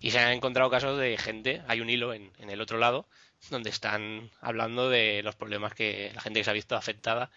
Y 0.00 0.10
se 0.10 0.18
han 0.18 0.32
encontrado 0.32 0.70
casos 0.70 0.98
de 0.98 1.16
gente, 1.16 1.62
hay 1.68 1.80
un 1.80 1.90
hilo 1.90 2.12
en, 2.12 2.32
en 2.38 2.50
el 2.50 2.60
otro 2.60 2.78
lado, 2.78 3.06
donde 3.50 3.70
están 3.70 4.30
hablando 4.40 4.88
de 4.88 5.22
los 5.22 5.36
problemas 5.36 5.74
que 5.74 6.10
la 6.14 6.20
gente 6.20 6.40
que 6.40 6.44
se 6.44 6.50
ha 6.50 6.54
visto 6.54 6.76
afectada 6.76 7.30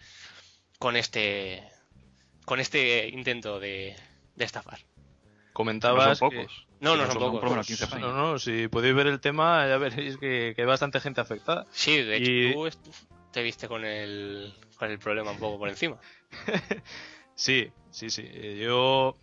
con 0.78 0.96
este 0.96 1.62
con 2.44 2.58
este 2.58 3.08
intento 3.08 3.60
de, 3.60 3.96
de 4.34 4.44
estafar. 4.44 4.80
No 4.80 5.52
Comentabas 5.52 6.18
son 6.18 6.30
pocos. 6.30 6.66
No, 6.80 6.96
no 6.96 7.02
Pero 7.02 7.12
son 7.12 7.18
por 7.22 7.30
pocos. 7.32 7.44
lo 7.44 7.50
menos 7.50 7.66
15 7.66 7.86
países. 7.86 8.10
No, 8.10 8.16
no, 8.16 8.38
si 8.38 8.68
podéis 8.68 8.94
ver 8.94 9.06
el 9.06 9.20
tema 9.20 9.66
ya 9.68 9.76
veréis 9.78 10.16
que, 10.16 10.54
que 10.56 10.62
hay 10.62 10.66
bastante 10.66 10.98
gente 11.00 11.20
afectada. 11.20 11.66
Sí, 11.70 12.02
de 12.02 12.16
hecho 12.16 12.30
Y- 12.30 12.52
tú 12.54 12.94
te 13.32 13.42
viste 13.42 13.68
con 13.68 13.84
el, 13.84 14.52
con 14.76 14.90
el 14.90 14.98
problema 14.98 15.30
un 15.32 15.38
poco 15.38 15.58
por 15.58 15.68
encima. 15.68 15.98
Sí, 17.34 17.70
sí, 17.90 18.10
sí. 18.10 18.22
Eh, 18.26 18.58
Yo 18.62 19.16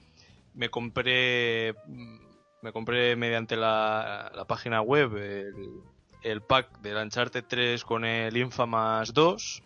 me 0.56 0.70
compré 0.70 1.76
mm, 1.86 2.18
me 2.64 2.72
compré 2.72 3.16
mediante 3.16 3.56
la, 3.56 4.32
la 4.34 4.46
página 4.46 4.82
web 4.82 5.16
el, 5.18 5.54
el 6.24 6.42
pack 6.42 6.80
del 6.80 6.98
Uncharted 6.98 7.44
3 7.48 7.84
con 7.84 8.06
el 8.06 8.36
Infamous 8.36 9.14
2 9.14 9.62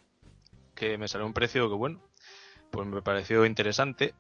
que 0.76 0.98
me 0.98 1.08
salió 1.08 1.26
un 1.26 1.34
precio 1.34 1.70
que 1.70 1.76
bueno, 1.76 2.02
pues 2.72 2.86
me 2.88 3.02
pareció 3.02 3.46
interesante. 3.46 4.14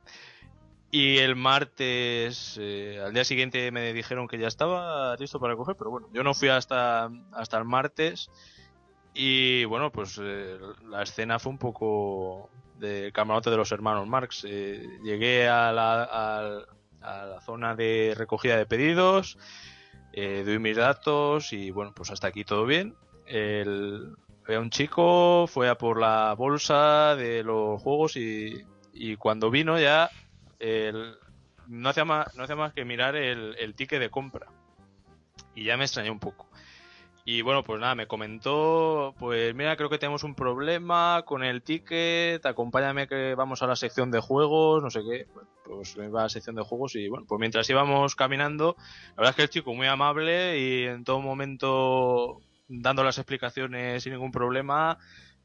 Y 0.93 1.19
el 1.19 1.37
martes, 1.37 2.57
eh, 2.59 3.01
al 3.03 3.13
día 3.13 3.23
siguiente 3.23 3.71
me 3.71 3.93
dijeron 3.93 4.27
que 4.27 4.37
ya 4.37 4.47
estaba 4.47 5.15
listo 5.15 5.39
para 5.39 5.55
coger, 5.55 5.75
pero 5.77 5.89
bueno, 5.89 6.09
yo 6.13 6.21
no 6.23 6.33
fui 6.33 6.49
hasta, 6.49 7.09
hasta 7.31 7.57
el 7.57 7.63
martes. 7.65 8.29
Y 9.13 9.63
bueno, 9.65 9.91
pues 9.91 10.19
eh, 10.21 10.57
la 10.89 11.03
escena 11.03 11.39
fue 11.39 11.51
un 11.51 11.57
poco 11.57 12.49
de 12.77 13.11
camarote 13.13 13.49
de 13.49 13.57
los 13.57 13.71
hermanos 13.71 14.07
Marx. 14.07 14.45
Eh, 14.47 14.85
llegué 15.03 15.47
a 15.47 15.71
la, 15.71 16.03
a- 16.03 16.65
la 17.01 17.41
zona 17.41 17.73
de 17.75 18.13
recogida 18.15 18.57
de 18.57 18.65
pedidos, 18.67 19.37
eh, 20.13 20.43
doy 20.45 20.59
mis 20.59 20.75
datos 20.77 21.51
y 21.53 21.71
bueno, 21.71 21.93
pues 21.95 22.11
hasta 22.11 22.27
aquí 22.27 22.43
todo 22.43 22.65
bien. 22.65 22.95
El, 23.25 24.13
había 24.45 24.59
un 24.59 24.69
chico, 24.69 25.47
fue 25.47 25.69
a 25.69 25.77
por 25.77 25.99
la 25.99 26.35
bolsa 26.37 27.15
de 27.15 27.43
los 27.43 27.81
juegos 27.81 28.17
y, 28.17 28.65
y 28.93 29.15
cuando 29.15 29.49
vino 29.49 29.79
ya 29.79 30.11
el- 30.61 31.15
no, 31.67 31.89
hacía 31.89 32.05
más, 32.05 32.33
no 32.35 32.43
hacía 32.43 32.55
más 32.55 32.73
que 32.73 32.85
mirar 32.85 33.15
el, 33.15 33.55
el 33.59 33.75
ticket 33.75 33.99
de 33.99 34.09
compra. 34.09 34.47
Y 35.55 35.65
ya 35.65 35.77
me 35.77 35.83
extrañé 35.85 36.09
un 36.11 36.19
poco. 36.19 36.47
Y 37.23 37.43
bueno, 37.43 37.63
pues 37.63 37.79
nada, 37.79 37.93
me 37.93 38.07
comentó, 38.07 39.13
pues 39.19 39.53
mira, 39.53 39.75
creo 39.77 39.89
que 39.89 39.99
tenemos 39.99 40.23
un 40.23 40.33
problema 40.33 41.21
con 41.23 41.43
el 41.43 41.61
ticket, 41.61 42.43
acompáñame 42.45 43.07
que 43.07 43.35
vamos 43.35 43.61
a 43.61 43.67
la 43.67 43.75
sección 43.75 44.09
de 44.09 44.19
juegos, 44.19 44.81
no 44.81 44.89
sé 44.89 45.01
qué. 45.03 45.27
Pues 45.63 45.95
me 45.97 46.05
iba 46.05 46.21
a 46.21 46.23
la 46.23 46.29
sección 46.29 46.55
de 46.55 46.63
juegos 46.63 46.95
y 46.95 47.07
bueno, 47.09 47.25
pues 47.27 47.39
mientras 47.39 47.69
íbamos 47.69 48.15
caminando, 48.15 48.75
la 49.09 49.15
verdad 49.17 49.29
es 49.29 49.35
que 49.35 49.41
el 49.43 49.49
chico 49.49 49.73
muy 49.75 49.85
amable 49.87 50.57
y 50.59 50.83
en 50.87 51.03
todo 51.03 51.21
momento 51.21 52.41
dando 52.67 53.03
las 53.03 53.19
explicaciones 53.19 54.01
sin 54.01 54.13
ningún 54.13 54.31
problema, 54.31 54.97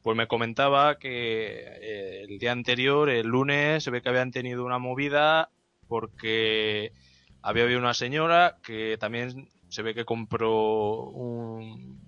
pues 0.07 0.15
me 0.15 0.29
comentaba 0.29 0.99
que 0.99 1.65
eh, 1.81 2.23
el 2.29 2.39
día 2.39 2.53
anterior, 2.53 3.09
el 3.09 3.27
lunes, 3.27 3.83
se 3.83 3.91
ve 3.91 4.01
que 4.01 4.07
habían 4.07 4.31
tenido 4.31 4.63
una 4.63 4.79
movida 4.79 5.49
porque 5.89 6.93
había 7.41 7.63
habido 7.63 7.77
una 7.77 7.93
señora 7.93 8.55
que 8.63 8.95
también 8.97 9.49
se 9.67 9.81
ve 9.81 9.93
que 9.93 10.05
compró 10.05 11.09
un, 11.09 11.99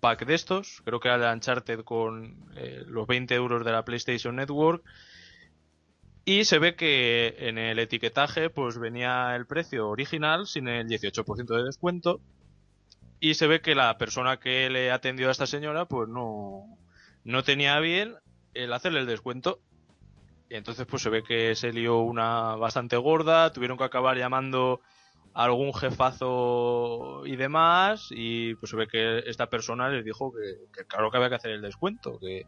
pack 0.00 0.26
de 0.26 0.34
estos, 0.34 0.82
creo 0.84 0.98
que 0.98 1.06
era 1.06 1.30
el 1.30 1.36
Uncharted 1.36 1.84
con 1.84 2.34
eh, 2.56 2.82
los 2.88 3.06
20 3.06 3.32
euros 3.36 3.64
de 3.64 3.70
la 3.70 3.84
PlayStation 3.84 4.34
Network. 4.34 4.82
Y 6.24 6.46
se 6.46 6.58
ve 6.58 6.74
que 6.74 7.36
en 7.38 7.58
el 7.58 7.78
etiquetaje 7.78 8.50
pues 8.50 8.76
venía 8.76 9.36
el 9.36 9.46
precio 9.46 9.88
original 9.88 10.48
sin 10.48 10.66
el 10.66 10.88
18% 10.88 11.46
de 11.46 11.62
descuento. 11.62 12.20
Y 13.20 13.34
se 13.34 13.46
ve 13.46 13.60
que 13.60 13.76
la 13.76 13.98
persona 13.98 14.40
que 14.40 14.68
le 14.68 14.90
atendió 14.90 15.28
a 15.28 15.30
esta 15.30 15.46
señora 15.46 15.84
pues 15.84 16.08
no, 16.08 16.76
no 17.24 17.42
tenía 17.42 17.78
bien 17.80 18.16
el 18.54 18.72
hacerle 18.72 19.00
el 19.00 19.06
descuento. 19.06 19.60
Y 20.48 20.56
entonces 20.56 20.86
pues 20.86 21.02
se 21.02 21.10
ve 21.10 21.22
que 21.24 21.54
se 21.54 21.72
lió 21.72 21.98
una 21.98 22.54
bastante 22.56 22.96
gorda, 22.96 23.52
tuvieron 23.52 23.78
que 23.78 23.84
acabar 23.84 24.16
llamando 24.16 24.80
a 25.32 25.44
algún 25.44 25.74
jefazo 25.74 27.22
y 27.26 27.34
demás 27.36 28.08
y 28.10 28.54
pues 28.56 28.70
se 28.70 28.76
ve 28.76 28.86
que 28.86 29.18
esta 29.26 29.48
persona 29.48 29.88
les 29.88 30.04
dijo 30.04 30.32
que, 30.32 30.84
claro 30.84 31.10
que 31.10 31.16
había 31.16 31.30
que 31.30 31.34
hacer 31.36 31.50
el 31.50 31.62
descuento, 31.62 32.18
que, 32.20 32.46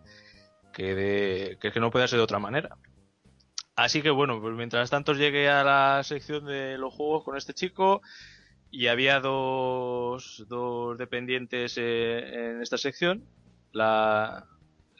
que, 0.72 0.94
de- 0.94 1.58
que, 1.58 1.80
no 1.80 1.90
podía 1.90 2.06
ser 2.06 2.18
de 2.18 2.24
otra 2.24 2.38
manera. 2.38 2.76
Así 3.74 4.02
que 4.02 4.10
bueno, 4.10 4.40
pues 4.40 4.54
mientras 4.54 4.88
tanto 4.88 5.14
llegué 5.14 5.48
a 5.48 5.64
la 5.64 6.02
sección 6.04 6.46
de 6.46 6.78
los 6.78 6.94
juegos 6.94 7.24
con 7.24 7.36
este 7.36 7.54
chico 7.54 8.02
y 8.70 8.86
había 8.86 9.20
dos, 9.20 10.44
dos 10.48 10.96
dependientes 10.96 11.76
eh, 11.78 12.50
en 12.50 12.62
esta 12.62 12.78
sección. 12.78 13.24
La, 13.72 14.46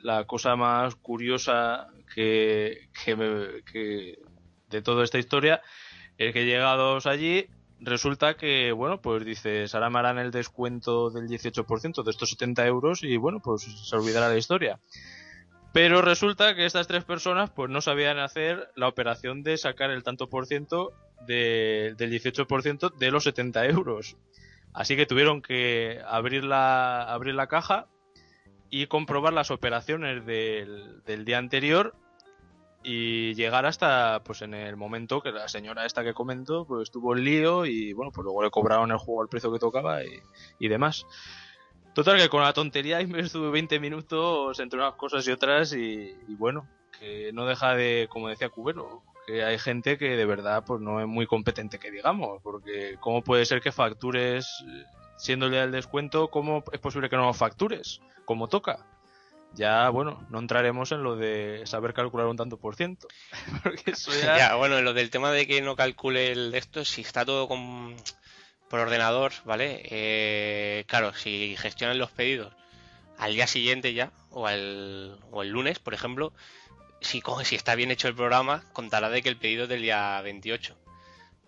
la 0.07 0.25
cosa 0.25 0.55
más 0.55 0.95
curiosa 0.95 1.89
que, 2.15 2.89
que, 3.05 3.17
me- 3.17 3.63
de 4.71 4.83
toda 4.83 5.03
esta 5.03 5.19
historia 5.19 5.61
es 6.17 6.33
que 6.33 6.45
llegados 6.45 7.07
allí 7.07 7.49
resulta 7.81 8.37
que, 8.37 8.71
bueno, 8.71 9.01
pues 9.03 9.25
dices, 9.25 9.75
ahora 9.75 9.91
me 9.91 10.21
el 10.23 10.31
descuento 10.31 11.11
del 11.11 11.27
18% 11.27 12.05
de 12.05 12.11
estos 12.11 12.31
70 12.31 12.65
euros 12.67 13.03
y 13.03 13.17
bueno, 13.17 13.41
pues 13.43 13.63
se 13.63 13.97
olvidará 13.97 14.29
la 14.29 14.37
historia. 14.39 14.79
Pero 15.73 16.01
resulta 16.03 16.55
que 16.55 16.67
estas 16.67 16.87
tres 16.87 17.03
personas 17.05 17.51
pues 17.51 17.69
no 17.69 17.81
sabían 17.81 18.21
hacer 18.21 18.71
la 18.77 18.87
operación 18.87 19.43
de 19.43 19.59
sacar 19.59 19.91
el 19.91 20.05
tanto 20.05 20.29
por 20.31 20.47
ciento 20.47 20.93
de- 21.27 21.95
del 21.99 22.11
18% 22.13 22.91
de 22.97 23.11
los 23.11 23.25
70 23.25 23.67
euros. 23.67 24.17
Así 24.73 24.95
que 24.95 25.05
tuvieron 25.07 25.43
que 25.43 26.01
abrir 26.07 26.45
la, 26.45 27.03
abrir 27.03 27.35
la 27.35 27.49
caja 27.49 27.89
y 28.71 28.87
comprobar 28.87 29.33
las 29.33 29.51
operaciones 29.51 30.25
del, 30.27 31.03
del 31.05 31.25
día 31.25 31.39
anterior 31.39 31.95
y 32.83 33.35
llegar 33.35 33.67
hasta 33.67 34.23
pues 34.23 34.43
en 34.43 34.55
el 34.55 34.77
momento 34.77 35.21
que 35.21 35.33
la 35.33 35.49
señora 35.49 35.87
esta 35.87 36.05
que 36.05 36.15
comentó 36.15 36.65
pues 36.65 36.93
tuvo 36.93 37.15
el 37.15 37.25
lío 37.25 37.67
y 37.67 37.93
bueno 37.93 38.13
pues 38.13 38.25
luego 38.25 38.45
le 38.45 38.51
cobraron 38.51 38.93
el 38.93 38.99
juego 38.99 39.23
al 39.23 39.29
precio 39.29 39.53
que 39.53 39.59
tocaba 39.59 40.05
y, 40.05 40.21
y 40.61 40.69
demás. 40.69 41.05
Total 41.95 42.17
que 42.19 42.29
con 42.29 42.43
la 42.43 42.53
tontería 42.53 43.05
me 43.09 43.21
estuve 43.21 43.51
20 43.51 43.81
minutos 43.81 44.61
entre 44.61 44.79
unas 44.79 44.95
cosas 44.95 45.27
y 45.27 45.33
otras 45.33 45.73
y, 45.73 46.15
y 46.29 46.35
bueno 46.37 46.69
que 47.01 47.33
no 47.33 47.45
deja 47.47 47.75
de 47.75 48.07
como 48.09 48.29
decía 48.29 48.51
Cubero 48.51 49.03
que 49.27 49.43
hay 49.43 49.59
gente 49.59 49.99
que 49.99 50.11
de 50.11 50.25
verdad 50.25 50.63
pues 50.65 50.81
no 50.81 51.01
es 51.01 51.09
muy 51.09 51.27
competente 51.27 51.81
que 51.81 51.91
digamos 51.91 52.41
porque 52.43 52.97
cómo 53.01 53.25
puede 53.25 53.47
ser 53.47 53.61
que 53.61 53.73
factures 53.73 54.65
día 55.51 55.63
del 55.63 55.73
descuento 55.73 56.29
cómo 56.29 56.65
es 56.73 56.81
posible 56.81 57.09
que 57.09 57.17
no 57.17 57.27
lo 57.27 57.35
factures 57.35 58.01
como 58.25 58.49
toca 58.49 58.85
ya, 59.57 59.89
bueno, 59.89 60.27
no 60.29 60.39
entraremos 60.39 60.93
en 60.93 61.03
lo 61.03 61.17
de 61.17 61.63
saber 61.65 61.95
calcular 61.95 62.27
un 62.27 62.37
tanto 62.37 62.59
por 62.59 62.77
ciento. 62.77 63.09
Porque 63.63 63.93
eso 63.93 64.13
ya... 64.13 64.55
Bueno, 64.55 64.81
lo 64.83 64.93
del 64.93 65.11
tema 65.11 65.33
de 65.33 65.47
que 65.47 65.63
no 65.63 65.77
calcule 65.77 66.31
el 66.31 66.53
de 66.53 66.59
esto, 66.59 66.85
si 66.85 67.01
está 67.01 67.25
todo 67.25 67.49
con, 67.49 67.97
por 68.69 68.81
ordenador, 68.81 69.33
¿vale? 69.45 69.83
Eh, 69.85 70.85
claro, 70.87 71.15
si 71.15 71.57
gestionan 71.57 71.99
los 71.99 72.11
pedidos 72.11 72.55
al 73.19 73.33
día 73.33 73.47
siguiente 73.47 73.95
ya, 73.95 74.13
o, 74.31 74.47
al, 74.47 75.19
o 75.31 75.43
el 75.43 75.49
lunes, 75.49 75.79
por 75.79 75.95
ejemplo, 75.95 76.35
si, 77.01 77.23
si 77.45 77.57
está 77.57 77.75
bien 77.75 77.91
hecho 77.91 78.09
el 78.09 78.15
programa, 78.15 78.63
contará 78.75 79.09
de 79.09 79.23
que 79.23 79.31
el 79.31 79.39
pedido 79.39 79.63
es 79.65 79.71
del 79.71 79.81
día 79.81 80.21
28 80.21 80.77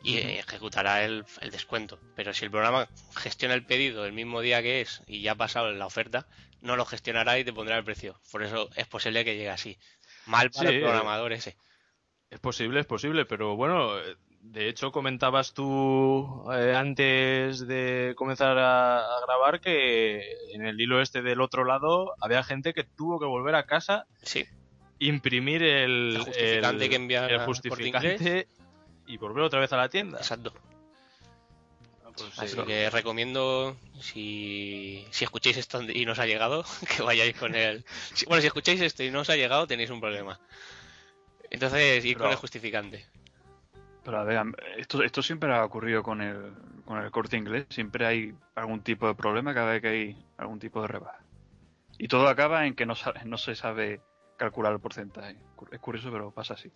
y 0.02 0.18
ejecutará 0.18 1.04
el, 1.04 1.24
el 1.40 1.50
descuento. 1.50 1.98
Pero 2.14 2.32
si 2.32 2.44
el 2.44 2.50
programa 2.50 2.88
gestiona 3.16 3.54
el 3.54 3.64
pedido 3.66 4.06
el 4.06 4.12
mismo 4.12 4.40
día 4.40 4.62
que 4.62 4.80
es 4.80 5.02
y 5.06 5.22
ya 5.22 5.32
ha 5.32 5.36
pasado 5.36 5.70
la 5.72 5.86
oferta, 5.86 6.26
no 6.60 6.76
lo 6.76 6.84
gestionará 6.84 7.38
y 7.38 7.44
te 7.44 7.52
pondrá 7.52 7.76
el 7.78 7.84
precio. 7.84 8.20
Por 8.30 8.42
eso 8.42 8.68
es 8.76 8.86
posible 8.86 9.24
que 9.24 9.34
llegue 9.36 9.50
así. 9.50 9.76
Mal 10.26 10.50
para 10.50 10.70
Sí, 10.70 10.76
el 10.76 10.82
programador 10.82 11.32
ese. 11.32 11.56
Es 12.30 12.40
posible, 12.40 12.80
es 12.80 12.86
posible, 12.86 13.24
pero 13.24 13.56
bueno, 13.56 13.94
de 14.40 14.68
hecho 14.68 14.92
comentabas 14.92 15.54
tú 15.54 16.44
eh, 16.52 16.74
antes 16.76 17.66
de 17.66 18.12
comenzar 18.16 18.58
a, 18.58 18.98
a 18.98 19.20
grabar 19.26 19.60
que 19.60 20.22
en 20.52 20.66
el 20.66 20.80
hilo 20.80 21.00
este 21.00 21.22
del 21.22 21.40
otro 21.40 21.64
lado 21.64 22.12
había 22.20 22.44
gente 22.44 22.74
que 22.74 22.84
tuvo 22.84 23.18
que 23.18 23.26
volver 23.26 23.54
a 23.54 23.64
casa, 23.66 24.06
Sí, 24.22 24.44
imprimir 24.98 25.62
el, 25.62 26.14
El 26.16 26.22
justificante 26.22 26.84
el- 26.84 26.90
que 26.90 27.16
el 27.34 27.38
justificante 27.40 28.48
y 29.08 29.16
volver 29.16 29.42
otra 29.44 29.60
vez 29.60 29.72
a 29.72 29.76
la 29.76 29.88
tienda. 29.88 30.18
exacto. 30.18 30.52
Pues 32.16 32.34
sí. 32.34 32.40
Así 32.40 32.64
que 32.66 32.90
recomiendo, 32.90 33.76
si, 34.00 35.06
si 35.10 35.24
escucháis 35.24 35.56
esto 35.56 35.80
y 35.82 36.04
no 36.04 36.12
os 36.12 36.18
ha 36.18 36.26
llegado, 36.26 36.64
que 36.96 37.02
vayáis 37.02 37.36
con 37.36 37.54
el... 37.54 37.84
si- 38.14 38.26
bueno, 38.26 38.40
si 38.40 38.46
escucháis 38.48 38.80
esto 38.80 39.02
y 39.04 39.10
no 39.10 39.20
os 39.20 39.30
ha 39.30 39.36
llegado, 39.36 39.66
tenéis 39.66 39.90
un 39.90 40.00
problema. 40.00 40.38
Entonces, 41.50 42.04
ir 42.04 42.18
con 42.18 42.30
el 42.30 42.36
justificante. 42.36 43.06
Pero 44.04 44.18
a 44.18 44.24
ver, 44.24 44.40
esto, 44.78 45.02
esto 45.02 45.22
siempre 45.22 45.52
ha 45.54 45.64
ocurrido 45.64 46.02
con 46.02 46.20
el, 46.20 46.52
con 46.84 46.98
el 47.02 47.10
corte 47.10 47.36
inglés. 47.36 47.66
Siempre 47.70 48.06
hay 48.06 48.34
algún 48.54 48.82
tipo 48.82 49.06
de 49.06 49.14
problema 49.14 49.54
cada 49.54 49.72
vez 49.72 49.82
que 49.82 49.88
hay 49.88 50.26
algún 50.38 50.58
tipo 50.58 50.80
de 50.82 50.88
rebaja. 50.88 51.20
Y 51.98 52.08
todo 52.08 52.28
acaba 52.28 52.66
en 52.66 52.74
que 52.74 52.86
no, 52.86 52.94
sa- 52.94 53.14
no 53.24 53.36
se 53.38 53.54
sabe 53.54 54.00
calcular 54.36 54.72
el 54.72 54.80
porcentaje. 54.80 55.36
Es 55.70 55.78
curioso, 55.78 56.10
pero 56.10 56.30
pasa 56.30 56.54
así. 56.54 56.70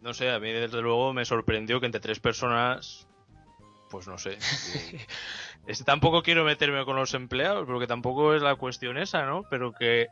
No 0.00 0.14
sé, 0.14 0.30
a 0.30 0.38
mí 0.38 0.50
desde 0.52 0.80
luego 0.80 1.12
me 1.12 1.24
sorprendió 1.24 1.80
que 1.80 1.86
entre 1.86 2.00
tres 2.00 2.20
personas, 2.20 3.08
pues 3.90 4.06
no 4.06 4.18
sé. 4.18 4.38
que- 4.90 5.06
es, 5.66 5.84
tampoco 5.84 6.22
quiero 6.22 6.44
meterme 6.44 6.84
con 6.84 6.96
los 6.96 7.14
empleados, 7.14 7.66
porque 7.66 7.86
tampoco 7.86 8.34
es 8.34 8.42
la 8.42 8.54
cuestión 8.54 8.96
esa, 8.96 9.26
¿no? 9.26 9.44
Pero 9.50 9.72
que 9.72 10.08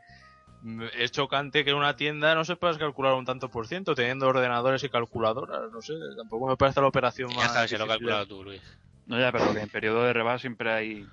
es 0.97 1.11
chocante 1.11 1.63
que 1.63 1.69
en 1.69 1.77
una 1.77 1.95
tienda 1.95 2.35
no 2.35 2.43
se 2.43 2.55
puedas 2.55 2.77
calcular 2.77 3.13
un 3.13 3.25
tanto 3.25 3.49
por 3.49 3.67
ciento, 3.67 3.95
teniendo 3.95 4.27
ordenadores 4.27 4.83
y 4.83 4.89
calculadoras, 4.89 5.71
no 5.71 5.81
sé, 5.81 5.93
tampoco 6.17 6.47
me 6.47 6.57
parece 6.57 6.81
la 6.81 6.87
operación 6.87 7.29
Ya 7.29 7.35
más... 7.43 7.53
sabes 7.53 7.69
si 7.69 7.77
lo 7.77 7.83
has 7.83 7.89
calculado 7.89 8.25
tú, 8.25 8.43
Luis. 8.43 8.61
No, 9.05 9.19
ya, 9.19 9.31
pero 9.31 9.53
que 9.53 9.61
en 9.61 9.69
periodo 9.69 10.03
de 10.03 10.13
rebaja 10.13 10.39
siempre 10.39 10.71
hay 10.71 11.07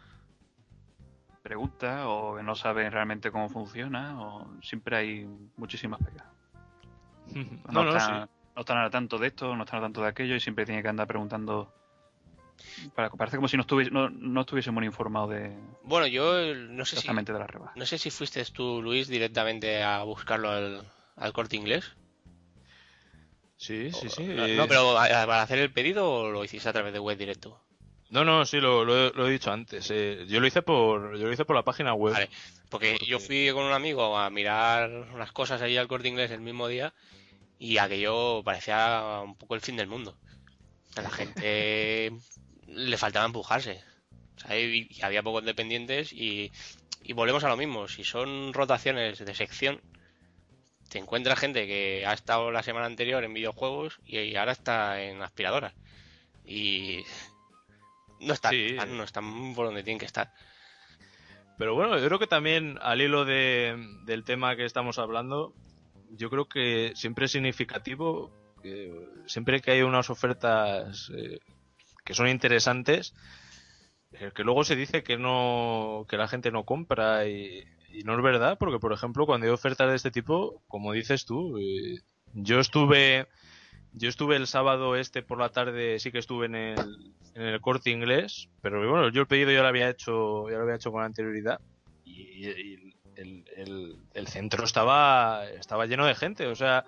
preguntas 1.43 2.03
o 2.07 2.37
que 2.37 2.43
no 2.43 2.55
saben 2.55 2.91
realmente 2.91 3.31
cómo 3.31 3.49
funciona 3.51 4.21
o 4.21 4.51
siempre 4.63 4.97
hay 4.97 5.27
muchísimas 5.57 6.01
pegas. 6.03 6.27
No, 7.71 7.85
no, 7.85 7.97
están, 7.97 8.27
sí. 8.27 8.34
No 8.55 8.61
están 8.61 8.79
al 8.79 8.91
tanto 8.91 9.19
de 9.19 9.29
esto, 9.29 9.55
no 9.57 9.65
están 9.65 9.79
al 9.79 9.85
tanto 9.87 10.03
de 10.03 10.09
aquello 10.09 10.35
y 10.37 10.41
siempre 10.41 10.65
tiene 10.67 10.83
que 10.83 10.89
andar 10.89 11.07
preguntando. 11.07 11.73
Para, 12.95 13.11
parece 13.11 13.37
como 13.37 13.49
si 13.49 13.57
no, 13.57 13.63
estuviese, 13.63 13.91
no, 13.91 14.09
no 14.11 14.41
estuviésemos 14.43 14.85
informados 14.85 15.31
de 15.31 15.57
Bueno, 15.83 16.07
yo 16.07 16.55
no 16.55 16.85
sé 16.85 16.91
si, 16.93 16.99
exactamente 16.99 17.33
de 17.33 17.39
la 17.39 17.47
rebaja. 17.47 17.73
no 17.77 17.87
sé 17.87 17.99
si 17.99 18.11
fuiste 18.11 18.45
tú, 18.47 18.81
Luis, 18.83 19.09
directamente 19.09 19.83
a 19.83 20.03
buscarlo 20.05 20.51
al, 20.51 20.83
al 21.17 21.33
corte 21.33 21.57
inglés. 21.57 21.93
Sí, 23.57 23.91
sí, 23.93 24.11
sí. 24.11 24.25
No, 24.25 24.47
eh, 24.47 24.57
no, 24.57 24.69
pero 24.69 24.99
¿a- 24.99 25.05
a- 25.23 25.27
para 25.27 25.43
hacer 25.43 25.59
el 25.59 25.73
pedido 25.73 26.11
o 26.11 26.31
lo 26.31 26.45
hiciste 26.45 26.69
a 26.69 26.73
través 26.73 26.93
de 26.93 26.99
web 26.99 27.17
directo. 27.17 27.61
No, 28.11 28.25
no, 28.25 28.45
sí, 28.45 28.61
lo, 28.61 28.85
lo 28.85 28.97
he- 29.09 29.13
lo 29.15 29.27
he 29.27 29.31
dicho 29.33 29.51
antes. 29.51 29.91
eh, 29.91 30.27
yo 30.29 30.41
lo 30.41 30.47
hice 30.47 30.63
por 30.63 31.17
yo 31.17 31.27
lo 31.27 31.33
hice 31.33 31.45
por 31.45 31.57
la 31.57 31.63
página 31.65 31.95
web. 31.95 32.13
Vale, 32.13 32.29
porque 32.69 32.99
yo 33.07 33.19
fui 33.19 33.51
con 33.53 33.65
un 33.65 33.73
amigo 33.73 34.17
a 34.19 34.29
mirar 34.31 34.91
unas 35.15 35.33
cosas 35.33 35.63
allí 35.63 35.77
al 35.77 35.89
corte 35.89 36.09
inglés 36.09 36.31
el 36.31 36.41
mismo 36.41 36.69
día 36.69 36.93
y 37.65 37.79
aquello 37.79 38.43
parecía 38.45 39.21
un 39.25 39.37
poco 39.37 39.55
el 39.55 39.63
fin 39.63 39.77
del 39.77 39.87
mundo. 39.87 40.19
A 40.97 41.01
la 41.03 41.11
gente 41.11 42.13
le 42.67 42.97
faltaba 42.99 43.25
empujarse. 43.25 43.83
Sea, 44.37 44.59
y, 44.61 44.87
y 44.91 45.03
había 45.03 45.23
pocos 45.23 45.45
dependientes 45.45 46.13
y, 46.13 46.53
y 47.03 47.13
volvemos 47.15 47.43
a 47.45 47.49
lo 47.49 47.57
mismo. 47.57 47.89
Si 47.89 48.05
son 48.05 48.53
rotaciones 48.53 49.19
de 49.25 49.35
sección, 49.35 49.81
te 50.91 50.99
encuentras 50.99 51.39
gente 51.39 51.67
que 51.67 52.05
ha 52.07 52.13
estado 52.13 52.51
la 52.51 52.63
semana 52.63 52.85
anterior 52.87 53.25
en 53.25 53.33
videojuegos 53.33 53.99
y 54.05 54.37
ahora 54.37 54.53
está 54.53 55.03
en 55.03 55.23
aspiradoras. 55.23 55.73
Y 56.45 57.03
no 58.21 58.35
están, 58.35 58.53
Sí. 58.53 58.67
están- 58.73 58.97
no 58.97 59.05
están 59.05 59.55
por 59.55 59.65
donde 59.67 59.83
tienen 59.83 59.99
que 59.99 60.05
estar. 60.07 60.33
Pero 61.57 61.75
bueno, 61.75 61.97
yo 61.99 62.07
creo 62.07 62.19
que 62.19 62.27
también 62.27 62.79
al 62.83 63.01
hilo 63.01 63.25
de, 63.25 63.75
del 64.05 64.25
tema 64.25 64.55
que 64.57 64.65
estamos 64.67 64.99
hablando, 64.99 65.55
yo 66.17 66.31
creo 66.31 66.47
que 66.47 66.93
siempre 66.95 67.27
es 67.27 67.33
significativo, 67.33 68.31
siempre 69.27 69.61
que 69.61 69.73
hay 69.73 69.83
unas 69.83 70.11
ofertas 70.11 71.11
eh, 71.17 71.39
que 72.05 72.15
son 72.15 72.29
interesantes, 72.29 73.15
eh, 74.13 74.31
que 74.35 74.45
luego 74.45 74.65
se 74.65 74.77
dice 74.77 75.03
que 75.03 75.19
no 75.19 76.07
que 76.09 76.17
la 76.17 76.29
gente 76.29 76.51
no 76.51 76.65
compra 76.65 77.27
y, 77.27 77.65
y 77.91 78.03
no 78.05 78.17
es 78.17 78.23
verdad, 78.23 78.57
porque 78.59 78.79
por 78.79 78.93
ejemplo 78.93 79.27
cuando 79.27 79.47
hay 79.47 79.53
ofertas 79.53 79.91
de 79.91 79.97
este 79.97 80.11
tipo, 80.11 80.63
como 80.69 80.93
dices 80.93 81.25
tú, 81.25 81.59
eh, 81.59 82.01
yo 82.33 82.61
estuve 82.61 83.27
yo 83.93 84.09
estuve 84.09 84.37
el 84.37 84.47
sábado 84.47 84.97
este 84.97 85.23
por 85.23 85.39
la 85.39 85.51
tarde, 85.51 85.99
sí 85.99 86.11
que 86.11 86.19
estuve 86.19 86.47
en 86.47 86.55
el, 86.57 87.15
en 87.35 87.43
el 87.43 87.61
corte 87.61 87.91
inglés, 87.91 88.49
pero 88.61 88.79
bueno, 88.79 89.09
yo 89.11 89.21
el 89.23 89.27
pedido 89.27 89.53
ya 89.53 89.63
lo 89.63 89.69
había 89.69 89.89
hecho, 89.91 90.49
ya 90.51 90.57
lo 90.57 90.63
había 90.63 90.77
hecho 90.77 90.91
con 90.91 91.05
anterioridad 91.05 91.61
y, 92.05 92.49
y 92.49 92.94
el, 93.17 93.45
el- 94.15 94.29
centro 94.29 94.65
estaba, 94.65 95.47
estaba 95.51 95.87
lleno 95.87 96.07
de 96.07 96.15
gente, 96.15 96.47
o 96.47 96.55
sea, 96.55 96.85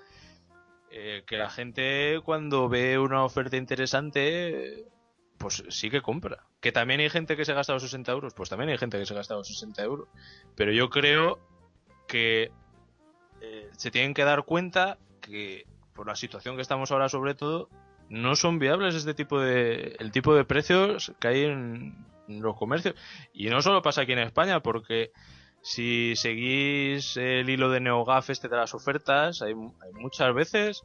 eh, 0.90 1.22
que 1.26 1.36
la 1.36 1.50
gente 1.50 2.20
cuando 2.24 2.68
ve 2.68 2.98
una 2.98 3.24
oferta 3.24 3.56
interesante, 3.56 4.84
pues 5.38 5.64
sí 5.68 5.90
que 5.90 6.02
compra. 6.02 6.44
Que 6.60 6.72
también 6.72 7.00
hay 7.00 7.10
gente 7.10 7.36
que 7.36 7.44
se 7.44 7.52
ha 7.52 7.56
gastado 7.56 7.78
60 7.78 8.10
euros, 8.12 8.34
pues 8.34 8.48
también 8.48 8.70
hay 8.70 8.78
gente 8.78 8.98
que 8.98 9.06
se 9.06 9.12
ha 9.12 9.16
gastado 9.16 9.44
60 9.44 9.82
euros. 9.82 10.08
Pero 10.54 10.72
yo 10.72 10.88
creo 10.90 11.38
que 12.08 12.50
eh, 13.40 13.68
se 13.76 13.90
tienen 13.90 14.14
que 14.14 14.24
dar 14.24 14.44
cuenta 14.44 14.98
que 15.20 15.66
por 15.92 16.06
la 16.06 16.16
situación 16.16 16.56
que 16.56 16.62
estamos 16.62 16.90
ahora 16.90 17.08
sobre 17.08 17.34
todo, 17.34 17.68
no 18.08 18.36
son 18.36 18.58
viables 18.58 18.94
este 18.94 19.14
tipo 19.14 19.40
de 19.40 19.96
el 19.98 20.12
tipo 20.12 20.34
de 20.34 20.44
precios 20.44 21.12
que 21.18 21.28
hay 21.28 21.44
en 21.44 22.06
los 22.28 22.56
comercios 22.56 22.94
y 23.32 23.48
no 23.48 23.62
solo 23.62 23.82
pasa 23.82 24.02
aquí 24.02 24.12
en 24.12 24.20
España 24.20 24.60
porque 24.60 25.10
si 25.66 26.14
seguís 26.14 27.16
el 27.16 27.50
hilo 27.50 27.70
de 27.70 27.80
NeoGAF 27.80 28.30
este 28.30 28.46
de 28.46 28.56
las 28.56 28.72
ofertas 28.72 29.42
hay, 29.42 29.52
hay 29.52 29.92
muchas 29.94 30.32
veces 30.32 30.84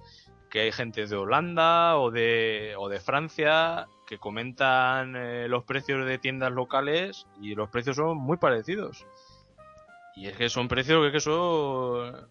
que 0.50 0.62
hay 0.62 0.72
gente 0.72 1.06
de 1.06 1.16
Holanda 1.16 2.00
o 2.00 2.10
de 2.10 2.74
o 2.80 2.90
de 2.90 3.00
Francia 3.00 3.88
que 4.08 4.18
comentan 4.18 5.16
eh, 5.16 5.48
los 5.48 5.66
precios 5.66 6.04
de 6.08 6.18
tiendas 6.18 6.52
locales 6.52 7.28
y 7.40 7.54
los 7.54 7.70
precios 7.70 7.98
son 7.98 8.18
muy 8.18 8.38
parecidos 8.38 9.06
y 10.16 10.26
es 10.26 10.36
que 10.36 10.50
son 10.50 10.68
precios 10.68 11.06
que, 11.06 11.12
que 11.12 11.20
son 11.20 12.28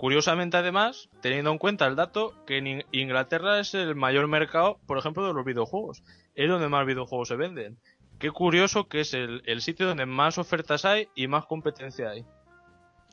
Curiosamente, 0.00 0.56
además, 0.56 1.10
teniendo 1.20 1.50
en 1.50 1.58
cuenta 1.58 1.86
el 1.86 1.94
dato 1.94 2.32
que 2.46 2.56
en 2.56 2.86
Inglaterra 2.90 3.60
es 3.60 3.74
el 3.74 3.94
mayor 3.94 4.28
mercado, 4.28 4.80
por 4.86 4.96
ejemplo, 4.96 5.26
de 5.26 5.34
los 5.34 5.44
videojuegos. 5.44 6.02
Es 6.34 6.48
donde 6.48 6.70
más 6.70 6.86
videojuegos 6.86 7.28
se 7.28 7.36
venden. 7.36 7.76
Qué 8.20 8.30
curioso 8.30 8.86
que 8.86 9.00
es 9.00 9.14
el, 9.14 9.62
sitio 9.62 9.86
donde 9.86 10.04
más 10.04 10.36
ofertas 10.36 10.84
hay 10.84 11.08
y 11.14 11.26
más 11.26 11.46
competencia 11.46 12.10
hay. 12.10 12.26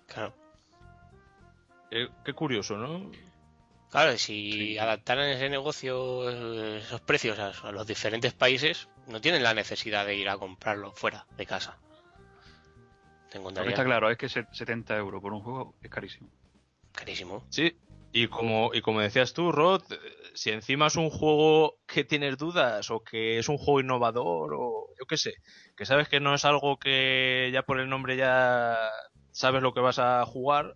Claro. 0.06 0.36
Eh, 1.90 2.10
qué 2.26 2.34
curioso, 2.34 2.78
¿no? 2.78 3.10
Claro, 3.90 4.18
si 4.18 4.78
adaptaran 4.78 5.30
ese 5.30 5.50
negocio, 5.50 6.30
esos 6.76 7.00
precios 7.00 7.40
a, 7.40 7.72
los 7.72 7.88
diferentes 7.88 8.34
países, 8.34 8.90
no 9.08 9.22
tienen 9.22 9.44
la 9.44 9.54
necesidad 9.54 10.06
de 10.06 10.16
ir 10.16 10.28
a 10.28 10.38
comprarlo 10.38 10.92
fuera 10.92 11.26
de 11.38 11.46
casa. 11.46 11.80
Lo 13.34 13.64
que 13.64 13.70
está 13.70 13.86
claro 13.86 14.10
es 14.10 14.18
que 14.18 14.28
70 14.28 14.98
euros 14.98 15.22
por 15.22 15.32
un 15.32 15.42
juego 15.42 15.74
es 15.82 15.90
carísimo. 15.90 16.30
Carísimo. 16.92 17.46
Sí, 17.50 17.78
y 18.12 18.28
como, 18.28 18.72
y 18.74 18.82
como 18.82 19.00
decías 19.00 19.34
tú, 19.34 19.54
Rod, 19.54 19.84
si 20.34 20.52
encima 20.52 20.88
es 20.88 20.98
un 20.98 21.10
juego 21.10 21.78
que 21.86 22.04
tienes 22.04 22.38
dudas 22.38 22.92
o 22.92 23.04
que 23.04 23.40
es 23.40 23.48
un 23.48 23.58
juego 23.58 23.80
innovador 23.80 24.54
o 24.54 24.87
yo 25.00 25.06
qué 25.06 25.18
sé, 25.18 25.36
que 25.76 25.86
sabes 25.86 26.08
que 26.08 26.20
no 26.20 26.34
es 26.34 26.46
algo 26.46 26.78
que 26.78 27.50
ya 27.54 27.64
por 27.64 27.80
el 27.80 27.90
nombre 27.90 28.18
ya 28.18 28.78
sabes 29.32 29.62
lo 29.62 29.74
que 29.74 29.80
vas 29.80 30.00
a 30.00 30.26
jugar, 30.26 30.76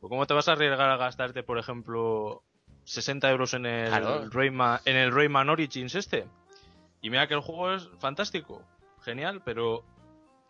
pues 0.00 0.10
¿cómo 0.10 0.26
te 0.26 0.34
vas 0.34 0.48
a 0.48 0.52
arriesgar 0.52 0.90
a 0.90 0.96
gastarte, 0.96 1.42
por 1.42 1.58
ejemplo, 1.58 2.42
60 2.84 3.30
euros 3.30 3.54
en 3.54 3.66
el, 3.66 4.30
Rayman, 4.30 4.80
en 4.84 4.96
el 4.96 5.12
Rayman 5.12 5.48
Origins 5.48 5.94
este? 5.94 6.26
Y 7.00 7.10
mira 7.10 7.26
que 7.28 7.34
el 7.34 7.40
juego 7.40 7.74
es 7.74 7.88
fantástico, 7.98 8.62
genial, 9.02 9.42
pero... 9.44 9.84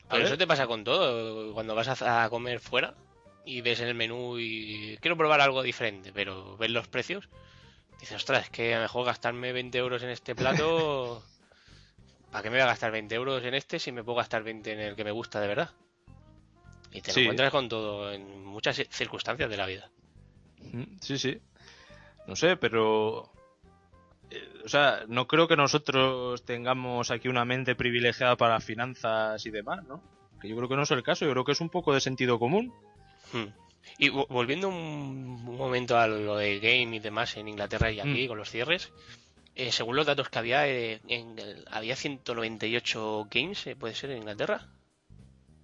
Pero 0.09 0.25
eso 0.25 0.39
te 0.39 0.47
pasa 0.47 0.69
con 0.69 0.85
todo, 0.85 1.53
cuando 1.53 1.75
vas 1.75 2.01
a 2.01 2.31
comer 2.31 2.61
fuera 2.61 2.95
y 3.47 3.61
ves 3.61 3.81
en 3.81 3.89
el 3.89 3.95
menú 3.95 4.39
y 4.39 4.99
quiero 5.01 5.17
probar 5.17 5.41
algo 5.41 5.63
diferente, 5.63 6.13
pero 6.13 6.57
ves 6.57 6.71
los 6.71 6.89
precios, 6.89 7.29
dices, 8.01 8.17
ostras, 8.17 8.45
es 8.45 8.51
que 8.51 8.75
a 8.75 8.79
lo 8.79 8.83
mejor 8.83 9.07
gastarme 9.07 9.53
20 9.53 9.79
euros 9.79 10.03
en 10.03 10.11
este 10.11 10.35
plato, 10.35 11.23
¿para 12.37 12.43
qué 12.43 12.51
me 12.51 12.59
voy 12.59 12.65
a 12.65 12.67
gastar 12.67 12.93
20 12.93 13.15
euros 13.15 13.43
en 13.45 13.55
este 13.55 13.79
si 13.79 13.93
me 13.93 14.05
puedo 14.05 14.19
gastar 14.19 14.43
20 14.43 14.71
en 14.71 14.81
el 14.81 14.95
que 14.95 15.05
me 15.05 15.11
gusta 15.11 15.41
de 15.41 15.47
verdad? 15.47 15.71
Y 16.93 17.01
te 17.01 17.15
lo 17.15 17.21
encuentras 17.23 17.51
con 17.51 17.67
todo 17.67 18.13
en 18.13 18.45
muchas 18.45 18.77
circunstancias 18.91 19.49
de 19.49 19.57
la 19.57 19.65
vida. 19.65 19.91
Sí, 21.01 21.17
sí. 21.17 21.41
No 22.27 22.37
sé, 22.37 22.59
pero 22.59 23.33
eh, 24.31 24.53
o 24.67 24.69
sea, 24.69 25.05
no 25.09 25.27
creo 25.27 25.49
que 25.49 25.57
nosotros 25.57 26.45
tengamos 26.45 27.11
aquí 27.11 27.29
una 27.29 27.47
mente 27.47 27.75
privilegiada 27.75 28.37
para 28.37 28.61
finanzas 28.61 29.47
y 29.47 29.51
demás, 29.51 29.83
¿no? 29.85 30.03
Que 30.39 30.47
yo 30.47 30.57
creo 30.57 30.69
que 30.69 30.77
no 30.77 30.83
es 30.83 30.91
el 30.91 31.03
caso, 31.03 31.25
yo 31.25 31.33
creo 31.33 31.45
que 31.47 31.53
es 31.53 31.63
un 31.63 31.71
poco 31.71 31.95
de 31.95 32.03
sentido 32.03 32.39
común. 32.39 32.71
Hmm. 33.33 33.47
Y 33.97 34.11
volviendo 34.11 34.69
un 34.69 35.43
momento 35.43 35.99
a 35.99 36.07
lo 36.07 36.37
de 36.37 36.61
game 36.61 36.97
y 36.97 36.99
demás 36.99 37.35
en 37.39 37.49
Inglaterra 37.49 37.91
y 37.91 38.01
aquí 38.01 38.27
hmm. 38.27 38.29
con 38.29 38.37
los 38.37 38.51
cierres, 38.51 38.93
eh, 39.57 39.73
según 39.73 39.97
los 39.97 40.05
datos 40.05 40.29
que 40.29 40.39
había, 40.39 40.69
eh, 40.69 41.01
en 41.09 41.35
había 41.71 41.97
198 41.97 43.27
games, 43.31 43.67
eh, 43.67 43.75
¿puede 43.75 43.95
ser 43.95 44.11
en 44.11 44.19
Inglaterra? 44.19 44.69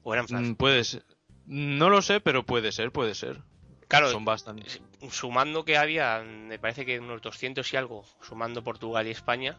¿O 0.03 0.15
eran 0.15 0.25
mm, 0.31 0.55
Puede 0.55 0.83
ser. 0.83 1.05
No 1.45 1.91
lo 1.91 2.01
sé, 2.01 2.21
pero 2.21 2.47
puede 2.47 2.73
ser, 2.73 2.91
puede 2.91 3.15
ser. 3.15 3.43
Claro, 3.89 4.11
son 4.11 4.25
bastantes. 4.25 4.81
Sumando 5.11 5.67
que 5.67 5.77
había, 5.77 6.21
me 6.21 6.59
parece 6.59 6.87
que 6.87 6.99
unos 6.99 7.21
200 7.21 7.71
y 7.71 7.77
algo, 7.77 8.07
sumando 8.23 8.65
Portugal 8.65 9.07
y 9.07 9.11
España, 9.11 9.59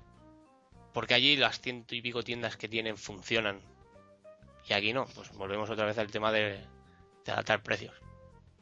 porque 0.93 1.13
allí 1.13 1.35
las 1.35 1.61
ciento 1.61 1.93
y 1.93 2.01
pico 2.01 2.23
tiendas 2.23 2.57
que 2.57 2.67
tienen 2.67 2.97
funcionan. 2.97 3.61
Y 4.67 4.73
aquí 4.73 4.93
no, 4.93 5.05
pues 5.13 5.31
volvemos 5.33 5.69
otra 5.69 5.85
vez 5.85 5.99
al 5.99 6.09
tema 6.09 6.31
de, 6.31 6.59
de 7.23 7.31
adaptar 7.31 7.61
precios. 7.61 7.93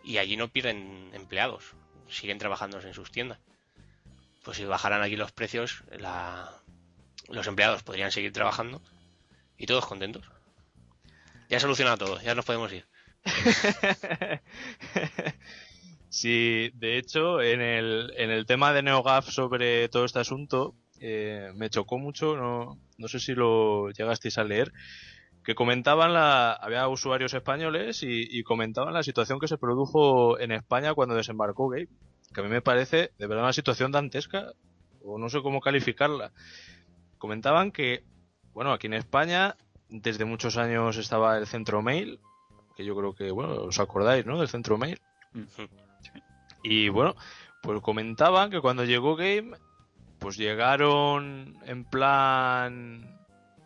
Y 0.04 0.18
allí 0.18 0.36
no 0.36 0.50
pierden 0.50 1.12
empleados, 1.14 1.76
siguen 2.10 2.40
trabajando 2.40 2.82
en 2.82 2.94
sus 2.94 3.10
tiendas. 3.10 3.40
Pues 4.44 4.58
si 4.58 4.66
bajaran 4.66 5.02
aquí 5.02 5.16
los 5.16 5.32
precios, 5.32 5.84
los 7.28 7.48
empleados 7.48 7.84
podrían 7.84 8.12
seguir 8.12 8.34
trabajando 8.34 8.82
y 9.58 9.66
todos 9.66 9.86
contentos. 9.86 10.30
Ya 11.50 11.60
solucionado 11.60 11.98
todo, 11.98 12.22
ya 12.22 12.34
nos 12.34 12.46
podemos 12.46 12.72
ir. 12.74 12.86
sí, 16.10 16.72
de 16.74 16.98
hecho, 16.98 17.42
en 17.42 17.62
el, 17.62 18.14
en 18.18 18.32
el 18.32 18.46
tema 18.46 18.74
de 18.74 18.82
NeoGAF 18.82 19.30
sobre 19.30 19.90
todo 19.90 20.06
este 20.06 20.20
asunto, 20.20 20.76
eh, 21.00 21.52
me 21.56 21.70
chocó 21.70 21.98
mucho, 21.98 22.36
no, 22.36 22.80
no 22.98 23.08
sé 23.08 23.20
si 23.20 23.34
lo 23.34 23.92
llegasteis 23.92 24.38
a 24.38 24.44
leer, 24.44 24.72
que 25.44 25.56
comentaban 25.56 26.14
la 26.14 26.54
había 26.54 26.88
usuarios 26.88 27.34
españoles 27.34 28.04
y, 28.04 28.44
comentaban 28.44 28.94
la 28.94 29.04
situación 29.04 29.40
que 29.40 29.48
se 29.48 29.58
produjo 29.58 30.40
en 30.40 30.52
España 30.52 30.94
cuando 30.94 31.16
desembarcó 31.16 31.70
Gabe 31.70 31.90
que 32.34 32.40
a 32.40 32.44
mí 32.44 32.50
me 32.50 32.62
parece 32.62 33.12
de 33.18 33.28
verdad 33.28 33.44
una 33.44 33.54
situación 33.54 33.92
dantesca 33.92 34.54
o 35.04 35.18
no 35.18 35.30
sé 35.30 35.42
cómo 35.42 35.60
calificarla. 35.60 36.32
Comentaban 37.18 37.72
que 37.72 38.04
bueno 38.54 38.72
aquí 38.72 38.88
en 38.88 38.94
España 38.94 39.56
desde 39.90 40.26
muchos 40.26 40.58
años 40.58 40.98
estaba 40.98 41.38
el 41.38 41.48
centro 41.48 41.82
mail 41.82 42.20
que 42.76 42.86
yo 42.86 42.96
creo 42.96 43.14
que 43.14 43.32
bueno 43.32 43.54
os 43.64 43.80
acordáis 43.80 44.26
no 44.26 44.40
del 44.40 44.48
centro 44.48 44.78
mail. 44.78 45.02
Y 46.64 46.90
bueno 46.90 47.16
pues 47.64 47.82
comentaban 47.82 48.52
que 48.52 48.62
cuando 48.62 48.86
llegó 48.86 49.16
Game 49.16 49.58
pues 50.20 50.38
llegaron 50.38 51.58
en 51.66 51.84
plan 51.84 53.21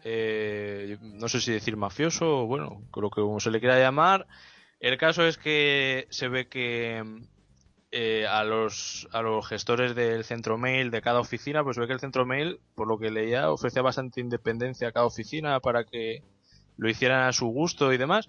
eh, 0.08 1.00
no 1.02 1.28
sé 1.28 1.41
si 1.41 1.52
decir 1.52 1.78
mafioso 1.78 2.44
o 2.44 2.46
bueno, 2.46 2.84
creo 2.91 3.10
que 3.10 3.22
como 3.22 3.39
se 3.39 3.50
le 3.50 3.60
quiera 3.60 3.80
llamar. 3.80 4.28
El 4.80 5.00
caso 5.00 5.26
es 5.26 5.39
que 5.39 6.06
se 6.12 6.28
ve 6.28 6.48
que 6.48 7.04
eh, 7.91 8.28
a, 8.28 8.44
los, 8.44 9.08
a 9.12 9.24
los 9.24 9.48
gestores 9.48 9.96
del 9.96 10.24
centro 10.24 10.60
mail 10.60 10.91
de 10.91 11.02
cada 11.02 11.20
oficina, 11.20 11.63
pues 11.63 11.76
se 11.76 11.82
ve 11.82 11.88
que 11.88 11.94
el 11.94 12.00
centro 12.00 12.24
mail, 12.24 12.60
por 12.76 12.88
lo 12.88 13.00
que 13.00 13.10
leía, 13.10 13.50
ofrecía 13.50 13.82
bastante 13.82 14.22
independencia 14.22 14.89
a 14.89 14.91
cada 14.91 15.08
oficina 15.08 15.60
para 15.60 15.86
que 15.86 16.22
lo 16.78 16.88
hicieran 16.88 17.24
a 17.24 17.34
su 17.34 17.47
gusto 17.47 17.91
y 17.91 17.97
demás. 17.97 18.28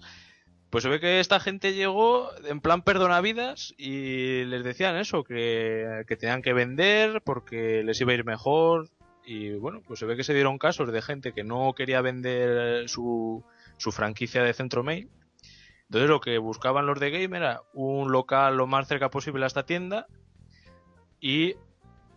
Pues 0.71 0.83
se 0.83 0.89
ve 0.89 0.99
que 0.99 1.19
esta 1.19 1.39
gente 1.39 1.75
llegó 1.75 2.31
en 2.43 2.59
plan 2.59 2.81
perdonavidas 2.81 3.75
y 3.77 4.45
les 4.45 4.63
decían 4.63 4.97
eso, 4.97 5.23
que, 5.23 6.03
que 6.07 6.17
tenían 6.17 6.41
que 6.41 6.53
vender 6.53 7.21
porque 7.23 7.83
les 7.83 8.01
iba 8.01 8.13
a 8.13 8.15
ir 8.15 8.25
mejor, 8.25 8.89
y 9.27 9.51
bueno, 9.55 9.81
pues 9.85 9.99
se 9.99 10.05
ve 10.05 10.15
que 10.15 10.23
se 10.23 10.33
dieron 10.33 10.57
casos 10.57 10.89
de 10.89 11.01
gente 11.01 11.33
que 11.33 11.43
no 11.43 11.73
quería 11.75 11.99
vender 11.99 12.87
su, 12.87 13.43
su 13.75 13.91
franquicia 13.91 14.41
de 14.41 14.53
centro 14.53 14.83
mail. 14.83 15.09
Entonces 15.83 16.09
lo 16.09 16.21
que 16.21 16.37
buscaban 16.37 16.85
los 16.85 16.97
de 16.97 17.11
Game 17.11 17.35
era 17.35 17.61
un 17.73 18.09
local 18.13 18.55
lo 18.55 18.67
más 18.67 18.87
cerca 18.87 19.09
posible 19.09 19.43
a 19.43 19.47
esta 19.47 19.65
tienda 19.65 20.07
y 21.19 21.55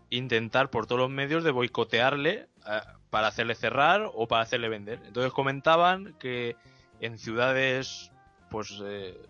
intentar 0.09 0.71
por 0.71 0.87
todos 0.87 1.01
los 1.01 1.11
medios 1.11 1.43
de 1.43 1.51
boicotearle 1.51 2.33
eh, 2.33 2.81
para 3.11 3.27
hacerle 3.27 3.57
cerrar 3.57 4.09
o 4.15 4.29
para 4.29 4.43
hacerle 4.43 4.69
vender. 4.69 5.03
Entonces 5.05 5.33
comentaban 5.33 6.15
que 6.21 6.55
en 7.01 7.19
ciudades 7.19 8.13
pues 8.51 8.81
eh, 8.85 9.21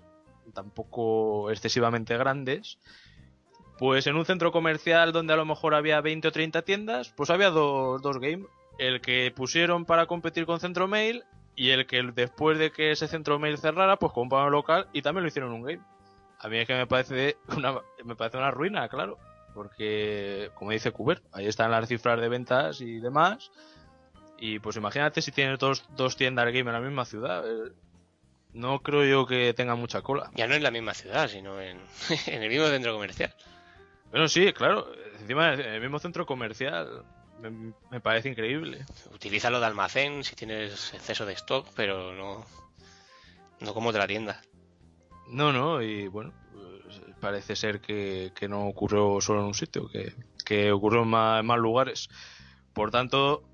tampoco 0.53 1.51
excesivamente 1.51 2.15
grandes 2.19 2.79
pues 3.81 4.07
en 4.07 4.15
un 4.17 4.27
centro 4.27 4.53
comercial 4.53 5.11
donde 5.11 5.33
a 5.33 5.37
lo 5.37 5.47
mejor 5.47 5.75
había 5.75 6.03
20 6.03 6.29
o 6.29 6.33
30 6.33 6.61
tiendas, 6.61 7.15
pues 7.17 7.31
había 7.31 7.49
dos, 7.49 8.03
dos 8.03 8.19
games. 8.19 8.47
El 8.79 9.01
que 9.01 9.33
pusieron 9.35 9.87
para 9.87 10.05
competir 10.05 10.45
con 10.45 10.61
Centro 10.61 10.87
Mail 10.87 11.25
y 11.57 11.71
el 11.71 11.87
que 11.87 12.03
después 12.15 12.59
de 12.59 12.73
que 12.73 12.91
ese 12.91 13.09
Centro 13.09 13.39
Mail 13.39 13.57
cerrara, 13.57 13.97
pues 13.97 14.13
compraron 14.13 14.53
local 14.53 14.87
y 14.93 15.01
también 15.01 15.23
lo 15.23 15.29
hicieron 15.29 15.53
un 15.53 15.63
game. 15.63 15.81
A 16.41 16.49
mí 16.51 16.59
es 16.59 16.67
que 16.67 16.75
me 16.75 16.87
parece 16.87 17.39
una, 17.57 17.81
me 18.05 18.15
parece 18.17 18.37
una 18.37 18.51
ruina, 18.51 18.87
claro. 18.91 19.17
Porque, 19.55 20.51
como 20.57 20.73
dice 20.73 20.93
Cuber, 20.93 21.23
ahí 21.33 21.47
están 21.47 21.71
las 21.71 21.89
cifras 21.89 22.21
de 22.21 22.29
ventas 22.29 22.83
y 22.83 23.01
demás. 23.01 23.51
Y 24.39 24.59
pues 24.59 24.77
imagínate 24.77 25.23
si 25.23 25.33
tienes 25.33 25.59
dos, 25.59 25.87
dos 25.97 26.19
tiendas 26.19 26.45
game 26.45 26.59
en 26.59 26.73
la 26.73 26.81
misma 26.81 27.07
ciudad. 27.07 27.51
Eh, 27.51 27.73
no 28.53 28.81
creo 28.83 29.07
yo 29.07 29.27
que 29.27 29.55
tenga 29.55 29.75
mucha 29.75 30.03
cola. 30.03 30.31
Ya 30.35 30.47
no 30.47 30.55
en 30.55 30.63
la 30.63 30.71
misma 30.71 30.93
ciudad, 30.93 31.29
sino 31.29 31.59
en, 31.63 31.79
en 32.27 32.43
el 32.43 32.51
mismo 32.51 32.67
centro 32.67 32.93
comercial. 32.93 33.35
Bueno, 34.11 34.29
sí, 34.29 34.53
claro. 34.53 34.93
Encima, 35.21 35.55
en 35.55 35.61
el 35.61 35.81
mismo 35.81 35.99
centro 35.99 36.27
comercial. 36.27 37.05
Me, 37.41 37.73
me 37.91 38.01
parece 38.01 38.29
increíble. 38.29 38.85
Utilízalo 39.15 39.61
de 39.61 39.67
almacén 39.67 40.25
si 40.25 40.37
tienes 40.37 40.93
exceso 40.93 41.25
de 41.25 41.33
stock, 41.35 41.67
pero 41.75 42.13
no, 42.15 42.45
no 43.61 43.75
como 43.75 43.91
otra 43.91 44.07
tienda. 44.07 44.43
No, 45.29 45.53
no, 45.53 45.81
y 45.81 46.09
bueno, 46.09 46.33
pues, 46.53 47.01
parece 47.21 47.55
ser 47.57 47.81
que, 47.81 48.33
que 48.35 48.49
no 48.49 48.67
ocurrió 48.67 49.21
solo 49.21 49.41
en 49.41 49.47
un 49.47 49.55
sitio, 49.55 49.89
que, 49.89 50.13
que 50.45 50.73
ocurrió 50.73 51.03
en 51.03 51.09
más, 51.09 51.41
en 51.41 51.47
más 51.47 51.59
lugares. 51.59 52.09
Por 52.75 52.91
tanto, 52.91 53.45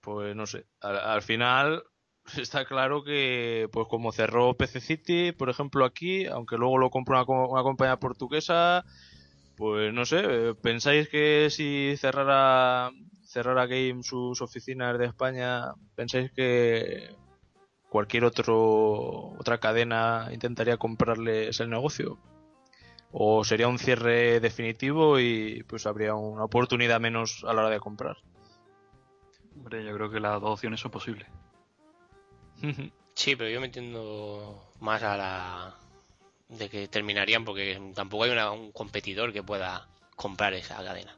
pues 0.00 0.34
no 0.36 0.46
sé, 0.46 0.66
al, 0.80 0.98
al 0.98 1.22
final 1.22 1.82
está 2.36 2.64
claro 2.64 3.02
que, 3.02 3.68
pues 3.72 3.88
como 3.88 4.12
cerró 4.12 4.54
PC 4.54 4.80
City, 4.80 5.32
por 5.32 5.50
ejemplo, 5.50 5.84
aquí, 5.84 6.26
aunque 6.26 6.56
luego 6.56 6.78
lo 6.78 6.90
compró 6.90 7.16
una, 7.16 7.46
una 7.46 7.62
compañía 7.62 7.98
portuguesa, 7.98 8.84
pues 9.58 9.92
no 9.92 10.06
sé, 10.06 10.54
¿pensáis 10.62 11.08
que 11.08 11.48
si 11.50 11.96
cerrara, 11.96 12.92
cerrara 13.24 13.66
Game 13.66 14.04
sus 14.04 14.40
oficinas 14.40 14.96
de 14.96 15.06
España, 15.06 15.74
pensáis 15.96 16.30
que 16.30 17.16
cualquier 17.88 18.24
otro, 18.24 19.34
otra 19.36 19.58
cadena 19.58 20.28
intentaría 20.32 20.76
comprarles 20.76 21.58
el 21.58 21.70
negocio? 21.70 22.18
¿O 23.10 23.42
sería 23.42 23.66
un 23.66 23.80
cierre 23.80 24.38
definitivo 24.38 25.18
y 25.18 25.64
pues 25.64 25.86
habría 25.86 26.14
una 26.14 26.44
oportunidad 26.44 27.00
menos 27.00 27.44
a 27.44 27.52
la 27.52 27.62
hora 27.62 27.70
de 27.70 27.80
comprar? 27.80 28.16
Hombre, 29.56 29.84
yo 29.84 29.92
creo 29.92 30.08
que 30.08 30.20
las 30.20 30.40
dos 30.40 30.52
opciones 30.52 30.80
son 30.80 30.92
posibles. 30.92 31.26
Sí, 33.18 33.34
pero 33.34 33.50
yo 33.50 33.58
me 33.58 33.66
entiendo 33.66 34.62
más 34.78 35.02
a 35.02 35.16
la 35.16 35.87
de 36.48 36.68
que 36.70 36.88
terminarían 36.88 37.44
porque 37.44 37.80
tampoco 37.94 38.24
hay 38.24 38.30
una- 38.30 38.50
un 38.50 38.72
competidor 38.72 39.32
que 39.32 39.42
pueda 39.42 39.86
comprar 40.16 40.54
esa 40.54 40.82
cadena. 40.82 41.16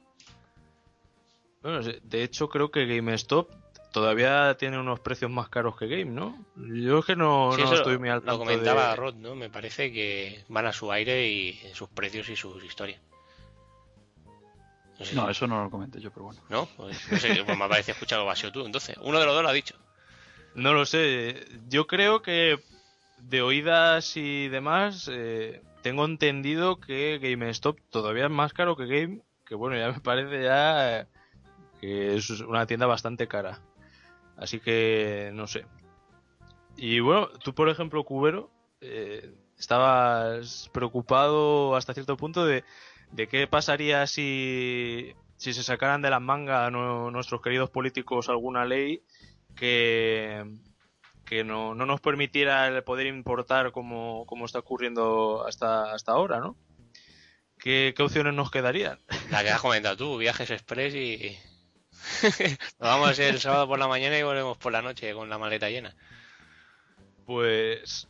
Bueno, 1.62 1.80
de 1.82 2.22
hecho 2.22 2.48
creo 2.48 2.70
que 2.70 2.86
GameStop 2.86 3.50
todavía 3.92 4.56
tiene 4.58 4.78
unos 4.78 5.00
precios 5.00 5.30
más 5.30 5.48
caros 5.48 5.76
que 5.76 5.86
Game, 5.88 6.06
¿no? 6.12 6.44
Yo 6.56 7.00
es 7.00 7.04
que 7.04 7.16
no, 7.16 7.52
Sí, 7.54 7.62
no 7.62 7.74
estoy 7.74 7.98
muy 7.98 8.08
al 8.08 8.20
lo 8.20 8.24
tanto 8.24 8.38
comentaba 8.38 8.90
de... 8.90 8.96
Rod, 8.96 9.14
¿no? 9.16 9.34
Me 9.34 9.50
parece 9.50 9.92
que 9.92 10.44
van 10.48 10.66
a 10.66 10.72
su 10.72 10.90
aire 10.90 11.28
y 11.28 11.60
sus 11.74 11.88
precios 11.88 12.28
y 12.28 12.36
sus 12.36 12.62
historias. 12.64 13.00
No 14.98 15.04
sé 15.04 15.14
No, 15.14 15.24
si- 15.26 15.30
eso 15.32 15.46
no 15.46 15.62
lo 15.64 15.70
comenté 15.70 16.00
yo, 16.00 16.10
pero 16.10 16.26
bueno. 16.26 16.40
¿No? 16.48 16.66
Pues, 16.76 16.96
no 17.10 17.18
sé, 17.18 17.42
pues 17.44 17.58
me 17.58 17.68
parece 17.68 17.92
escuchar 17.92 18.18
algo 18.18 18.28
vacío 18.28 18.52
tú. 18.52 18.64
Entonces, 18.64 18.96
uno 19.00 19.18
de 19.18 19.26
los 19.26 19.34
dos 19.34 19.42
lo 19.42 19.48
ha 19.48 19.52
dicho. 19.52 19.74
No 20.54 20.72
lo 20.74 20.84
sé. 20.86 21.46
Yo 21.68 21.86
creo 21.86 22.22
que 22.22 22.62
de 23.22 23.42
oídas 23.42 24.16
y 24.16 24.48
demás 24.48 25.08
eh, 25.12 25.62
tengo 25.82 26.04
entendido 26.04 26.80
que 26.80 27.18
GameStop 27.22 27.78
todavía 27.90 28.24
es 28.26 28.30
más 28.30 28.52
caro 28.52 28.76
que 28.76 28.86
Game, 28.86 29.20
que 29.46 29.54
bueno, 29.54 29.76
ya 29.76 29.92
me 29.92 30.00
parece 30.00 30.42
ya 30.42 31.00
eh, 31.00 31.06
que 31.80 32.16
es 32.16 32.28
una 32.40 32.66
tienda 32.66 32.86
bastante 32.86 33.26
cara. 33.28 33.60
Así 34.36 34.58
que 34.60 35.30
no 35.34 35.46
sé. 35.46 35.66
Y 36.76 37.00
bueno, 37.00 37.28
tú 37.44 37.54
por 37.54 37.68
ejemplo, 37.68 38.04
Cubero, 38.04 38.50
eh, 38.80 39.34
estabas 39.58 40.70
preocupado 40.72 41.76
hasta 41.76 41.92
cierto 41.92 42.16
punto 42.16 42.46
de, 42.46 42.64
de 43.12 43.28
qué 43.28 43.46
pasaría 43.46 44.06
si, 44.06 45.14
si 45.36 45.52
se 45.52 45.62
sacaran 45.62 46.00
de 46.00 46.08
las 46.10 46.22
mangas 46.22 46.72
nu- 46.72 47.10
nuestros 47.10 47.42
queridos 47.42 47.68
políticos 47.68 48.30
alguna 48.30 48.64
ley 48.64 49.02
que, 49.56 50.42
que 51.30 51.44
no, 51.44 51.76
no 51.76 51.86
nos 51.86 52.00
permitiera 52.00 52.66
el 52.66 52.82
poder 52.82 53.06
importar 53.06 53.70
como, 53.70 54.26
como 54.26 54.46
está 54.46 54.58
ocurriendo 54.58 55.46
hasta, 55.46 55.92
hasta 55.92 56.10
ahora, 56.10 56.40
¿no? 56.40 56.56
¿Qué, 57.56 57.94
qué 57.96 58.02
opciones 58.02 58.34
nos 58.34 58.50
quedarían? 58.50 58.98
La 59.30 59.44
que 59.44 59.50
has 59.50 59.60
comentado 59.60 59.96
tú, 59.96 60.18
viajes 60.18 60.50
express 60.50 60.92
y... 60.92 61.38
Nos 62.80 62.88
vamos 62.88 63.16
el 63.20 63.38
sábado 63.38 63.68
por 63.68 63.78
la 63.78 63.86
mañana 63.86 64.18
y 64.18 64.24
volvemos 64.24 64.58
por 64.58 64.72
la 64.72 64.82
noche 64.82 65.14
con 65.14 65.30
la 65.30 65.38
maleta 65.38 65.70
llena. 65.70 65.94
Pues, 67.26 68.08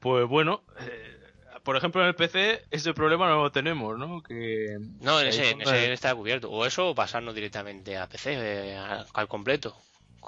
pues 0.00 0.26
bueno, 0.26 0.64
eh, 0.80 1.20
por 1.62 1.76
ejemplo 1.76 2.00
en 2.00 2.08
el 2.08 2.16
PC 2.16 2.64
ese 2.72 2.94
problema 2.94 3.28
no 3.28 3.42
lo 3.42 3.52
tenemos, 3.52 3.96
¿no? 3.96 4.24
Que 4.24 4.76
No, 5.00 5.20
en 5.20 5.28
ese, 5.28 5.50
en 5.50 5.60
ese 5.60 5.92
está 5.92 6.16
cubierto. 6.16 6.50
O 6.50 6.66
eso 6.66 6.88
o 6.88 6.94
pasarnos 6.96 7.36
directamente 7.36 7.96
a 7.96 8.08
PC, 8.08 8.32
eh, 8.72 8.76
al, 8.76 9.06
al 9.14 9.28
completo, 9.28 9.76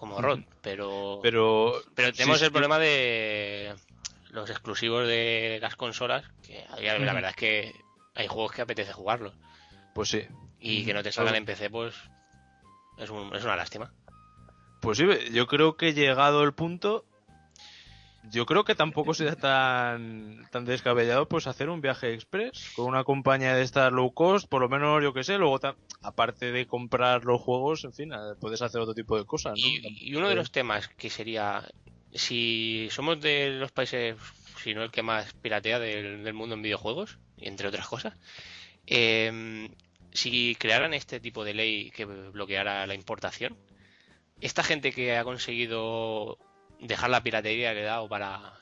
como 0.01 0.21
Rod. 0.21 0.41
Pero, 0.63 1.21
pero, 1.23 1.75
pero 1.95 2.13
tenemos 2.13 2.39
sí, 2.39 2.45
el 2.45 2.49
sí, 2.49 2.53
problema 2.53 2.79
de 2.79 3.75
los 4.31 4.49
exclusivos 4.51 5.07
de 5.07 5.59
las 5.61 5.77
consolas, 5.77 6.25
que 6.43 6.65
la 6.81 7.13
verdad 7.15 7.31
es 7.31 7.37
que 7.37 7.85
hay 8.15 8.27
juegos 8.27 8.53
que 8.53 8.63
apetece 8.63 8.93
jugarlos. 8.93 9.35
Pues 9.93 10.09
sí, 10.09 10.23
Y 10.61 10.85
que 10.85 10.95
no 10.95 11.03
te 11.03 11.13
salgan 11.13 11.35
en 11.37 11.45
PC, 11.45 11.71
pues 11.71 11.95
es, 12.99 13.11
un- 13.11 13.35
es 13.35 13.45
una 13.45 13.57
lástima. 13.57 13.93
pues 14.81 14.99
sí, 14.99 15.07
yo 15.33 15.47
creo 15.47 15.77
que 15.77 15.93
llegado 15.93 16.43
el 16.43 16.53
punto, 16.55 17.05
yo 18.25 18.45
creo 18.47 18.65
que 18.65 18.75
tampoco 18.75 19.15
sería 19.15 19.37
tan, 19.37 20.47
tan 20.51 20.65
descabellado 20.65 21.27
pues 21.27 21.47
hacer 21.47 21.71
un 21.71 21.81
viaje 21.81 22.13
express 22.13 22.73
con 22.77 22.87
una 22.87 23.05
compañía 23.05 23.55
de 23.55 23.63
estas 23.63 23.93
low 23.93 24.13
cost, 24.13 24.49
por 24.49 24.61
lo 24.61 24.69
menos 24.69 25.03
yo 25.03 25.15
que 25.15 25.25
sé, 25.25 25.39
luego 25.39 25.59
aparte 26.03 26.53
de 26.53 26.67
comprar 26.67 27.25
los 27.25 27.41
juegos, 27.41 27.85
en 27.85 27.93
fin, 27.93 28.13
eh, 28.13 28.17
puedes 28.41 28.61
hacer 28.63 28.81
otro 28.81 28.95
tipo 28.95 29.17
de 29.17 29.25
cosas, 29.25 29.53
¿no? 29.53 29.67
Y, 29.67 30.15
uno 30.15 30.29
de 30.29 30.35
los 30.35 30.53
temas 30.53 30.89
que 30.89 31.09
sería, 31.09 31.67
si 32.13 32.89
somos 32.91 33.21
de 33.21 33.51
los 33.51 33.73
países, 33.73 34.17
si 34.63 34.75
no 34.75 34.83
el 34.83 34.91
que 34.91 35.03
más 35.03 35.33
piratea 35.35 35.79
del, 35.79 36.23
del 36.23 36.35
mundo 36.35 36.55
en 36.55 36.63
videojuegos, 36.63 37.19
entre 37.39 37.69
otras 37.69 37.87
cosas, 37.87 38.15
eh, 38.87 39.71
si 40.13 40.57
crearan 40.57 40.95
este 40.95 41.21
tipo 41.21 41.45
de 41.45 41.55
ley 41.55 41.91
que 41.91 42.05
bloqueara 42.05 42.87
la 42.87 42.95
importación, 42.95 43.57
esta 44.41 44.63
gente 44.63 44.93
que 44.93 45.17
ha 45.17 45.25
conseguido 45.25 46.39
dejar 46.81 47.11
la 47.11 47.23
piratería 47.23 47.73
que 47.73 47.81
he 47.81 47.85
dado 47.85 48.09
para, 48.09 48.55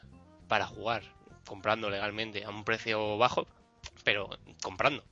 para 0.49 0.67
jugar, 0.67 1.03
comprando 1.47 1.91
legalmente 1.91 2.45
a 2.45 2.51
un 2.51 2.65
precio 2.65 3.19
bajo, 3.19 3.47
pero 4.05 4.29
comprando, 4.63 5.05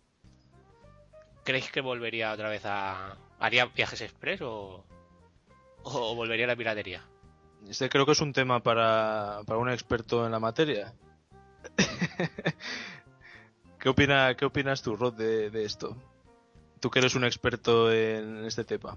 ¿creéis 1.44 1.70
que 1.70 1.80
volvería 1.80 2.32
otra 2.32 2.48
vez 2.48 2.62
a... 2.64 3.16
¿Haría 3.38 3.66
viajes 3.66 4.00
express 4.00 4.40
o, 4.40 4.84
o 5.82 6.14
volvería 6.14 6.46
a 6.46 6.48
la 6.48 6.56
piratería? 6.56 7.02
Este 7.68 7.88
creo 7.88 8.06
que 8.06 8.12
es 8.12 8.20
un 8.20 8.32
tema 8.32 8.62
para, 8.62 9.40
para 9.46 9.58
un 9.58 9.68
experto 9.68 10.24
en 10.24 10.32
la 10.32 10.40
materia. 10.40 10.94
¿Qué, 13.78 13.88
opina, 13.88 14.34
¿Qué 14.36 14.46
opinas 14.46 14.82
tú, 14.82 14.96
Rod, 14.96 15.14
de, 15.14 15.50
de 15.50 15.64
esto? 15.64 15.96
Tú 16.80 16.90
que 16.90 17.00
eres 17.00 17.14
un 17.14 17.24
experto 17.24 17.92
en 17.92 18.44
este 18.46 18.64
tema. 18.64 18.96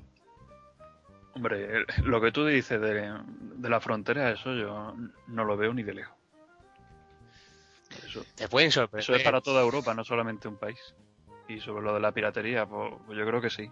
Hombre, 1.34 1.86
lo 2.04 2.20
que 2.22 2.32
tú 2.32 2.46
dices 2.46 2.82
de, 2.82 3.14
de 3.22 3.70
la 3.70 3.80
frontera, 3.80 4.32
eso 4.32 4.54
yo 4.54 4.96
no 5.28 5.46
lo 5.46 5.56
veo 5.58 5.74
ni 5.74 5.84
de 5.84 5.94
lejos. 5.94 6.16
Eso, 8.06 8.24
Te 8.36 8.48
pueden 8.48 8.72
sorprender. 8.72 9.04
eso 9.04 9.16
es 9.16 9.24
para 9.24 9.42
toda 9.42 9.62
Europa, 9.62 9.94
no 9.94 10.04
solamente 10.04 10.48
un 10.48 10.58
país. 10.58 10.96
Y 11.48 11.60
sobre 11.60 11.84
lo 11.84 11.94
de 11.94 12.00
la 12.00 12.12
piratería, 12.12 12.66
pues, 12.66 12.94
pues 13.06 13.18
yo 13.18 13.26
creo 13.26 13.42
que 13.42 13.50
sí, 13.50 13.72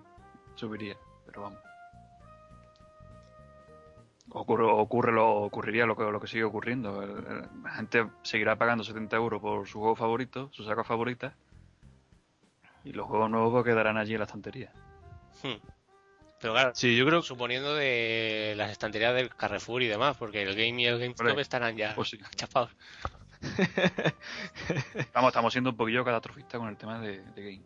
subiría, 0.56 0.98
pero 1.26 1.44
vamos. 1.44 1.60
Ocurre, 4.30 4.66
ocurre 4.66 5.12
lo, 5.12 5.30
ocurriría 5.36 5.86
lo 5.86 5.96
que, 5.96 6.04
lo 6.04 6.20
que 6.20 6.28
sigue 6.28 6.44
ocurriendo. 6.44 7.02
La 7.64 7.72
gente 7.72 8.08
seguirá 8.24 8.58
pagando 8.58 8.84
70 8.84 9.16
euros 9.16 9.42
por 9.42 9.68
su 9.68 9.80
juego 9.80 9.96
favorito, 9.96 10.50
su 10.52 10.64
saga 10.64 10.84
favorita, 10.84 11.36
y 12.84 12.92
los 12.94 13.08
juegos 13.08 13.30
nuevos 13.30 13.52
pues, 13.52 13.66
quedarán 13.66 13.98
allí 13.98 14.14
en 14.14 14.20
la 14.20 14.26
estantería. 14.26 14.72
Hmm. 15.44 15.56
Pero 16.40 16.54
claro, 16.54 16.72
Sí, 16.76 16.96
yo 16.96 17.06
creo 17.06 17.22
suponiendo 17.24 17.74
de 17.76 18.54
las 18.58 18.72
estanterías 18.72 19.16
del 19.16 19.30
Carrefour 19.36 19.82
y 19.82 19.88
demás, 19.88 20.16
porque 20.18 20.44
el 20.44 20.56
Game 20.56 20.82
y 20.82 20.86
el 20.86 21.00
GameStop 21.00 21.40
estarán 21.40 21.76
ya 21.78 21.96
pues 21.96 22.10
sí. 22.10 22.20
chapados. 22.36 22.70
Vamos, 25.14 25.30
estamos 25.30 25.52
siendo 25.54 25.72
un 25.72 25.78
poquillo 25.78 26.04
catastrofistas 26.04 26.60
con 26.60 26.70
el 26.70 26.78
tema 26.78 27.00
de, 27.00 27.22
de 27.22 27.44
Game. 27.44 27.62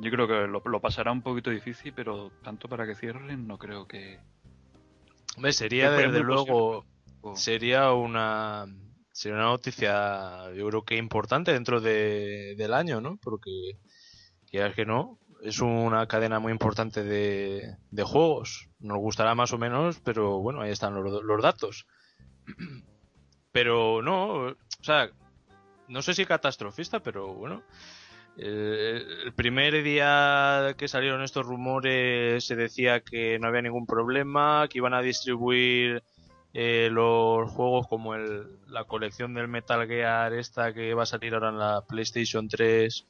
Yo 0.00 0.10
creo 0.10 0.26
que 0.26 0.46
lo, 0.46 0.62
lo 0.64 0.80
pasará 0.80 1.12
un 1.12 1.22
poquito 1.22 1.50
difícil, 1.50 1.92
pero 1.94 2.30
tanto 2.42 2.68
para 2.68 2.86
que 2.86 2.94
cierren, 2.94 3.46
no 3.46 3.58
creo 3.58 3.86
que. 3.86 4.18
Hombre, 5.36 5.52
sería 5.52 5.90
desde 5.90 6.20
luego 6.20 6.84
o- 7.20 7.36
sería 7.36 7.92
una 7.92 8.66
sería 9.12 9.36
una 9.36 9.46
noticia 9.46 10.50
yo 10.54 10.66
creo 10.68 10.84
que 10.84 10.96
importante 10.96 11.52
dentro 11.52 11.80
de, 11.80 12.54
del 12.56 12.72
año, 12.72 13.00
¿no? 13.00 13.18
Porque 13.22 13.50
quieras 14.50 14.74
que 14.74 14.86
no 14.86 15.18
es 15.42 15.60
una 15.60 16.06
cadena 16.06 16.38
muy 16.38 16.52
importante 16.52 17.02
de, 17.02 17.76
de 17.90 18.02
juegos. 18.04 18.68
Nos 18.78 18.98
gustará 18.98 19.34
más 19.34 19.52
o 19.52 19.58
menos, 19.58 20.00
pero 20.04 20.38
bueno, 20.38 20.60
ahí 20.60 20.70
están 20.70 20.94
los, 20.94 21.42
datos. 21.42 21.86
Pero 23.52 24.00
no, 24.00 24.46
o 24.46 24.56
sea, 24.80 25.10
no 25.86 26.00
sé 26.00 26.14
si 26.14 26.24
catastrofista, 26.24 27.00
pero 27.00 27.34
bueno. 27.34 27.62
El, 28.38 29.04
el 29.26 29.32
primer 29.34 29.82
día 29.82 30.74
que 30.78 30.88
salieron 30.88 31.22
estos 31.22 31.44
rumores 31.44 32.44
se 32.44 32.56
decía 32.56 33.00
que 33.00 33.38
no 33.38 33.48
había 33.48 33.60
ningún 33.60 33.84
problema, 33.84 34.66
que 34.70 34.78
iban 34.78 34.94
a 34.94 35.02
distribuir 35.02 36.02
eh, 36.54 36.88
los 36.90 37.50
juegos 37.50 37.88
como 37.88 38.14
el, 38.14 38.46
la 38.68 38.84
colección 38.84 39.32
del 39.32 39.48
Metal 39.48 39.86
Gear 39.86 40.34
esta 40.34 40.74
que 40.74 40.92
va 40.92 41.04
a 41.04 41.06
salir 41.06 41.32
ahora 41.32 41.48
en 41.48 41.58
la 41.58 41.82
PlayStation 41.86 42.46
3 42.46 43.06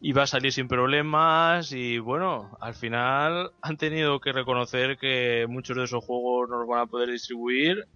iba 0.00 0.22
a 0.22 0.26
salir 0.26 0.52
sin 0.52 0.68
problemas 0.68 1.72
y 1.72 1.98
bueno, 1.98 2.56
al 2.60 2.74
final 2.74 3.52
han 3.62 3.76
tenido 3.76 4.20
que 4.20 4.32
reconocer 4.32 4.98
que 4.98 5.46
muchos 5.48 5.76
de 5.76 5.84
esos 5.84 6.04
juegos 6.04 6.48
no 6.50 6.58
los 6.58 6.68
van 6.68 6.80
a 6.80 6.86
poder 6.86 7.10
distribuir 7.10 7.86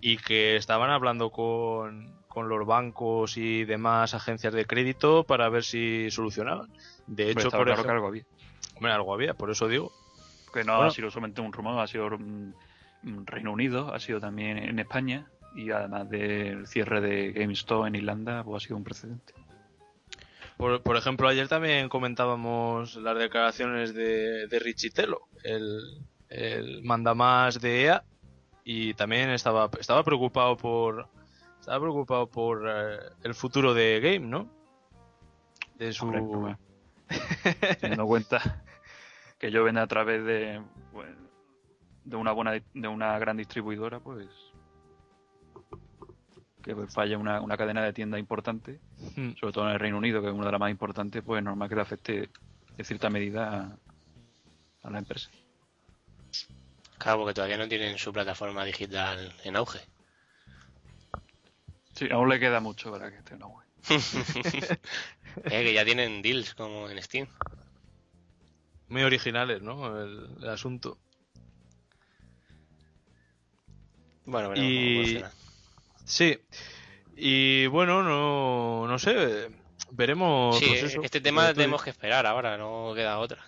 y 0.00 0.16
que 0.16 0.56
estaban 0.56 0.90
hablando 0.90 1.30
con, 1.30 2.12
con 2.28 2.48
los 2.48 2.66
bancos 2.66 3.36
y 3.36 3.64
demás 3.64 4.14
agencias 4.14 4.52
de 4.52 4.64
crédito 4.64 5.22
para 5.24 5.48
ver 5.48 5.62
si 5.62 6.10
solucionaban. 6.10 6.68
De 7.06 7.30
hecho, 7.30 7.50
por 7.50 7.64
claro 7.64 7.72
ejemplo, 7.72 7.84
que 7.84 7.90
algo 7.92 8.06
había. 8.08 8.24
hombre, 8.76 8.92
algo 8.92 9.14
había, 9.14 9.34
por 9.34 9.50
eso 9.50 9.68
digo. 9.68 9.92
Que 10.52 10.64
no 10.64 10.74
Bueno. 10.74 10.88
ha 10.88 10.90
sido 10.90 11.10
solamente 11.10 11.40
un 11.40 11.52
rumor, 11.52 11.78
ha 11.78 11.86
sido 11.86 12.10
mm, 12.10 12.52
mm, 13.02 13.26
Reino 13.26 13.52
Unido, 13.52 13.94
ha 13.94 14.00
sido 14.00 14.18
también 14.18 14.58
en 14.58 14.78
España 14.78 15.26
y 15.54 15.70
además 15.70 16.08
del 16.10 16.66
cierre 16.66 17.00
de 17.00 17.32
GameStop 17.32 17.86
en 17.86 17.94
Irlanda, 17.94 18.42
pues 18.42 18.64
ha 18.64 18.66
sido 18.66 18.76
un 18.78 18.84
precedente. 18.84 19.34
Por, 20.62 20.80
por 20.80 20.96
ejemplo, 20.96 21.26
ayer 21.26 21.48
también 21.48 21.88
comentábamos 21.88 22.94
las 22.94 23.18
declaraciones 23.18 23.94
de, 23.94 24.46
de 24.46 24.58
Richitelo, 24.60 25.22
el, 25.42 26.06
el 26.28 26.84
mandamás 26.84 27.60
de 27.60 27.86
EA, 27.86 28.04
y 28.62 28.94
también 28.94 29.30
estaba, 29.30 29.68
estaba 29.80 30.04
preocupado 30.04 30.56
por 30.56 31.08
estaba 31.58 31.80
preocupado 31.80 32.28
por 32.28 32.62
eh, 32.68 32.96
el 33.24 33.34
futuro 33.34 33.74
de 33.74 33.98
Game, 33.98 34.28
¿no? 34.28 34.48
De 35.78 35.92
su 35.92 36.06
Hombre. 36.06 36.56
Teniendo 37.80 38.04
en 38.04 38.08
cuenta 38.08 38.62
que 39.40 39.50
yo 39.50 39.64
vendo 39.64 39.80
a 39.80 39.88
través 39.88 40.24
de, 40.24 40.62
bueno, 40.92 41.16
de 42.04 42.14
una 42.14 42.30
buena 42.30 42.52
de 42.52 42.86
una 42.86 43.18
gran 43.18 43.36
distribuidora, 43.36 43.98
pues 43.98 44.28
que 46.62 46.74
falla 46.86 47.18
una, 47.18 47.40
una 47.40 47.56
cadena 47.56 47.82
de 47.82 47.92
tiendas 47.92 48.20
importante, 48.20 48.78
Hmm. 49.16 49.32
sobre 49.38 49.52
todo 49.52 49.66
en 49.66 49.72
el 49.74 49.80
Reino 49.80 49.98
Unido, 49.98 50.20
que 50.22 50.28
es 50.28 50.32
una 50.34 50.46
de 50.46 50.52
las 50.52 50.60
más 50.60 50.70
importantes, 50.70 51.22
pues 51.24 51.38
es 51.40 51.44
normal 51.44 51.68
que 51.68 51.74
le 51.74 51.80
afecte 51.82 52.30
de 52.76 52.84
cierta 52.84 53.10
medida 53.10 53.76
a, 54.82 54.86
a 54.86 54.90
la 54.90 54.98
empresa. 54.98 55.28
Claro, 56.98 57.18
porque 57.18 57.34
todavía 57.34 57.58
no 57.58 57.68
tienen 57.68 57.98
su 57.98 58.12
plataforma 58.12 58.64
digital 58.64 59.34
en 59.44 59.56
auge. 59.56 59.80
Sí, 61.94 62.08
aún 62.10 62.28
le 62.28 62.38
queda 62.40 62.60
mucho 62.60 62.90
para 62.90 63.10
que 63.10 63.18
esté 63.18 63.34
en 63.34 63.42
auge. 63.42 63.66
Eh, 65.46 65.64
que 65.64 65.72
ya 65.72 65.82
tienen 65.82 66.20
deals 66.20 66.54
como 66.54 66.90
en 66.90 67.02
Steam. 67.02 67.26
muy 68.88 69.02
originales, 69.02 69.62
¿no? 69.62 69.98
El, 69.98 70.28
el 70.42 70.48
asunto. 70.50 70.98
Bueno, 74.26 74.50
veremos 74.50 74.70
cómo 74.70 74.90
evoluciona. 74.90 75.30
Sí. 76.04 76.38
Y 77.16 77.66
bueno, 77.66 78.02
no, 78.02 78.86
no 78.86 78.98
sé. 78.98 79.48
Veremos. 79.90 80.58
Sí, 80.58 80.66
pues 80.80 80.96
este 81.02 81.20
tema 81.20 81.52
tenemos 81.52 81.82
que 81.82 81.90
esperar 81.90 82.26
ahora, 82.26 82.56
no 82.56 82.92
queda 82.94 83.18
otra. 83.18 83.44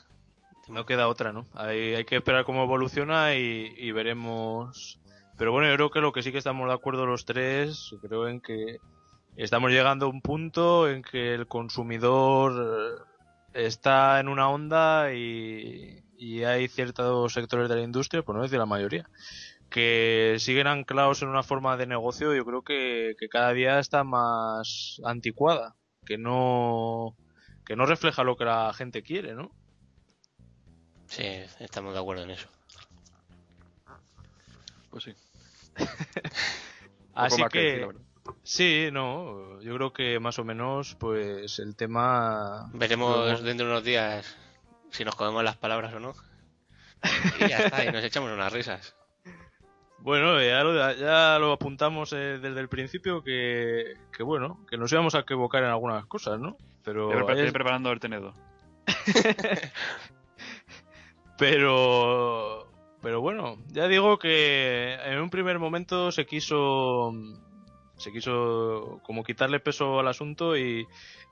No 0.68 0.86
queda 0.86 1.08
otra, 1.08 1.32
¿no? 1.32 1.46
Hay, 1.54 1.94
hay 1.94 2.04
que 2.04 2.16
esperar 2.16 2.44
cómo 2.44 2.64
evoluciona 2.64 3.34
y, 3.34 3.74
y 3.76 3.92
veremos. 3.92 4.98
Pero 5.36 5.52
bueno, 5.52 5.68
yo 5.68 5.74
creo 5.74 5.90
que 5.90 6.00
lo 6.00 6.12
que 6.12 6.22
sí 6.22 6.32
que 6.32 6.38
estamos 6.38 6.68
de 6.68 6.74
acuerdo 6.74 7.06
los 7.06 7.24
tres, 7.24 7.94
creo 8.00 8.28
en 8.28 8.40
que 8.40 8.78
estamos 9.36 9.70
llegando 9.70 10.06
a 10.06 10.08
un 10.08 10.20
punto 10.20 10.88
en 10.88 11.02
que 11.02 11.34
el 11.34 11.46
consumidor 11.46 13.02
eh, 13.54 13.66
está 13.66 14.20
en 14.20 14.28
una 14.28 14.48
onda 14.48 15.12
y, 15.12 16.04
y 16.16 16.44
hay 16.44 16.68
ciertos 16.68 17.32
sectores 17.32 17.68
de 17.68 17.76
la 17.76 17.82
industria, 17.82 18.22
por 18.22 18.36
no 18.36 18.42
decir 18.42 18.58
la 18.58 18.66
mayoría, 18.66 19.08
que 19.70 20.36
siguen 20.38 20.66
anclados 20.66 21.22
en 21.22 21.28
una 21.28 21.42
forma 21.42 21.76
de 21.76 21.86
negocio, 21.86 22.34
yo 22.34 22.44
creo 22.44 22.62
que, 22.62 23.14
que 23.18 23.28
cada 23.28 23.52
día 23.52 23.78
está 23.78 24.04
más 24.04 25.00
anticuada, 25.04 25.74
que 26.06 26.18
no, 26.18 27.16
que 27.64 27.76
no 27.76 27.86
refleja 27.86 28.24
lo 28.24 28.36
que 28.36 28.44
la 28.44 28.72
gente 28.72 29.02
quiere, 29.02 29.34
¿no? 29.34 29.50
Sí, 31.06 31.24
estamos 31.60 31.94
de 31.94 32.00
acuerdo 32.00 32.24
en 32.24 32.30
eso. 32.30 32.48
Pues 34.90 35.04
sí. 35.04 35.14
Así 37.14 37.42
que, 37.50 37.88
sí, 38.42 38.88
no, 38.92 39.60
yo 39.60 39.74
creo 39.74 39.92
que 39.92 40.18
más 40.18 40.38
o 40.38 40.44
menos, 40.44 40.96
pues 40.96 41.58
el 41.58 41.76
tema. 41.76 42.70
Veremos 42.72 43.42
dentro 43.42 43.66
de 43.66 43.72
unos 43.72 43.84
días 43.84 44.36
si 44.90 45.04
nos 45.04 45.14
comemos 45.14 45.42
las 45.44 45.56
palabras 45.56 45.92
o 45.94 46.00
no. 46.00 46.14
Y 47.40 47.48
ya 47.48 47.58
está, 47.58 47.84
y 47.84 47.92
nos 47.92 48.04
echamos 48.04 48.30
unas 48.30 48.52
risas. 48.52 48.94
Bueno, 50.04 50.38
ya 50.42 50.62
lo, 50.62 50.92
ya 50.92 51.38
lo 51.38 51.52
apuntamos 51.52 52.12
eh, 52.12 52.38
desde 52.38 52.60
el 52.60 52.68
principio 52.68 53.22
que, 53.24 53.94
que, 54.14 54.22
bueno, 54.22 54.60
que 54.68 54.76
nos 54.76 54.92
íbamos 54.92 55.14
a 55.14 55.20
equivocar 55.20 55.62
en 55.64 55.70
algunas 55.70 56.04
cosas, 56.04 56.38
¿no? 56.38 56.58
Pero, 56.84 57.10
Estoy 57.10 57.24
pre- 57.24 57.34
hay- 57.34 57.40
estoy 57.40 57.52
preparando 57.52 57.90
el 57.90 58.00
tenedor. 58.00 58.34
pero, 61.38 62.66
pero 63.00 63.20
bueno, 63.20 63.56
ya 63.68 63.88
digo 63.88 64.18
que 64.18 64.94
en 65.04 65.20
un 65.20 65.30
primer 65.30 65.58
momento 65.58 66.12
se 66.12 66.26
quiso, 66.26 67.12
se 67.96 68.12
quiso 68.12 69.00
como 69.04 69.24
quitarle 69.24 69.58
peso 69.60 69.98
al 70.00 70.08
asunto 70.08 70.56
y, 70.56 70.86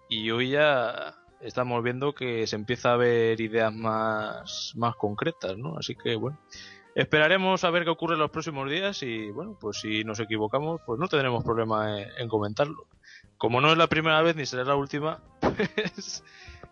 y 0.08 0.30
hoy 0.30 0.50
ya 0.50 1.14
estamos 1.40 1.82
viendo 1.82 2.14
que 2.14 2.46
se 2.46 2.56
empieza 2.56 2.94
a 2.94 2.96
ver 2.96 3.40
ideas 3.40 3.72
más, 3.74 4.72
más 4.76 4.96
concretas, 4.96 5.56
¿no? 5.58 5.76
Así 5.76 5.94
que 5.94 6.16
bueno, 6.16 6.38
esperaremos 6.94 7.64
a 7.64 7.70
ver 7.70 7.84
qué 7.84 7.90
ocurre 7.90 8.14
en 8.14 8.20
los 8.20 8.30
próximos 8.30 8.70
días 8.70 9.02
y 9.02 9.30
bueno, 9.30 9.56
pues 9.60 9.80
si 9.80 10.04
nos 10.04 10.20
equivocamos, 10.20 10.80
pues 10.86 10.98
no 10.98 11.08
tendremos 11.08 11.44
problema 11.44 12.00
en, 12.00 12.08
en 12.18 12.28
comentarlo. 12.28 12.86
Como 13.38 13.60
no 13.60 13.72
es 13.72 13.78
la 13.78 13.88
primera 13.88 14.22
vez 14.22 14.36
ni 14.36 14.46
será 14.46 14.64
la 14.64 14.76
última, 14.76 15.22
pues 15.40 16.22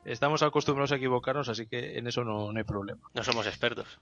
estamos 0.04 0.42
acostumbrados 0.42 0.92
a 0.92 0.96
equivocarnos, 0.96 1.48
así 1.48 1.66
que 1.66 1.98
en 1.98 2.06
eso 2.06 2.24
no, 2.24 2.52
no 2.52 2.58
hay 2.58 2.64
problema. 2.64 3.00
No 3.14 3.24
somos 3.24 3.46
expertos. 3.46 4.00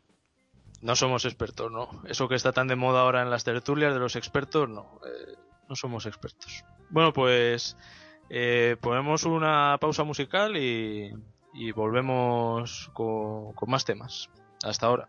No 0.81 0.95
somos 0.95 1.25
expertos, 1.25 1.73
no. 1.73 1.89
Eso 2.05 2.29
que 2.29 2.37
está 2.37 2.53
tan 2.53 2.69
de 2.69 2.77
moda 2.77 3.01
ahora 3.01 3.23
en 3.23 3.31
las 3.31 3.45
tertulias 3.45 3.93
de 3.93 3.99
los 4.01 4.17
expertos, 4.17 4.69
no. 4.69 5.01
eh, 5.05 5.35
no 5.69 5.75
somos 5.75 6.07
expertos. 6.07 6.65
Bueno, 6.91 7.13
pues 7.13 7.77
eh, 8.31 8.77
ponemos 8.81 9.25
una 9.25 9.77
pausa 9.81 10.05
musical 10.05 10.57
y, 10.57 11.13
y 11.53 11.73
volvemos 11.73 12.91
con, 12.93 13.53
con 13.55 13.71
más 13.71 13.85
temas. 13.85 14.31
Hasta 14.63 14.87
ahora. 14.87 15.09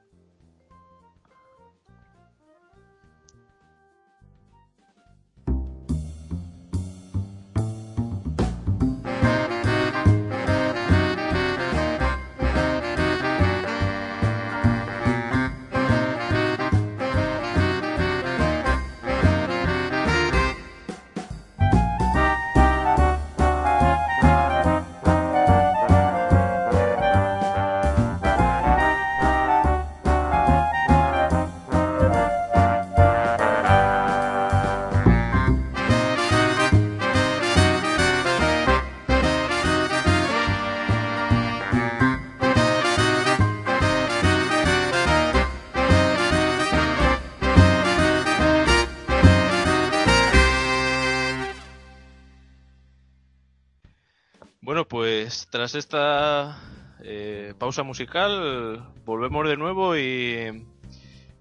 Tras 55.59 55.75
esta 55.75 56.57
eh, 57.03 57.53
pausa 57.59 57.83
musical 57.83 58.81
volvemos 59.03 59.45
de 59.45 59.57
nuevo 59.57 59.97
y, 59.97 60.65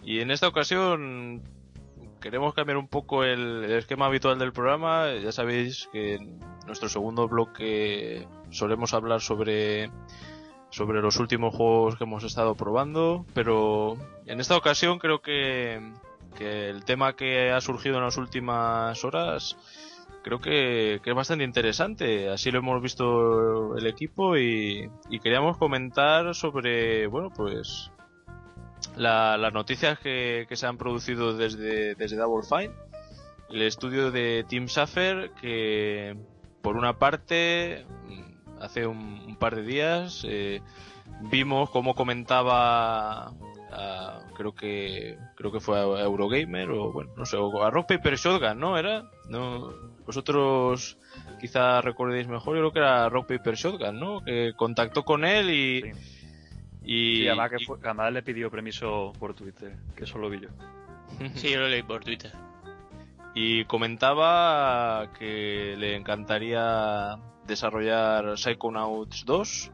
y 0.02 0.18
en 0.18 0.32
esta 0.32 0.48
ocasión 0.48 1.40
queremos 2.20 2.52
cambiar 2.52 2.78
un 2.78 2.88
poco 2.88 3.22
el, 3.22 3.64
esquema 3.66 4.06
habitual 4.06 4.36
del 4.40 4.52
programa. 4.52 5.14
Ya 5.22 5.30
sabéis 5.30 5.88
que 5.92 6.16
en 6.16 6.40
nuestro 6.66 6.88
segundo 6.88 7.28
bloque 7.28 8.26
solemos 8.50 8.92
hablar 8.92 9.20
sobre 9.20 9.88
sobre 10.70 11.00
los 11.00 11.20
últimos 11.20 11.54
juegos 11.54 11.94
que 11.94 12.02
hemos 12.02 12.24
estado 12.24 12.56
probando, 12.56 13.24
pero 13.34 13.98
en 14.26 14.40
esta 14.40 14.56
ocasión 14.56 14.98
creo 14.98 15.22
que, 15.22 15.92
que 16.36 16.70
el 16.70 16.84
tema 16.84 17.14
que 17.14 17.52
ha 17.52 17.60
surgido 17.60 17.98
en 17.98 18.02
las 18.02 18.16
últimas 18.16 19.04
horas 19.04 19.56
creo 20.28 20.40
que, 20.40 21.00
que 21.02 21.10
es 21.10 21.16
bastante 21.16 21.42
interesante. 21.44 22.28
Así 22.28 22.50
lo 22.50 22.58
hemos 22.58 22.82
visto 22.82 23.76
el 23.78 23.86
equipo 23.86 24.36
y, 24.36 24.90
y 25.08 25.20
queríamos 25.20 25.56
comentar 25.56 26.34
sobre, 26.34 27.06
bueno, 27.06 27.30
pues 27.34 27.90
la- 28.94 29.38
las 29.38 29.52
noticias 29.54 29.98
que, 29.98 30.44
que 30.46 30.56
se 30.56 30.66
han 30.66 30.76
producido 30.76 31.34
desde, 31.34 31.94
desde 31.94 32.16
Double 32.16 32.46
Fine, 32.46 32.74
el 33.48 33.62
estudio 33.62 34.10
de 34.10 34.44
Team 34.46 34.68
Safer 34.68 35.30
que 35.40 36.14
por 36.60 36.76
una 36.76 36.98
parte 36.98 37.86
hace 38.60 38.86
un, 38.86 39.34
par 39.38 39.56
de 39.56 39.62
días. 39.62 40.26
eh, 40.28 40.60
vimos 41.22 41.70
cómo 41.70 41.94
comentaba, 41.94 43.32
creo 44.36 44.54
que 44.54 45.16
creo 45.36 45.50
que 45.52 45.60
fue 45.60 45.78
a 45.78 46.02
Eurogamer 46.02 46.70
o 46.70 46.92
bueno, 46.92 47.12
no 47.16 47.24
sé, 47.24 47.36
a 47.38 47.70
Rock 47.70 47.88
Paper 47.88 48.16
Shotgun, 48.16 48.58
¿no? 48.58 48.76
Era, 48.76 49.04
no, 49.30 49.87
vosotros 50.08 50.96
quizá 51.38 51.82
recordéis 51.82 52.26
mejor. 52.26 52.56
Yo 52.56 52.62
creo 52.62 52.72
que 52.72 52.78
era 52.78 53.08
Rock 53.10 53.26
Paper 53.28 53.54
Shotgun, 53.56 54.00
¿no? 54.00 54.24
Que 54.24 54.54
contactó 54.56 55.04
con 55.04 55.22
él 55.26 55.50
y 55.50 55.82
Sí. 55.82 55.90
y, 56.82 57.16
Sí, 57.16 57.28
además, 57.28 57.50
que 57.50 57.56
y- 57.60 57.64
fue- 57.66 57.76
además 57.84 58.12
le 58.14 58.22
pidió 58.22 58.50
permiso 58.50 59.12
por 59.18 59.34
Twitter, 59.34 59.76
que 59.94 60.04
eso 60.04 60.16
lo 60.18 60.30
vi 60.30 60.40
yo. 60.40 60.48
Sí, 61.34 61.50
yo 61.50 61.60
lo 61.60 61.68
leí 61.68 61.82
por 61.82 62.02
Twitter. 62.02 62.32
y 63.34 63.66
comentaba 63.66 65.12
que 65.18 65.76
le 65.78 65.94
encantaría 65.94 67.16
desarrollar 67.46 68.36
Psychonauts 68.38 69.24
2, 69.26 69.70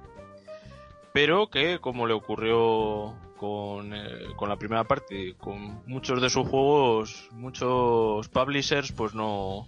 pero 1.12 1.46
que 1.48 1.78
como 1.78 2.06
le 2.08 2.12
ocurrió 2.14 3.14
con, 3.38 3.94
eh, 3.94 4.34
con 4.36 4.48
la 4.48 4.56
primera 4.56 4.84
parte, 4.84 5.34
con 5.38 5.80
muchos 5.86 6.20
de 6.20 6.28
sus 6.28 6.46
juegos, 6.48 7.28
muchos 7.32 8.28
publishers 8.28 8.92
pues 8.92 9.14
no 9.14 9.66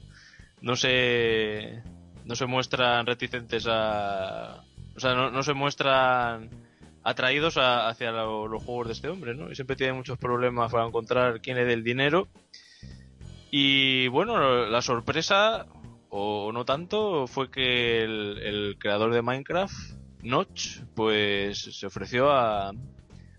no 0.61 0.77
se 0.77 1.83
no 2.25 2.35
se 2.35 2.47
muestran 2.47 3.07
reticentes 3.07 3.67
a 3.69 4.63
o 4.97 5.01
sea, 5.01 5.15
no, 5.15 5.31
no 5.31 5.43
se 5.43 5.53
muestran 5.55 6.49
atraídos 7.05 7.57
a- 7.57 7.89
hacia 7.89 8.11
lo- 8.11 8.49
los 8.49 8.65
juegos 8.65 8.87
de 8.89 8.93
este 8.95 9.09
hombre, 9.09 9.35
¿no? 9.35 9.51
Y 9.51 9.55
siempre 9.55 9.77
tiene 9.77 9.93
muchos 9.93 10.19
problemas 10.19 10.73
para 10.73 10.87
encontrar 10.87 11.41
quién 11.41 11.57
le 11.57 11.65
dé 11.67 11.75
el 11.75 11.85
dinero. 11.85 12.29
Y 13.51 14.09
bueno, 14.09 14.67
la 14.67 14.83
sorpresa, 14.83 15.67
o 16.09 16.51
no 16.53 16.65
tanto, 16.65 17.27
fue 17.27 17.51
que 17.51 18.03
el, 18.03 18.77
creador 18.79 19.13
de 19.13 19.23
Minecraft, 19.23 19.75
Notch, 20.23 20.81
pues 20.95 21.59
se 21.79 21.87
ofreció 21.87 22.31
a, 22.33 22.73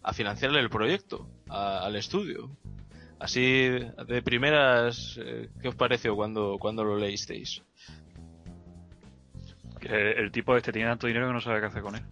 a 0.03 0.13
financiarle 0.13 0.59
el 0.61 0.70
proyecto 0.70 1.28
al 1.49 1.95
estudio. 1.95 2.49
Así, 3.20 3.70
de 4.07 4.22
primeras, 4.22 5.20
eh, 5.22 5.49
¿qué 5.61 5.70
os 5.70 5.76
pareció 5.76 6.15
cuando, 6.15 6.57
cuando 6.59 6.84
lo 6.84 6.97
leísteis? 6.97 7.63
Que 9.80 10.11
el 10.11 10.32
tipo 10.32 10.55
este 10.55 10.72
tiene 10.72 10.88
tanto 10.89 11.07
dinero 11.07 11.28
que 11.28 11.34
no 11.34 11.41
sabe 11.41 11.59
qué 11.59 11.65
hacer 11.68 11.82
con 11.82 11.95
él. 11.95 12.03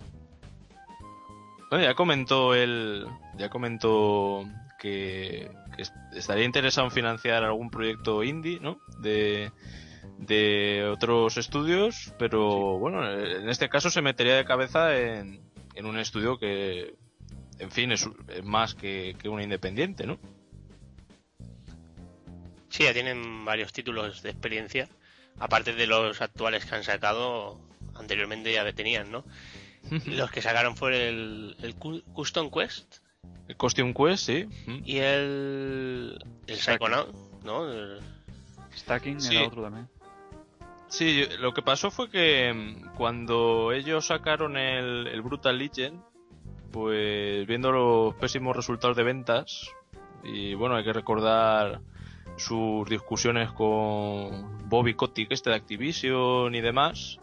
Bueno, 1.69 1.83
ya 1.85 1.93
comentó 1.95 2.53
él, 2.55 3.05
ya 3.37 3.49
comentó 3.49 4.45
que, 4.79 5.49
que 5.75 5.81
est- 5.81 5.93
estaría 6.13 6.45
interesado 6.45 6.87
en 6.87 6.91
financiar 6.93 7.43
algún 7.43 7.69
proyecto 7.69 8.23
indie, 8.23 8.59
¿no? 8.59 8.79
De, 8.99 9.51
de 10.19 10.87
otros 10.91 11.37
estudios, 11.37 12.13
pero 12.17 12.77
bueno, 12.79 13.11
en 13.11 13.49
este 13.49 13.67
caso 13.69 13.89
se 13.89 14.01
metería 14.01 14.35
de 14.37 14.45
cabeza 14.45 14.95
en, 14.97 15.39
en 15.73 15.85
un 15.85 15.97
estudio 15.97 16.37
que, 16.37 16.95
en 17.59 17.71
fin, 17.71 17.91
es, 17.91 18.07
es 18.29 18.43
más 18.43 18.75
que, 18.75 19.15
que 19.19 19.27
una 19.29 19.43
independiente, 19.43 20.05
¿no? 20.07 20.17
Sí, 22.75 22.83
ya 22.83 22.91
tienen 22.93 23.45
varios 23.45 23.71
títulos 23.71 24.21
de 24.21 24.31
experiencia, 24.31 24.89
aparte 25.39 25.73
de 25.73 25.87
los 25.87 26.21
actuales 26.21 26.65
que 26.65 26.75
han 26.75 26.83
sacado, 26.83 27.57
anteriormente 27.95 28.51
ya 28.51 28.69
tenían, 28.73 29.09
¿no? 29.13 29.23
Los 30.05 30.29
que 30.29 30.41
sacaron 30.41 30.75
fue 30.75 31.07
el, 31.07 31.55
el 31.61 31.75
Cu- 31.75 32.01
Custom 32.11 32.51
Quest 32.51 32.97
El 33.47 33.55
Costume 33.55 33.93
Quest, 33.93 34.25
sí. 34.25 34.45
Y 34.83 34.97
el, 34.97 36.19
el 36.47 36.57
Psychonaut, 36.57 37.15
¿no? 37.45 37.71
El- 37.71 38.01
Stacking 38.75 39.21
Sí. 39.21 39.37
era 39.37 39.47
otro 39.47 39.61
también. 39.63 39.87
Sí, 40.89 41.25
lo 41.39 41.53
que 41.53 41.61
pasó 41.61 41.91
fue 41.91 42.09
que 42.09 42.51
mm, 42.53 42.95
cuando 42.97 43.71
ellos 43.71 44.07
sacaron 44.07 44.57
el, 44.57 45.07
el 45.07 45.21
Brutal 45.21 45.57
Legend, 45.57 46.01
pues 46.73 47.47
viendo 47.47 47.71
los 47.71 48.15
pésimos 48.15 48.53
resultados 48.53 48.97
de 48.97 49.03
ventas, 49.03 49.69
y 50.25 50.55
bueno, 50.55 50.75
hay 50.75 50.83
que 50.83 50.91
recordar 50.91 51.79
sus 52.37 52.89
discusiones 52.89 53.51
con 53.51 54.67
Bobby 54.69 54.93
Kotick, 54.93 55.31
este 55.31 55.49
de 55.49 55.55
Activision 55.55 56.53
y 56.55 56.61
demás, 56.61 57.19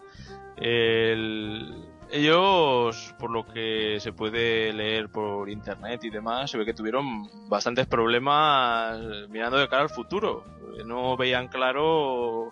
el- 0.57 1.89
ellos, 2.11 3.15
por 3.19 3.31
lo 3.31 3.47
que 3.47 3.97
se 4.01 4.13
puede 4.13 4.73
leer 4.75 5.09
por 5.09 5.49
internet 5.49 6.05
y 6.05 6.11
demás, 6.11 6.51
se 6.51 6.59
ve 6.59 6.67
que 6.67 6.75
tuvieron 6.75 7.27
bastantes 7.49 7.87
problemas 7.87 8.99
mirando 9.31 9.57
de 9.57 9.67
cara 9.69 9.85
al 9.85 9.89
futuro. 9.89 10.45
No 10.85 11.17
veían 11.17 11.49
claro 11.49 12.51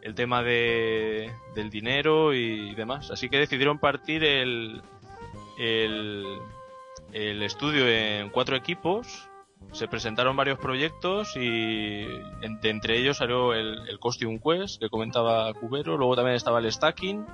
el 0.00 0.14
tema 0.14 0.42
de, 0.42 1.30
del 1.54 1.68
dinero 1.68 2.32
y 2.32 2.74
demás. 2.74 3.10
Así 3.10 3.28
que 3.28 3.38
decidieron 3.38 3.78
partir 3.78 4.24
el, 4.24 4.80
el 5.58 7.42
estudio 7.42 7.86
en 7.86 8.30
cuatro 8.30 8.56
equipos. 8.56 9.28
Se 9.70 9.88
presentaron 9.88 10.36
varios 10.36 10.58
proyectos 10.58 11.36
y 11.36 12.06
entre 12.42 12.98
ellos 12.98 13.18
salió 13.18 13.54
el, 13.54 13.88
el 13.88 13.98
Costume 13.98 14.40
Quest 14.40 14.80
que 14.80 14.90
comentaba 14.90 15.52
Cubero. 15.54 15.96
Luego 15.96 16.16
también 16.16 16.36
estaba 16.36 16.58
el 16.58 16.70
Stacking 16.70 17.24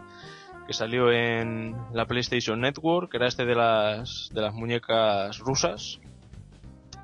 que 0.69 0.75
salió 0.75 1.11
en 1.11 1.75
la 1.95 2.05
PlayStation 2.05 2.61
Network, 2.61 3.11
que 3.11 3.17
era 3.17 3.27
este 3.27 3.47
de 3.47 3.55
las, 3.55 4.29
de 4.35 4.43
las 4.43 4.53
muñecas 4.53 5.39
rusas, 5.39 5.99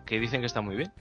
que 0.05 0.21
dicen 0.21 0.41
que 0.41 0.47
está 0.47 0.61
muy 0.61 0.77
bien. 0.77 0.93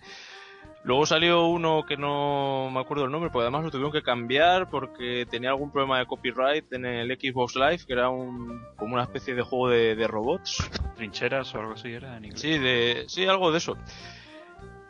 Luego 0.86 1.06
salió 1.06 1.48
uno 1.48 1.86
que 1.88 1.96
no 1.96 2.70
me 2.70 2.82
acuerdo 2.82 3.06
el 3.06 3.12
nombre, 3.12 3.30
porque 3.30 3.44
además 3.44 3.64
lo 3.64 3.72
tuvieron 3.72 3.94
que 3.94 4.02
cambiar 4.02 4.70
porque 4.70 5.26
tenía 5.30 5.50
algún 5.50 5.72
problema 5.72 6.00
de 6.00 6.06
copyright 6.06 6.72
en 6.74 6.86
el 6.86 7.08
Xbox 7.18 7.56
Live, 7.56 7.80
que 7.88 7.94
era 7.94 8.10
un, 8.10 8.62
como 8.76 8.96
una 8.96 9.04
especie 9.04 9.34
de 9.34 9.44
juego 9.44 9.70
de, 9.70 9.96
de 9.96 10.08
robots. 10.08 10.70
Trincheras 10.98 11.56
o 11.56 11.60
algo 11.60 11.74
así 11.74 11.90
era 11.90 12.18
en 12.18 12.26
inglés. 12.26 12.42
Sí, 12.42 12.58
de, 12.58 13.06
sí, 13.08 13.26
algo 13.26 13.52
de 13.52 13.60
eso. 13.60 13.78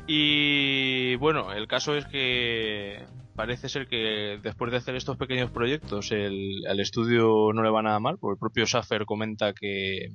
Y 0.08 1.16
bueno, 1.18 1.54
el 1.54 1.68
caso 1.68 1.96
es 1.96 2.06
que 2.08 3.06
parece 3.36 3.70
ser 3.70 3.88
que 3.88 4.40
después 4.42 4.72
de 4.72 4.78
hacer 4.78 4.96
estos 4.96 5.18
pequeños 5.18 5.52
proyectos, 5.52 6.12
el, 6.12 6.66
al 6.68 6.80
estudio 6.80 7.52
no 7.54 7.62
le 7.62 7.70
va 7.70 7.84
nada 7.84 8.00
mal, 8.00 8.18
porque 8.20 8.34
el 8.36 8.40
propio 8.40 8.66
Schaffer 8.66 9.06
comenta 9.06 9.54
que, 9.54 10.10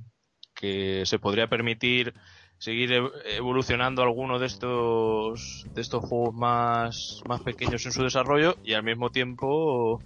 que 0.55 1.07
se 1.07 1.19
podría 1.21 1.49
permitir 1.49 2.15
seguir 2.59 2.91
ev- 2.93 3.13
evolucionando 3.25 4.03
alguno 4.03 4.39
de 4.39 4.47
estos 4.47 5.65
de 5.75 5.81
estos 5.81 6.05
juegos 6.05 6.35
más, 6.35 7.23
más 7.27 7.41
pequeños 7.43 7.85
en 7.87 7.93
su 7.93 8.03
desarrollo 8.03 8.57
y 8.65 8.75
al 8.75 8.83
mismo 8.83 9.11
tiempo 9.11 10.01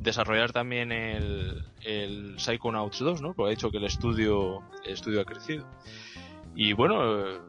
desarrollar 0.00 0.52
también 0.52 0.90
el, 0.90 1.62
el 1.84 2.34
Psychonauts 2.38 2.98
2, 2.98 3.22
¿no? 3.22 3.34
Porque 3.34 3.52
ha 3.52 3.54
dicho 3.56 3.70
que 3.70 3.76
el 3.78 3.84
estudio, 3.84 4.62
el 4.84 4.92
estudio 4.92 5.20
ha 5.20 5.24
crecido. 5.24 5.64
Y 6.56 6.72
bueno, 6.72 7.40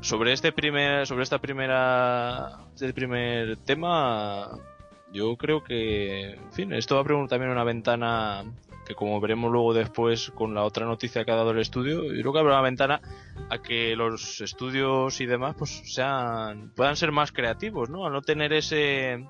sobre 0.00 0.32
este 0.32 0.52
primer, 0.52 1.06
sobre 1.06 1.22
esta 1.24 1.38
primera, 1.38 2.66
este 2.74 2.92
primer 2.94 3.56
tema, 3.58 4.48
yo 5.12 5.36
creo 5.36 5.62
que, 5.62 6.30
en 6.32 6.52
fin, 6.52 6.72
esto 6.72 6.98
abre 6.98 7.14
un- 7.14 7.28
también 7.28 7.50
una 7.52 7.64
ventana 7.64 8.44
que 8.88 8.94
como 8.94 9.20
veremos 9.20 9.52
luego 9.52 9.74
después 9.74 10.32
con 10.34 10.54
la 10.54 10.64
otra 10.64 10.86
noticia 10.86 11.24
que 11.24 11.30
ha 11.30 11.36
dado 11.36 11.50
el 11.50 11.58
estudio, 11.58 12.04
yo 12.04 12.20
creo 12.22 12.32
que 12.32 12.38
abre 12.38 12.52
una 12.52 12.62
ventana 12.62 13.02
a 13.50 13.58
que 13.58 13.94
los 13.94 14.40
estudios 14.40 15.20
y 15.20 15.26
demás 15.26 15.54
pues 15.58 15.82
sean, 15.84 16.72
puedan 16.74 16.96
ser 16.96 17.12
más 17.12 17.30
creativos, 17.30 17.90
¿no? 17.90 18.06
A 18.06 18.10
no 18.10 18.22
tener 18.22 18.54
ese, 18.54 19.28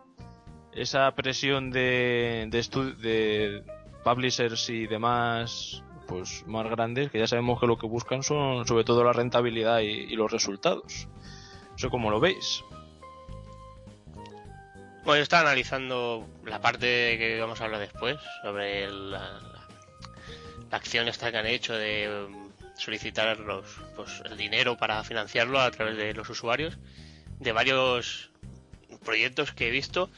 esa 0.73 1.11
presión 1.17 1.71
de, 1.71 2.47
de, 2.51 2.95
de 3.03 3.65
publishers 4.05 4.71
y 4.71 4.87
demás 4.87 5.83
pues 6.07 6.47
más 6.47 6.71
grandes 6.71 7.11
que 7.11 7.19
ya 7.19 7.27
sabemos 7.27 7.61
que 7.61 7.67
lo 7.67 7.79
que 7.79 7.87
buscan 7.87 8.23
son 8.23 8.65
sobre 8.65 8.85
todo 8.85 9.03
la 9.03 9.13
rentabilidad 9.13 9.81
y, 9.81 10.15
los 10.15 10.31
resultados. 10.31 11.09
No 11.73 11.79
sé 11.79 11.91
cómo 11.91 12.11
lo 12.11 12.21
veis. 12.21 12.65
Bueno, 15.09 15.21
yo 15.21 15.23
estaba 15.23 15.49
analizando 15.49 16.29
la 16.45 16.61
parte 16.61 17.17
que 17.17 17.41
vamos 17.41 17.59
a 17.63 17.65
hablar 17.65 17.81
después, 17.81 18.19
sobre 18.43 18.91
la, 18.91 19.41
la- 19.41 20.77
acción 20.77 21.09
esta 21.09 21.33
que 21.33 21.39
han 21.39 21.47
hecho 21.47 21.73
de 21.73 22.27
um, 22.29 22.51
solicitar 22.77 23.39
los, 23.39 23.65
pues, 23.97 24.21
el 24.31 24.37
dinero 24.37 24.77
para 24.77 25.03
financiarlo 25.05 25.61
a 25.61 25.71
través 25.71 25.97
de 25.97 26.13
los 26.13 26.29
usuarios, 26.29 26.77
de 27.41 27.53
varios 27.53 28.29
proyectos 29.03 29.53
que 29.53 29.69
he 29.69 29.71
visto. 29.71 30.11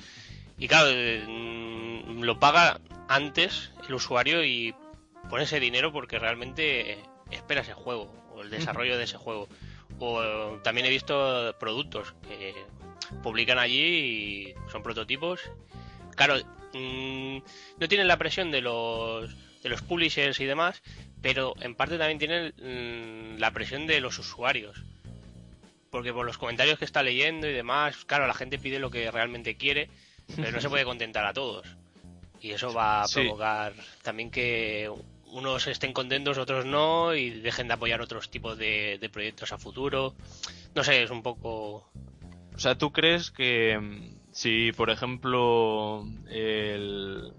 Y 0.59 0.67
claro, 0.67 0.91
mm, 0.91 2.23
lo 2.25 2.41
paga 2.41 2.81
antes 3.07 3.71
el 3.87 3.95
usuario 3.95 4.43
y 4.45 4.75
pone 5.29 5.45
ese 5.45 5.61
dinero 5.61 5.93
porque 5.93 6.19
realmente 6.19 6.95
eh, 6.95 7.03
espera 7.31 7.61
ese 7.61 7.75
juego 7.75 8.13
o 8.35 8.43
el 8.43 8.51
desarrollo 8.51 8.99
de 8.99 9.05
ese 9.05 9.19
juego. 9.19 9.49
O 10.01 10.21
eh, 10.21 10.59
también 10.65 10.85
he 10.89 10.91
visto 10.91 11.55
productos 11.61 12.13
que 12.27 12.67
publican 13.23 13.59
allí 13.59 14.55
y 14.55 14.55
son 14.71 14.83
prototipos. 14.83 15.41
Claro, 16.17 16.37
mm, 16.75 17.39
no 17.79 17.89
tienen 17.89 18.09
la 18.09 18.17
presión 18.19 18.51
de 18.51 18.61
los 18.61 19.35
de 19.63 19.69
los 19.69 19.83
publishers 19.83 20.41
y 20.41 20.47
demás, 20.47 20.83
pero 21.21 21.55
en 21.61 21.75
parte 21.75 21.99
también 21.99 22.19
tienen 22.19 22.55
mm, 23.37 23.39
la 23.39 23.51
presión 23.51 23.87
de 23.87 24.01
los 24.01 24.19
usuarios. 24.19 24.83
Porque 25.91 26.13
por 26.13 26.25
los 26.25 26.39
comentarios 26.39 26.79
que 26.79 26.85
está 26.85 27.03
leyendo 27.03 27.49
y 27.49 27.53
demás, 27.53 28.05
claro, 28.07 28.27
la 28.27 28.35
gente 28.35 28.59
pide 28.59 28.79
lo 28.79 28.91
que 28.91 29.11
realmente 29.11 29.57
quiere, 29.57 29.89
pero 30.37 30.53
no 30.53 30.61
se 30.61 30.69
puede 30.69 30.85
contentar 30.85 31.27
a 31.27 31.33
todos. 31.33 31.67
Y 32.41 32.53
eso 32.53 32.73
va 32.73 33.03
a 33.03 33.09
Sí. 33.09 33.21
provocar 33.21 33.75
también 34.03 34.31
que 34.31 34.91
unos 35.27 35.67
estén 35.67 35.93
contentos, 35.93 36.39
otros 36.39 36.65
no, 36.65 37.15
y 37.15 37.31
dejen 37.31 37.69
de 37.69 37.75
apoyar 37.75 38.01
otros 38.01 38.31
tipos 38.31 38.57
de, 38.57 38.99
de 39.01 39.09
proyectos 39.11 39.53
a 39.53 39.59
futuro. 39.59 40.15
No 40.75 40.85
sé, 40.85 41.03
es 41.03 41.11
un 41.11 41.23
poco... 41.23 41.87
O 42.61 42.63
sea, 42.63 42.75
¿tú 42.75 42.93
crees 42.93 43.31
que 43.31 43.79
mm, 43.81 44.33
si, 44.33 44.73
por 44.73 44.91
ejemplo, 44.91 46.05
el, 46.29 47.33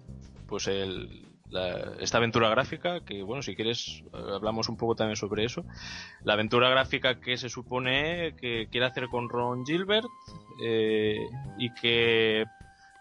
pues 0.48 0.66
el, 0.66 1.28
esta 2.00 2.18
aventura 2.18 2.50
gráfica, 2.50 3.02
que 3.06 3.22
bueno, 3.22 3.44
si 3.44 3.56
quieres 3.56 4.04
eh, 4.16 4.18
hablamos 4.34 4.68
un 4.68 4.78
poco 4.78 4.96
también 4.96 5.18
sobre 5.18 5.46
eso, 5.46 5.64
la 6.24 6.34
aventura 6.34 6.72
gráfica 6.72 7.20
que 7.20 7.38
se 7.38 7.50
supone 7.50 8.36
que 8.36 8.68
quiere 8.72 8.88
hacer 8.88 9.10
con 9.10 9.30
Ron 9.30 9.64
Gilbert 9.64 10.08
eh, 10.66 11.20
y 11.60 11.72
que 11.76 12.46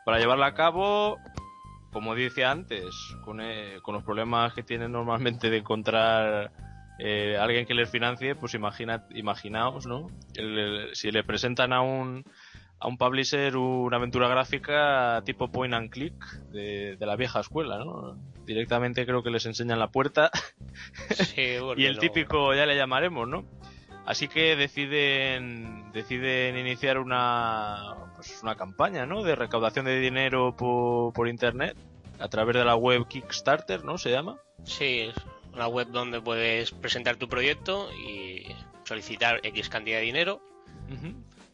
para 0.05 0.18
llevarla 0.18 0.49
a 0.49 0.55
cabo, 0.55 1.16
como 1.91 2.14
decía 2.14 2.51
antes, 2.51 2.95
con, 3.25 3.41
eh, 3.41 3.79
con 3.81 3.95
los 3.95 4.05
problemas 4.05 4.53
que 4.53 4.62
tienen 4.62 4.93
normalmente 4.93 5.49
de 5.49 5.57
encontrar 5.57 6.53
eh, 7.03 7.38
alguien 7.38 7.64
que 7.66 7.72
les 7.74 7.88
financie, 7.88 8.34
pues 8.34 8.53
imagina, 8.55 9.07
imaginaos, 9.14 9.86
¿no? 9.86 10.09
El- 10.34 10.59
el- 10.59 10.94
si 10.94 11.11
le 11.11 11.24
presentan 11.24 11.72
a 11.72 11.80
un 11.80 12.24
a 12.82 12.88
un 12.88 12.96
publisher 12.96 13.57
una 13.59 13.98
aventura 13.98 14.26
gráfica 14.28 15.22
tipo 15.26 15.48
point 15.53 15.74
and 15.74 15.90
click 15.90 16.14
de, 16.51 16.96
de 16.96 17.07
la 17.07 17.14
vieja 17.16 17.40
escuela, 17.40 17.78
¿no? 17.78 18.16
Directamente 18.46 19.05
creo 19.05 19.22
que 19.22 19.30
les 19.30 19.44
enseñan 19.46 19.78
la 19.78 19.88
puerta 19.88 20.30
Sí, 21.11 21.57
y 21.76 21.84
el 21.84 21.98
típico 21.98 22.55
ya 22.55 22.64
le 22.66 22.76
llamaremos, 22.76 23.28
¿no? 23.28 23.44
Así 24.07 24.28
que 24.28 24.57
deciden 24.57 25.92
deciden 25.92 26.57
iniciar 26.57 26.98
una 26.98 27.96
pues 28.16 28.40
una 28.42 28.55
campaña, 28.57 29.05
¿no? 29.07 29.22
De 29.22 29.36
recaudación 29.36 29.84
de 29.84 30.01
dinero 30.01 30.55
por, 30.57 31.12
por 31.12 31.28
internet 31.28 31.76
a 32.18 32.28
través 32.28 32.57
de 32.57 32.64
la 32.64 32.76
web 32.76 33.07
Kickstarter, 33.09 33.84
¿no? 33.84 33.98
Se 33.98 34.11
llama. 34.11 34.36
Sí, 34.64 35.11
una 35.53 35.66
web 35.66 35.88
donde 35.88 36.20
puedes 36.20 36.70
presentar 36.72 37.16
tu 37.16 37.28
proyecto 37.28 37.90
y 37.92 38.46
solicitar 38.84 39.40
X 39.42 39.68
cantidad 39.68 39.98
de 39.98 40.05
dinero, 40.05 40.42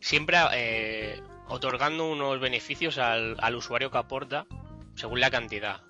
siempre 0.01 0.39
eh, 0.55 1.21
otorgando 1.49 2.07
unos 2.11 2.41
beneficios 2.41 2.99
al, 2.99 3.37
al 3.41 3.55
usuario 3.55 3.91
que 3.91 3.99
aporta 3.99 4.47
según 4.95 5.21
la 5.21 5.31
cantidad. 5.31 5.81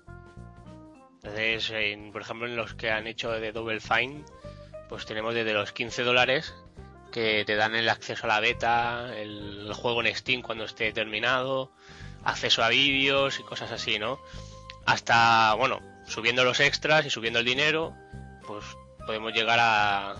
Entonces, 1.23 1.69
en- 1.71 2.11
por 2.11 2.21
ejemplo, 2.21 2.47
en 2.47 2.55
los 2.55 2.73
que 2.73 2.91
han 2.91 3.07
hecho 3.07 3.31
de 3.31 3.51
Double 3.51 3.79
Fine, 3.79 4.23
pues 4.89 5.05
tenemos 5.05 5.33
desde 5.33 5.53
los 5.53 5.71
15 5.71 6.03
dólares 6.03 6.53
que 7.11 7.43
te 7.45 7.55
dan 7.55 7.75
el 7.75 7.89
acceso 7.89 8.25
a 8.25 8.27
la 8.27 8.39
beta, 8.39 9.13
el, 9.17 9.67
el 9.67 9.73
juego 9.73 10.03
en 10.03 10.15
Steam 10.15 10.41
cuando 10.41 10.65
esté 10.65 10.91
terminado, 10.93 11.71
acceso 12.23 12.63
a 12.63 12.69
vídeos 12.69 13.39
y 13.39 13.43
cosas 13.43 13.71
así, 13.71 13.97
¿no? 13.99 14.19
Hasta, 14.85 15.53
bueno, 15.55 15.79
subiendo 16.07 16.43
los 16.43 16.59
extras 16.59 17.05
y 17.05 17.09
subiendo 17.09 17.39
el 17.39 17.45
dinero, 17.45 17.93
pues 18.47 18.63
podemos 19.05 19.33
llegar 19.33 19.59
a 19.61 20.15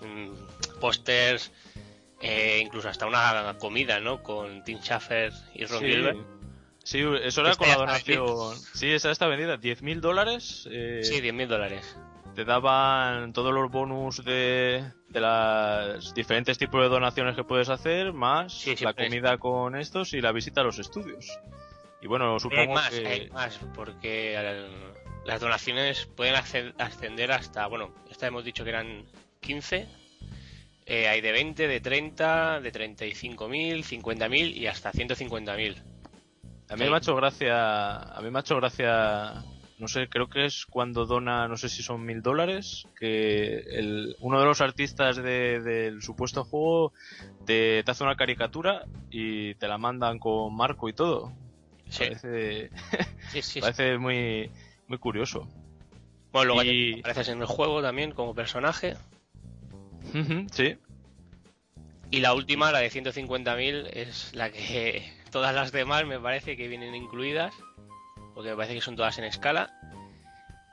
mm, 0.00 0.78
pósters, 0.80 1.52
eh, 2.20 2.60
incluso 2.62 2.88
hasta 2.88 3.06
una 3.06 3.56
comida, 3.58 4.00
¿no? 4.00 4.22
Con 4.22 4.64
Tim 4.64 4.78
Schafer 4.80 5.32
y 5.54 5.64
Ron 5.66 5.80
Sí. 5.80 5.86
Gilbert. 5.86 6.18
Sí, 6.82 6.98
eso 7.22 7.40
era 7.40 7.50
Este 7.52 7.58
con 7.64 7.68
la 7.68 7.76
donación. 7.76 8.56
Sí, 8.74 8.90
esa 8.92 9.10
está 9.10 9.26
vendida. 9.26 9.56
10.000 9.58 10.00
dólares. 10.00 10.68
eh, 10.70 11.00
Sí, 11.02 11.20
10.000 11.22 11.46
dólares. 11.48 11.96
te 12.34 12.44
daban 12.44 13.32
todos 13.32 13.54
los 13.54 13.70
bonus 13.70 14.22
de, 14.24 14.84
de 15.08 15.20
las 15.20 16.12
diferentes 16.14 16.58
tipos 16.58 16.82
de 16.82 16.88
donaciones 16.88 17.36
que 17.36 17.44
puedes 17.44 17.68
hacer, 17.68 18.12
más 18.12 18.52
Sí, 18.52 18.70
la 18.72 18.76
siempre 18.76 19.04
es. 19.04 19.10
comida 19.10 19.38
con 19.38 19.76
estos 19.76 20.12
y 20.14 20.20
la 20.20 20.32
visita 20.32 20.60
a 20.60 20.64
los 20.64 20.78
estudios. 20.80 21.26
Y 22.02 22.06
bueno, 22.08 22.34
Hay 22.34 22.40
supongo 22.40 22.74
más, 22.74 22.90
que... 22.90 23.06
hay 23.06 23.30
más, 23.30 23.58
porque 23.74 24.36
al- 24.36 24.94
las 25.24 25.40
donaciones 25.40 26.06
pueden 26.16 26.34
ascender 26.78 27.32
hasta, 27.32 27.66
bueno, 27.66 27.94
esta 28.10 28.26
hemos 28.26 28.44
dicho 28.44 28.64
que 28.64 28.70
eran 28.70 29.04
15, 29.40 29.86
eh, 30.86 31.08
hay 31.08 31.20
de 31.20 31.32
20, 31.32 31.66
de 31.66 31.80
30, 31.80 32.60
de 32.60 32.70
35.000, 32.72 33.82
50.000 33.84 34.54
y 34.56 34.66
hasta 34.66 34.92
150.000. 34.92 35.76
A 36.68 36.76
mí 36.76 36.84
Sí. 36.84 36.90
me 36.90 36.94
ha 36.94 36.98
hecho 36.98 37.14
gracia, 37.16 37.98
a 37.98 38.20
mí 38.22 38.30
me 38.30 38.38
ha 38.38 38.40
hecho 38.40 38.56
gracia, 38.56 39.42
no 39.78 39.86
sé, 39.88 40.08
creo 40.08 40.28
que 40.28 40.46
es 40.46 40.66
cuando 40.66 41.04
dona, 41.06 41.46
no 41.48 41.56
sé 41.56 41.68
si 41.68 41.82
son 41.82 42.04
mil 42.04 42.22
dólares, 42.22 42.86
que 42.98 43.58
el, 43.58 44.16
uno 44.20 44.40
de 44.40 44.46
los 44.46 44.60
artistas 44.60 45.16
de- 45.16 45.60
del 45.60 46.02
supuesto 46.02 46.44
juego 46.44 46.92
te, 47.46 47.82
te 47.84 47.90
hace 47.90 48.02
una 48.04 48.16
caricatura 48.16 48.86
y 49.10 49.54
te 49.56 49.68
la 49.68 49.76
mandan 49.78 50.18
con 50.18 50.54
marco 50.56 50.88
y 50.88 50.94
todo. 50.94 51.32
Sí, 51.90 52.04
Parece, 52.06 52.70
sí, 53.28 53.42
sí, 53.42 53.42
sí. 53.42 53.60
parece 53.60 53.98
muy, 53.98 54.50
muy 54.88 54.98
curioso. 54.98 55.48
Bueno, 56.32 56.54
luego 56.54 56.64
y- 56.64 56.98
apareces 57.00 57.28
en 57.28 57.40
el 57.40 57.46
juego 57.46 57.80
también 57.82 58.12
como 58.12 58.34
personaje. 58.34 58.96
Sí, 60.52 60.76
Y 62.10 62.20
la 62.20 62.34
última, 62.34 62.70
la 62.70 62.78
de 62.78 62.90
150.000, 62.90 63.88
es 63.92 64.32
la 64.34 64.50
que 64.50 65.10
todas 65.32 65.54
las 65.54 65.72
demás 65.72 66.06
me 66.06 66.20
parece 66.20 66.56
que 66.56 66.68
vienen 66.68 66.94
incluidas, 66.94 67.52
porque 68.34 68.50
me 68.50 68.56
parece 68.56 68.74
que 68.74 68.80
son 68.80 68.96
todas 68.96 69.18
en 69.18 69.24
escala. 69.24 69.72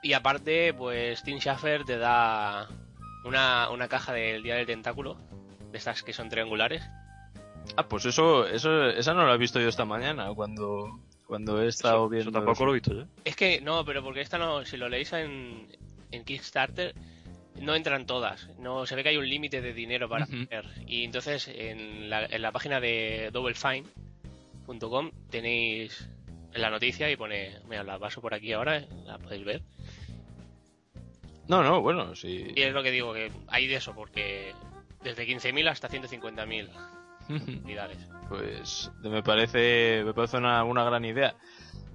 Y 0.02 0.12
aparte, 0.14 0.74
pues 0.74 1.22
Tim 1.22 1.38
Schafer 1.38 1.84
te 1.84 1.96
da 1.98 2.68
una, 3.24 3.70
una 3.70 3.88
caja 3.88 4.12
del 4.12 4.42
Día 4.42 4.56
del 4.56 4.66
Tentáculo, 4.66 5.16
de 5.70 5.78
estas 5.78 6.02
que 6.02 6.12
son 6.12 6.28
triangulares. 6.28 6.82
Ah, 7.76 7.86
pues 7.88 8.04
eso, 8.04 8.46
eso, 8.46 8.88
esa 8.90 9.14
no 9.14 9.24
la 9.26 9.34
he 9.34 9.38
visto 9.38 9.60
yo 9.60 9.68
esta 9.68 9.84
mañana 9.84 10.28
cuando, 10.34 11.00
cuando 11.32 11.62
he 11.62 11.68
estado 11.68 11.96
Eso, 12.04 12.08
viendo. 12.10 12.30
eso 12.30 12.38
tampoco 12.38 12.64
lo 12.66 12.72
he 12.72 12.74
visto 12.74 12.92
yo. 12.94 13.04
Es 13.24 13.34
que 13.36 13.60
no, 13.62 13.84
pero 13.84 14.02
porque 14.04 14.20
esta 14.20 14.36
no, 14.38 14.64
si 14.66 14.76
lo 14.76 14.88
leéis 14.90 15.12
en, 15.14 15.66
en 16.10 16.24
Kickstarter, 16.24 16.94
no 17.60 17.74
entran 17.74 18.04
todas. 18.06 18.48
No 18.58 18.84
se 18.86 18.94
ve 18.96 19.02
que 19.02 19.08
hay 19.10 19.16
un 19.16 19.28
límite 19.28 19.60
de 19.62 19.72
dinero 19.72 20.08
para 20.08 20.24
Ujú. 20.26 20.42
hacer. 20.42 20.66
Y 20.86 21.04
entonces 21.04 21.48
en 21.48 22.10
la, 22.10 22.26
en 22.26 22.42
la 22.42 22.52
página 22.52 22.80
de 22.80 23.30
doublefine.com 23.32 25.10
tenéis 25.30 26.08
en 26.52 26.60
la 26.60 26.68
noticia 26.70 27.10
y 27.10 27.16
pone, 27.16 27.58
mira, 27.68 27.82
la 27.82 27.98
paso 27.98 28.20
por 28.20 28.34
aquí 28.34 28.52
ahora, 28.52 28.84
la 29.06 29.16
podéis 29.18 29.44
ver. 29.44 29.62
No, 31.48 31.62
no, 31.62 31.80
bueno, 31.80 32.14
sí. 32.14 32.52
Y 32.54 32.62
es 32.62 32.72
lo 32.74 32.82
que 32.82 32.90
digo, 32.90 33.14
que 33.14 33.30
hay 33.48 33.66
de 33.66 33.76
eso, 33.76 33.94
porque 33.94 34.52
desde 35.02 35.26
15.000 35.26 35.68
hasta 35.68 35.88
150.000 35.88 36.68
Pues 38.28 38.90
me 39.02 39.22
parece, 39.22 40.02
me 40.04 40.14
parece 40.14 40.38
una, 40.38 40.64
una 40.64 40.84
gran 40.84 41.04
idea. 41.04 41.34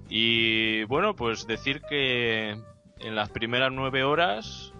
Y 0.08 0.84
bueno, 0.84 1.14
pues 1.14 1.46
decir 1.46 1.82
que 1.82 2.50
en 2.50 3.14
las 3.14 3.30
primeras 3.30 3.72
nueve 3.72 4.04
horas 4.04 4.72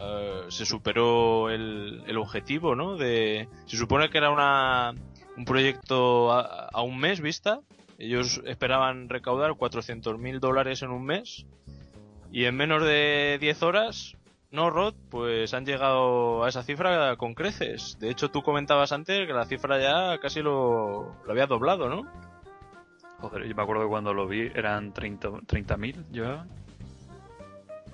eh, 0.00 0.42
se 0.48 0.64
superó 0.64 1.50
el, 1.50 2.02
el 2.06 2.16
objetivo, 2.18 2.74
¿no? 2.76 2.96
De, 2.96 3.48
se 3.66 3.76
supone 3.76 4.10
que 4.10 4.18
era 4.18 4.30
una, 4.30 4.94
un 5.36 5.44
proyecto 5.44 6.32
a, 6.32 6.68
a 6.72 6.82
un 6.82 6.98
mes 6.98 7.20
vista. 7.20 7.60
Ellos 7.98 8.40
esperaban 8.44 9.08
recaudar 9.08 9.52
400.000 9.52 10.38
dólares 10.38 10.82
en 10.82 10.90
un 10.90 11.04
mes. 11.04 11.46
Y 12.30 12.44
en 12.44 12.56
menos 12.56 12.82
de 12.82 13.38
10 13.40 13.62
horas, 13.62 14.17
no, 14.50 14.70
Rod, 14.70 14.94
pues 15.10 15.52
han 15.52 15.66
llegado 15.66 16.44
a 16.44 16.48
esa 16.48 16.62
cifra 16.62 17.16
con 17.16 17.34
creces. 17.34 17.98
De 18.00 18.10
hecho, 18.10 18.30
tú 18.30 18.42
comentabas 18.42 18.92
antes 18.92 19.26
que 19.26 19.32
la 19.32 19.44
cifra 19.44 19.78
ya 19.78 20.18
casi 20.20 20.40
lo, 20.40 21.16
lo 21.24 21.30
había 21.30 21.46
doblado, 21.46 21.88
¿no? 21.88 22.10
Joder, 23.20 23.46
yo 23.46 23.54
me 23.54 23.62
acuerdo 23.62 23.82
que 23.82 23.88
cuando 23.88 24.14
lo 24.14 24.26
vi 24.26 24.50
eran 24.54 24.92
30 24.92 25.28
30.000 25.28 26.10
llevaban. 26.10 26.48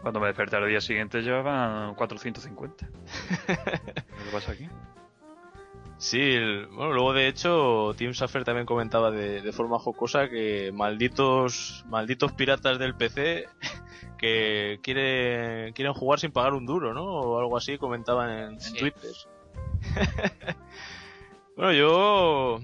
Cuando 0.03 0.21
me 0.21 0.27
desperté 0.27 0.57
al 0.57 0.69
día 0.69 0.81
siguiente 0.81 1.23
llevaban 1.23 1.95
450. 1.95 2.87
¿Qué 3.47 4.31
pasa 4.31 4.53
aquí? 4.53 4.69
Sí, 5.97 6.21
el- 6.21 6.67
bueno, 6.67 6.93
luego 6.93 7.13
de 7.13 7.29
hecho 7.29 7.95
Tim 7.97 8.13
Schafer 8.13 8.45
también 8.45 8.67
comentaba 8.67 9.11
de, 9.11 9.41
de 9.41 9.53
forma 9.53 9.79
jocosa 9.79 10.29
que 10.29 10.71
malditos 10.73 11.85
malditos 11.89 12.33
piratas 12.33 12.79
del 12.79 12.95
PC 12.95 13.47
que 14.19 14.81
quiere, 14.83 15.73
quieren 15.75 15.95
jugar 15.95 16.19
sin 16.21 16.33
pagar 16.33 16.53
un 16.55 16.67
duro, 16.67 16.93
¿no? 16.95 17.05
O 17.05 17.39
algo 17.39 17.57
así 17.57 17.79
comentaban 17.79 18.31
en. 18.31 18.59
Twitter. 18.79 19.13
bueno, 21.57 21.73
yo 21.73 22.61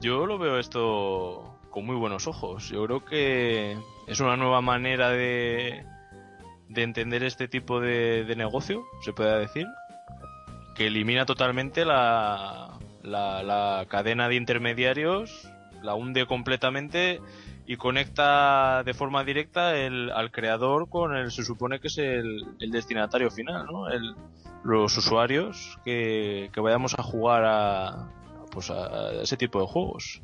yo 0.00 0.26
lo 0.26 0.38
veo 0.38 0.58
esto 0.58 1.56
con 1.70 1.86
muy 1.86 1.96
buenos 1.96 2.26
ojos. 2.26 2.68
Yo 2.68 2.84
creo 2.86 3.04
que 3.04 3.76
es 4.06 4.20
una 4.20 4.36
nueva 4.36 4.60
manera 4.60 5.10
de 5.10 5.84
de 6.68 6.82
entender 6.82 7.24
este 7.24 7.48
tipo 7.48 7.80
de, 7.80 8.24
de 8.24 8.36
negocio, 8.36 8.84
se 9.02 9.12
puede 9.12 9.36
decir 9.40 9.66
que 10.74 10.86
elimina 10.86 11.26
totalmente 11.26 11.84
la, 11.84 12.78
la, 13.02 13.42
la 13.42 13.86
cadena 13.88 14.28
de 14.28 14.36
intermediarios, 14.36 15.48
la 15.82 15.94
hunde 15.94 16.26
completamente 16.26 17.20
y 17.66 17.76
conecta 17.76 18.82
de 18.84 18.94
forma 18.94 19.24
directa 19.24 19.76
el, 19.76 20.10
al 20.10 20.30
creador 20.30 20.88
con 20.88 21.16
el 21.16 21.30
se 21.30 21.44
supone 21.44 21.80
que 21.80 21.88
es 21.88 21.98
el, 21.98 22.44
el 22.58 22.70
destinatario 22.70 23.30
final, 23.30 23.66
¿no? 23.66 23.88
El, 23.88 24.14
los 24.64 24.96
usuarios 24.96 25.78
que, 25.84 26.50
que 26.52 26.60
vayamos 26.60 26.98
a 26.98 27.02
jugar 27.02 27.44
a, 27.44 28.08
pues 28.50 28.70
a 28.70 29.22
ese 29.22 29.36
tipo 29.36 29.60
de 29.60 29.66
juegos. 29.66 30.20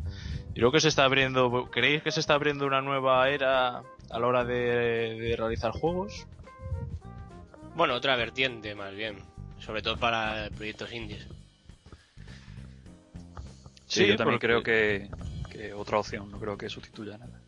Creo 0.55 0.73
que 0.73 0.81
se 0.81 0.89
está 0.89 1.05
abriendo, 1.05 1.69
¿creéis 1.71 2.03
que 2.03 2.11
se 2.11 2.21
está 2.21 2.35
abriendo 2.35 2.67
una 2.67 2.81
nueva 2.81 3.29
era 3.29 3.83
a 4.11 4.19
la 4.19 4.27
hora 4.27 4.45
de, 4.45 5.19
de 5.19 5.37
realizar 5.37 5.73
juegos. 5.73 6.27
Bueno, 7.75 7.95
otra 7.95 8.17
vertiente 8.17 8.75
más 8.75 8.95
bien, 8.95 9.19
sobre 9.61 9.83
todo 9.83 9.97
para 9.97 10.51
proyectos 10.51 10.93
indies. 10.93 11.27
Sí, 13.87 14.07
yo 14.07 14.17
también 14.17 14.39
creo 14.39 14.63
que, 14.63 15.09
que 15.51 15.73
otra 15.73 15.99
opción, 15.99 16.31
no 16.31 16.39
creo 16.39 16.59
que 16.59 16.69
sustituya 16.69 17.19
nada. 17.19 17.41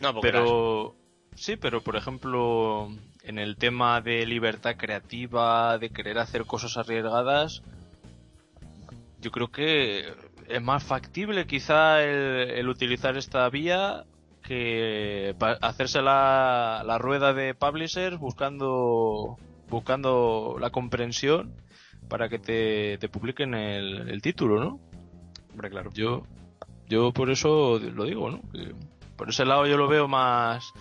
No, 0.00 0.12
porque 0.12 0.28
Pero 0.30 0.94
sí, 1.34 1.56
pero 1.56 1.82
por 1.82 1.96
ejemplo, 1.96 2.88
en 3.22 3.38
el 3.38 3.56
tema 3.56 4.00
de 4.00 4.26
libertad 4.26 4.76
creativa, 4.76 5.78
de 5.78 5.90
querer 5.90 6.18
hacer 6.18 6.44
cosas 6.44 6.76
arriesgadas, 6.76 7.62
yo 9.20 9.30
creo 9.30 9.50
que 9.50 10.12
es 10.48 10.62
más 10.62 10.84
factible 10.84 11.46
quizá 11.46 12.02
el, 12.02 12.50
el 12.50 12.68
utilizar 12.68 13.16
esta 13.16 13.48
vía 13.48 14.04
que 14.42 15.34
hacerse 15.62 16.02
la, 16.02 16.82
la 16.86 16.98
rueda 16.98 17.32
de 17.32 17.54
publishers 17.54 18.18
buscando 18.18 19.38
buscando 19.68 20.56
la 20.60 20.70
comprensión 20.70 21.54
para 22.08 22.28
que 22.28 22.38
te, 22.38 22.98
te 22.98 23.08
publiquen 23.08 23.54
el, 23.54 24.08
el 24.08 24.22
título, 24.22 24.60
¿no? 24.62 24.80
Hombre, 25.52 25.70
claro. 25.70 25.90
Yo, 25.94 26.26
yo 26.88 27.12
por 27.12 27.30
eso 27.30 27.78
lo 27.78 28.04
digo, 28.04 28.30
¿no? 28.30 28.42
Que 28.52 28.74
por 29.16 29.28
ese 29.30 29.44
lado 29.44 29.66
yo 29.66 29.76
lo 29.76 29.88
veo 29.88 30.08
más 30.08 30.72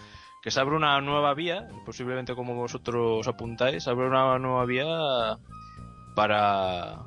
que 0.41 0.51
se 0.51 0.59
abre 0.59 0.75
una 0.75 0.99
nueva 0.99 1.33
vía, 1.33 1.67
posiblemente 1.85 2.35
como 2.35 2.53
vosotros 2.55 3.25
apuntáis, 3.27 3.83
se 3.83 3.89
abre 3.89 4.07
una 4.07 4.37
nueva 4.39 4.65
vía 4.65 4.85
para 6.15 6.99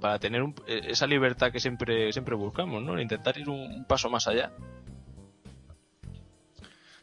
para 0.00 0.18
tener 0.18 0.42
un- 0.42 0.54
e- 0.66 0.82
esa 0.90 1.06
libertad 1.06 1.50
que 1.50 1.60
siempre 1.60 2.12
siempre 2.12 2.34
buscamos, 2.36 2.82
¿no? 2.82 3.00
Intentar 3.00 3.36
ir 3.38 3.48
un, 3.48 3.58
un 3.60 3.84
paso 3.86 4.08
más 4.10 4.28
allá. 4.28 4.52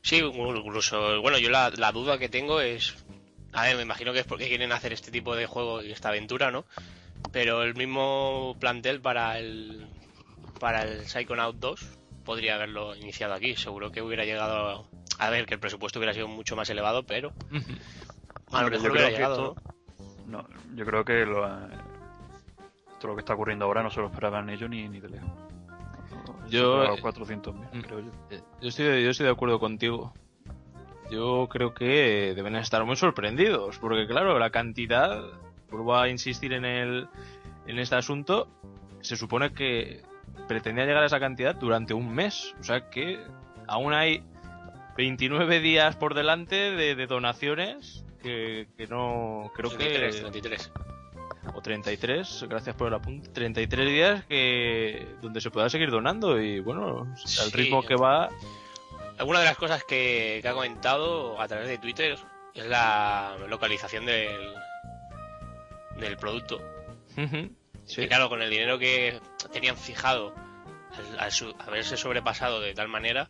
Sí, 0.04 0.18
incluso, 0.18 1.22
bueno, 1.22 1.38
yo 1.38 1.50
la, 1.50 1.70
la 1.72 1.92
duda 1.92 2.18
que 2.18 2.30
tengo 2.30 2.60
es, 2.62 3.04
a 3.54 3.64
ver, 3.64 3.76
me 3.76 3.82
imagino 3.84 4.14
que 4.14 4.20
es 4.20 4.26
porque 4.26 4.48
quieren 4.48 4.72
hacer 4.72 4.94
este 4.94 5.12
tipo 5.12 5.36
de 5.36 5.46
juego 5.46 5.82
y 5.82 5.92
esta 5.92 6.10
aventura, 6.10 6.52
¿no? 6.52 6.66
Pero 7.32 7.64
el 7.64 7.76
mismo 7.76 8.56
plantel 8.60 9.00
para 9.02 9.38
el 9.40 9.88
para 10.60 10.84
el 10.84 11.06
Psychonaut 11.08 11.56
2 11.58 11.82
podría 12.26 12.56
haberlo 12.56 12.96
iniciado 12.96 13.34
aquí. 13.34 13.56
Seguro 13.56 13.92
que 13.92 14.02
hubiera 14.02 14.26
llegado 14.26 14.86
a 15.18 15.30
ver 15.30 15.46
que 15.46 15.54
el 15.56 15.60
presupuesto 15.60 16.00
hubiera 16.00 16.14
sido 16.14 16.28
mucho 16.28 16.56
más 16.56 16.70
elevado, 16.70 17.04
pero 17.04 17.34
a 18.52 18.62
lo 18.64 18.70
mejor 18.70 18.84
yo 18.88 18.92
hubiera 18.92 19.10
llegado. 19.10 19.56
esto- 19.58 19.72
no, 20.28 20.48
yo 20.76 20.86
creo 20.86 21.04
que 21.04 21.26
lo, 21.26 21.46
eh, 21.48 21.68
todo 23.00 23.10
lo 23.10 23.16
que 23.16 23.22
está 23.22 23.34
ocurriendo 23.34 23.66
ahora 23.66 23.84
no 23.84 23.90
se 23.92 24.00
lo 24.00 24.08
esperaban 24.08 24.50
ellos 24.50 24.70
ni, 24.70 24.88
ni 24.88 25.00
de 25.00 25.10
lejos. 25.10 25.30
Yo- 26.50 26.96
Yo... 26.96 26.98
400.000, 27.02 27.54
Mm. 27.74 27.82
creo 27.82 28.00
yo. 28.02 28.12
Eh, 28.30 28.42
Yo 28.62 28.70
estoy, 28.70 28.86
de- 28.86 29.04
yo 29.04 29.10
estoy 29.10 29.26
de 29.26 29.32
acuerdo 29.32 29.60
contigo. 29.60 30.14
Yo 31.12 31.48
creo 31.50 31.74
que 31.74 32.34
deben 32.36 32.56
estar 32.56 32.84
muy 32.86 32.96
sorprendidos, 32.96 33.78
porque 33.80 34.08
claro, 34.08 34.40
la 34.40 34.50
cantidad, 34.50 35.22
vuelvo 35.70 35.96
a 35.96 36.08
insistir 36.10 36.54
en 36.54 36.66
el 36.66 37.08
en 37.68 37.78
este 37.80 37.96
asunto, 37.96 38.48
se 39.02 39.16
supone 39.18 39.54
que 39.54 40.02
pretendía 40.48 40.86
llegar 40.86 41.04
a 41.04 41.08
esa 41.08 41.20
cantidad 41.20 41.54
durante 41.56 41.94
un 41.94 42.14
mes, 42.14 42.56
o 42.60 42.64
sea 42.64 42.90
que 42.90 43.20
aún 43.68 43.94
hay 43.94 44.24
29 44.98 45.60
días 45.60 45.96
por 45.96 46.14
delante 46.16 46.56
de, 46.72 46.96
de 46.96 47.08
donaciones 47.08 48.06
que, 48.24 48.68
que 48.78 48.88
no 48.88 49.52
creo 49.56 49.70
33, 49.70 50.16
que 50.16 50.22
33. 50.22 50.72
o 51.54 51.62
33, 51.62 52.46
gracias 52.50 52.76
por 52.76 52.88
el 52.88 52.94
apunte, 52.94 53.30
33 53.30 53.88
días 53.88 54.26
que 54.26 55.08
donde 55.22 55.42
se 55.42 55.52
pueda 55.52 55.70
seguir 55.70 55.92
donando 55.92 56.42
y 56.42 56.60
bueno, 56.60 57.02
al 57.12 57.18
Sí. 57.18 57.52
ritmo 57.58 57.84
que 57.84 57.96
va 57.96 58.30
Alguna 59.22 59.40
de 59.40 59.46
las 59.46 59.56
cosas 59.58 59.84
que, 59.84 60.40
que 60.42 60.48
ha 60.48 60.54
comentado 60.54 61.40
a 61.40 61.48
través 61.48 61.68
de 61.68 61.78
Twitter 61.78 62.18
es 62.56 62.66
la 62.66 63.38
localización 63.48 64.04
del, 64.08 64.52
del 65.98 66.18
producto. 66.18 66.60
Ujú, 67.18 67.56
Sí. 67.86 68.02
Y 68.02 68.08
claro, 68.08 68.30
con 68.30 68.42
el 68.42 68.50
dinero 68.50 68.80
que 68.80 69.20
tenían 69.54 69.78
fijado 69.78 70.34
al, 70.98 71.20
al 71.20 71.32
su- 71.32 71.54
haberse 71.60 71.98
sobrepasado 71.98 72.60
de 72.62 72.74
tal 72.74 72.88
manera, 72.88 73.30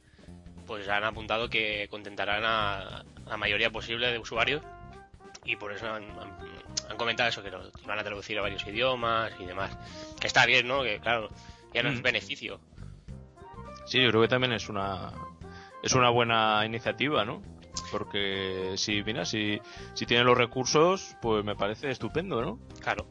pues 0.66 0.88
han 0.88 1.04
apuntado 1.04 1.50
que 1.50 1.88
contentarán 1.90 2.44
a 2.46 3.04
la 3.28 3.36
mayoría 3.38 3.70
posible 3.70 4.12
de 4.14 4.18
usuarios 4.20 4.62
y 5.44 5.58
por 5.58 5.74
eso 5.74 5.88
han, 5.92 6.04
han- 6.04 6.38
han 6.90 6.98
comentado 6.98 7.28
eso, 7.30 7.44
que 7.44 7.52
lo 7.52 7.70
van 7.86 8.00
a 8.00 8.04
traducir 8.04 8.38
a 8.40 8.42
varios 8.44 8.66
idiomas 8.66 9.34
y 9.40 9.46
demás. 9.46 9.78
Que 10.22 10.28
está 10.28 10.46
bien, 10.46 10.68
¿no? 10.70 10.84
Que 10.84 11.00
claro, 11.02 11.30
ya 11.74 11.84
no 11.84 11.90
es 11.90 12.00
Mm. 12.00 12.04
beneficio. 12.04 12.60
Sí, 13.88 14.02
yo 14.02 14.10
creo 14.10 14.22
que 14.22 14.28
también 14.30 14.54
es 14.54 14.70
una 14.70 15.12
es 15.84 15.94
una 15.94 16.10
buena 16.10 16.64
iniciativa, 16.66 17.26
¿no? 17.26 17.42
Porque 17.92 18.74
si, 18.78 19.04
mira, 19.04 19.26
si, 19.26 19.60
si 19.94 20.06
tienen 20.06 20.26
los 20.26 20.38
recursos, 20.38 21.16
pues 21.22 21.44
me 21.44 21.56
parece 21.56 21.90
estupendo, 21.92 22.42
¿no? 22.42 22.60
Claro. 22.82 23.06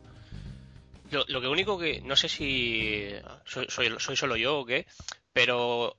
Lo, 1.11 1.25
lo 1.29 1.41
que 1.41 1.49
único 1.49 1.79
que 1.79 2.01
no 2.03 2.14
sé 2.16 2.29
si 2.29 3.11
soy, 3.45 3.66
soy, 3.68 3.95
soy 3.99 4.16
solo 4.16 4.37
yo 4.37 4.61
o 4.61 4.64
qué, 4.66 4.87
pero 5.33 5.97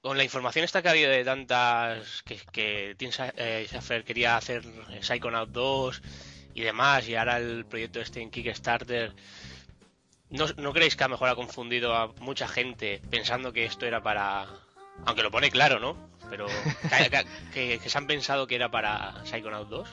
con 0.00 0.16
la 0.16 0.22
información 0.24 0.64
esta 0.64 0.80
que 0.80 0.88
ha 0.88 0.92
habido 0.92 1.10
de 1.10 1.24
tantas 1.24 2.22
que, 2.22 2.36
que 2.52 2.94
Tim 2.96 3.10
Sa- 3.10 3.34
eh, 3.36 3.66
Schafer 3.68 4.04
quería 4.04 4.36
hacer 4.36 4.62
Psychonaut 5.00 5.50
2 5.50 6.00
y 6.54 6.60
demás, 6.62 7.08
y 7.08 7.16
ahora 7.16 7.38
el 7.38 7.66
proyecto 7.66 8.00
este 8.00 8.20
en 8.22 8.30
Kickstarter, 8.30 9.12
¿no, 10.30 10.46
¿no 10.56 10.72
creéis 10.72 10.94
que 10.94 11.04
a 11.04 11.08
lo 11.08 11.14
mejor 11.14 11.28
ha 11.30 11.34
confundido 11.34 11.94
a 11.96 12.08
mucha 12.20 12.46
gente 12.46 13.00
pensando 13.10 13.52
que 13.52 13.64
esto 13.64 13.86
era 13.86 14.02
para... 14.02 14.46
Aunque 15.06 15.22
lo 15.22 15.30
pone 15.30 15.50
claro, 15.50 15.78
¿no? 15.80 15.96
Pero 16.30 16.46
que, 16.46 17.10
que- 17.10 17.26
que- 17.52 17.78
que 17.78 17.88
se 17.88 17.98
han 17.98 18.06
pensado 18.06 18.46
que 18.46 18.54
era 18.56 18.70
para 18.70 19.24
Psychonaut 19.24 19.68
2. 19.68 19.88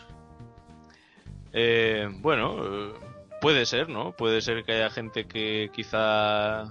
Eh, 1.54 2.08
bueno, 2.20 2.58
eh, 2.64 2.94
puede 3.42 3.66
ser, 3.66 3.90
¿no? 3.90 4.12
Puede 4.12 4.42
ser 4.42 4.64
que 4.66 4.74
haya 4.74 4.90
gente 4.90 5.26
que 5.26 5.70
quizá 5.74 6.66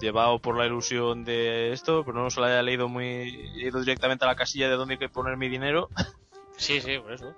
llevado 0.00 0.38
por 0.38 0.56
la 0.56 0.66
ilusión 0.66 1.24
de 1.24 1.72
esto, 1.72 2.04
pero 2.04 2.22
no 2.22 2.30
se 2.30 2.38
lo 2.38 2.46
haya 2.46 2.62
leído 2.62 2.88
muy 2.88 3.50
ido 3.56 3.80
directamente 3.80 4.24
a 4.24 4.28
la 4.28 4.36
casilla 4.36 4.68
de 4.68 4.76
dónde 4.76 4.94
hay 4.94 4.98
que 4.98 5.08
poner 5.08 5.36
mi 5.36 5.48
dinero 5.48 5.88
Sí, 6.56 6.80
sí, 6.80 6.98
por 6.98 7.12
eso. 7.12 7.34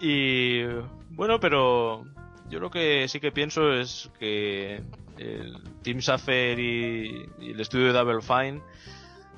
Y 0.00 0.62
bueno, 1.10 1.38
pero 1.38 2.04
yo 2.48 2.58
lo 2.58 2.70
que 2.70 3.06
sí 3.08 3.20
que 3.20 3.30
pienso 3.32 3.72
es 3.72 4.10
que 4.18 4.80
el 5.18 5.62
Team 5.82 6.00
Safer 6.00 6.58
y, 6.58 7.28
y 7.40 7.50
el 7.52 7.60
estudio 7.60 7.86
de 7.86 7.92
Double 7.92 8.20
Fine, 8.22 8.60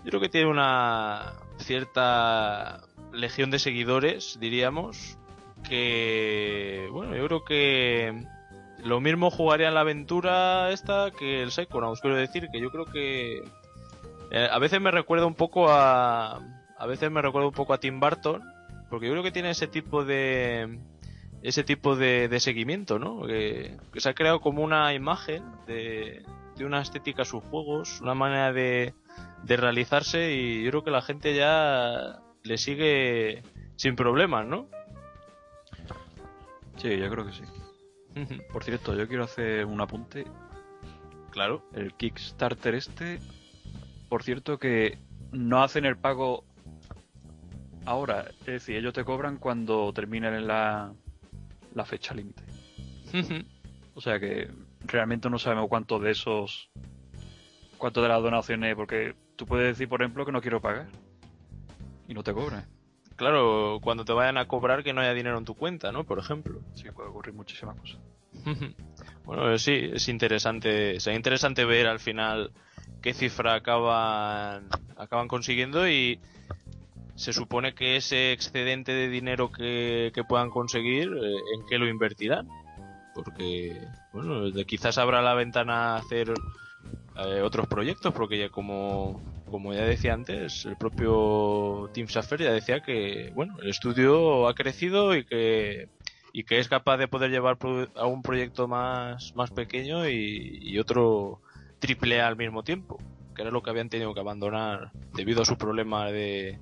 yo 0.04 0.10
creo 0.10 0.20
que 0.20 0.28
tiene 0.28 0.48
una 0.48 1.32
cierta 1.58 2.82
legión 3.12 3.50
de 3.50 3.58
seguidores, 3.58 4.38
diríamos, 4.38 5.18
que 5.66 6.88
bueno, 6.92 7.16
yo 7.16 7.26
creo 7.26 7.44
que 7.44 8.24
lo 8.84 9.00
mismo 9.00 9.30
jugaría 9.30 9.68
en 9.68 9.74
la 9.74 9.80
aventura 9.80 10.70
esta 10.70 11.10
que 11.10 11.42
el 11.42 11.50
Psychonauts, 11.50 12.00
quiero 12.00 12.16
decir 12.16 12.48
que 12.52 12.60
yo 12.60 12.70
creo 12.70 12.84
que 12.84 13.42
eh, 14.30 14.48
a 14.50 14.58
veces 14.58 14.80
me 14.80 14.90
recuerda 14.90 15.26
un 15.26 15.34
poco 15.34 15.70
a 15.70 16.40
a 16.76 16.86
veces 16.86 17.10
me 17.10 17.22
recuerda 17.22 17.48
un 17.48 17.54
poco 17.54 17.72
a 17.72 17.78
Tim 17.78 17.98
Burton 17.98 18.42
porque 18.90 19.06
yo 19.06 19.12
creo 19.12 19.22
que 19.22 19.32
tiene 19.32 19.50
ese 19.50 19.66
tipo 19.66 20.04
de 20.04 20.78
ese 21.42 21.62
tipo 21.62 21.94
de, 21.94 22.40
seguimiento, 22.40 22.98
¿no? 22.98 23.26
Que, 23.26 23.76
que 23.92 24.00
se 24.00 24.08
ha 24.08 24.14
creado 24.14 24.40
como 24.40 24.62
una 24.62 24.94
imagen 24.94 25.42
de, 25.66 26.22
de 26.56 26.64
una 26.64 26.80
estética 26.80 27.22
a 27.22 27.26
sus 27.26 27.44
juegos, 27.44 28.00
una 28.00 28.14
manera 28.14 28.52
de, 28.52 28.94
de 29.42 29.56
realizarse 29.56 30.32
y 30.32 30.64
yo 30.64 30.70
creo 30.70 30.84
que 30.84 30.90
la 30.90 31.02
gente 31.02 31.34
ya 31.34 32.20
le 32.42 32.58
sigue 32.58 33.42
sin 33.76 33.96
problemas, 33.96 34.46
¿no? 34.46 34.68
Sí, 36.76 36.96
yo 36.96 37.10
creo 37.10 37.26
que 37.26 37.32
sí. 37.32 37.42
Por 38.52 38.64
cierto, 38.64 38.94
yo 38.94 39.08
quiero 39.08 39.24
hacer 39.24 39.64
un 39.66 39.80
apunte. 39.80 40.24
claro. 41.30 41.62
El 41.72 41.94
Kickstarter 41.94 42.74
este, 42.74 43.18
por 44.08 44.22
cierto, 44.22 44.58
que 44.58 44.98
no 45.32 45.62
hacen 45.62 45.84
el 45.84 45.96
pago 45.96 46.44
ahora. 47.84 48.26
Es 48.40 48.46
decir, 48.46 48.76
ellos 48.76 48.92
te 48.94 49.04
cobran 49.04 49.38
cuando 49.38 49.92
terminen 49.92 50.46
la, 50.46 50.92
la 51.74 51.84
fecha 51.84 52.14
límite. 52.14 52.42
O 53.96 54.00
sea 54.00 54.18
que 54.18 54.50
realmente 54.80 55.30
no 55.30 55.38
sabemos 55.38 55.68
cuánto 55.68 56.00
de 56.00 56.10
esos, 56.10 56.68
cuánto 57.84 58.00
de 58.00 58.08
las 58.08 58.22
donaciones, 58.22 58.74
porque 58.76 59.14
tú 59.36 59.44
puedes 59.44 59.76
decir, 59.76 59.90
por 59.90 60.00
ejemplo, 60.00 60.24
que 60.24 60.32
no 60.32 60.40
quiero 60.40 60.58
pagar 60.58 60.86
y 62.08 62.14
no 62.14 62.22
te 62.22 62.32
cobran. 62.32 62.64
claro, 63.14 63.78
cuando 63.82 64.06
te 64.06 64.14
vayan 64.14 64.38
a 64.38 64.48
cobrar 64.48 64.82
que 64.82 64.94
no 64.94 65.02
haya 65.02 65.12
dinero 65.12 65.36
en 65.36 65.44
tu 65.44 65.54
cuenta, 65.54 65.92
¿no? 65.92 66.04
Por 66.04 66.18
ejemplo. 66.18 66.62
Sí, 66.72 66.90
puede 66.90 67.10
ocurrir 67.10 67.34
muchísimas 67.34 67.76
cosas. 67.78 68.00
Bueno, 69.26 69.56
sí, 69.58 69.90
es 69.92 70.08
interesante, 70.08 70.98
será 71.00 71.16
interesante 71.16 71.64
ver 71.64 71.86
al 71.86 71.98
final 71.98 72.52
qué 73.02 73.12
cifra 73.14 73.54
acaban, 73.54 74.68
acaban 74.96 75.28
consiguiendo 75.28 75.88
y 75.88 76.20
se 77.16 77.32
supone 77.32 77.74
que 77.74 77.96
ese 77.96 78.32
excedente 78.32 78.92
de 78.92 79.08
dinero 79.08 79.50
que, 79.50 80.10
que 80.14 80.24
puedan 80.24 80.50
conseguir, 80.50 81.08
eh, 81.08 81.36
¿en 81.54 81.66
qué 81.66 81.78
lo 81.78 81.88
invertirán? 81.88 82.48
Porque, 83.14 83.78
bueno, 84.12 84.50
quizás 84.66 84.98
habrá 84.98 85.22
la 85.22 85.34
ventana 85.34 85.94
a 85.94 85.96
hacer 85.96 86.34
eh, 87.16 87.40
otros 87.42 87.66
proyectos, 87.66 88.12
porque 88.12 88.38
ya 88.38 88.48
como, 88.48 89.20
como 89.50 89.72
ya 89.72 89.84
decía 89.84 90.14
antes, 90.14 90.64
el 90.64 90.76
propio 90.76 91.90
Tim 91.92 92.06
Schafer 92.06 92.40
ya 92.40 92.52
decía 92.52 92.80
que, 92.80 93.30
bueno, 93.34 93.56
el 93.62 93.70
estudio 93.70 94.48
ha 94.48 94.54
crecido 94.54 95.14
y 95.14 95.24
que 95.24 95.88
y 96.36 96.42
que 96.42 96.58
es 96.58 96.68
capaz 96.68 96.96
de 96.96 97.06
poder 97.06 97.30
llevar 97.30 97.56
a 97.94 98.06
un 98.06 98.20
proyecto 98.20 98.66
más, 98.66 99.32
más 99.36 99.52
pequeño 99.52 100.08
y, 100.08 100.76
otro 100.80 101.40
triple 101.78 102.20
A 102.20 102.26
al 102.26 102.36
mismo 102.36 102.64
tiempo, 102.64 102.98
que 103.36 103.42
era 103.42 103.52
lo 103.52 103.62
que 103.62 103.70
habían 103.70 103.88
tenido 103.88 104.12
que 104.12 104.18
abandonar 104.18 104.90
debido 105.12 105.42
a 105.42 105.44
su 105.44 105.56
problema 105.56 106.10
de, 106.10 106.58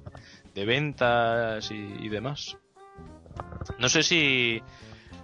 de 0.54 0.64
ventas 0.66 1.70
y, 1.70 2.06
demás. 2.10 2.58
No 3.78 3.88
sé 3.88 4.02
si 4.02 4.62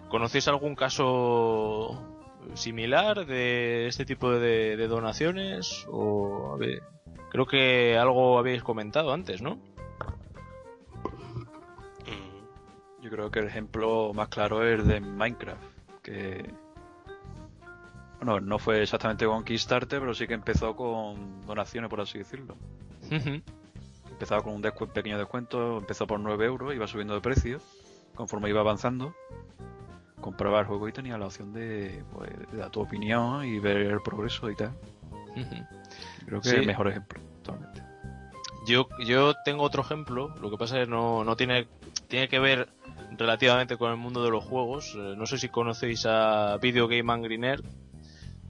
conocéis 0.09 0.49
algún 0.49 0.74
caso 0.74 2.18
similar 2.55 3.26
de 3.26 3.86
este 3.86 4.05
tipo 4.05 4.30
de, 4.30 4.76
de 4.76 4.88
donaciones 4.88 5.86
o 5.88 6.55
a 6.55 6.57
ver, 6.57 6.82
creo 7.30 7.46
que 7.46 7.96
algo 7.96 8.38
habéis 8.38 8.62
comentado 8.62 9.12
antes, 9.12 9.42
¿no? 9.42 9.59
Yo 13.01 13.11
creo 13.11 13.30
que 13.30 13.38
el 13.38 13.46
ejemplo 13.46 14.12
más 14.12 14.28
claro 14.28 14.66
es 14.66 14.86
de 14.86 15.01
Minecraft, 15.01 15.62
que 16.03 16.53
bueno, 18.18 18.40
no 18.40 18.59
fue 18.59 18.82
exactamente 18.82 19.26
con 19.26 19.44
Kickstarter, 19.44 20.01
pero 20.01 20.12
sí 20.12 20.26
que 20.26 20.34
empezó 20.34 20.74
con 20.74 21.46
donaciones, 21.46 21.88
por 21.88 22.01
así 22.01 22.18
decirlo. 22.18 22.57
Empezaba 24.11 24.42
con 24.42 24.55
un 24.55 24.62
pequeño 24.62 25.16
descuento, 25.16 25.78
empezó 25.78 26.07
por 26.07 26.18
9 26.18 26.44
euros, 26.44 26.74
iba 26.74 26.88
subiendo 26.88 27.14
de 27.14 27.20
precio, 27.20 27.61
conforme 28.16 28.49
iba 28.49 28.61
avanzando, 28.61 29.14
compraba 30.21 30.61
el 30.61 30.66
juego 30.66 30.89
y 30.89 30.93
tenía 30.93 31.19
la 31.19 31.27
opción 31.27 31.53
de, 31.53 32.03
pues, 32.12 32.31
dar 32.53 32.71
tu 32.71 32.81
opinión 32.81 33.45
y 33.45 33.59
ver 33.59 33.79
el 33.79 34.01
progreso 34.01 34.51
y 34.51 34.57
tal. 34.57 34.73
Creo 36.27 36.41
que 36.41 36.49
es 36.49 36.55
el 36.55 36.66
mejor 36.66 36.89
ejemplo, 36.89 37.21
totalmente. 37.43 37.83
Yo, 38.66 38.89
yo 39.05 39.35
tengo 39.45 39.62
otro 39.62 39.83
ejemplo, 39.83 40.35
lo 40.41 40.51
que 40.51 40.59
pasa 40.59 40.79
es 40.79 40.85
que 40.85 40.91
no, 40.91 41.25
no 41.25 41.37
tiene, 41.37 41.66
tiene 42.09 42.29
que 42.29 42.39
ver 42.39 42.69
relativamente 43.16 43.77
con 43.77 43.91
el 43.91 43.97
mundo 43.97 44.23
de 44.23 44.31
los 44.31 44.45
juegos. 44.45 44.95
Eh, 44.95 45.14
no 45.16 45.27
sé 45.27 45.39
si 45.39 45.49
conocéis 45.49 46.05
a 46.07 46.59
Video 46.59 46.87
Game 46.89 47.11
Angry 47.11 47.39
Nerd, 47.39 47.64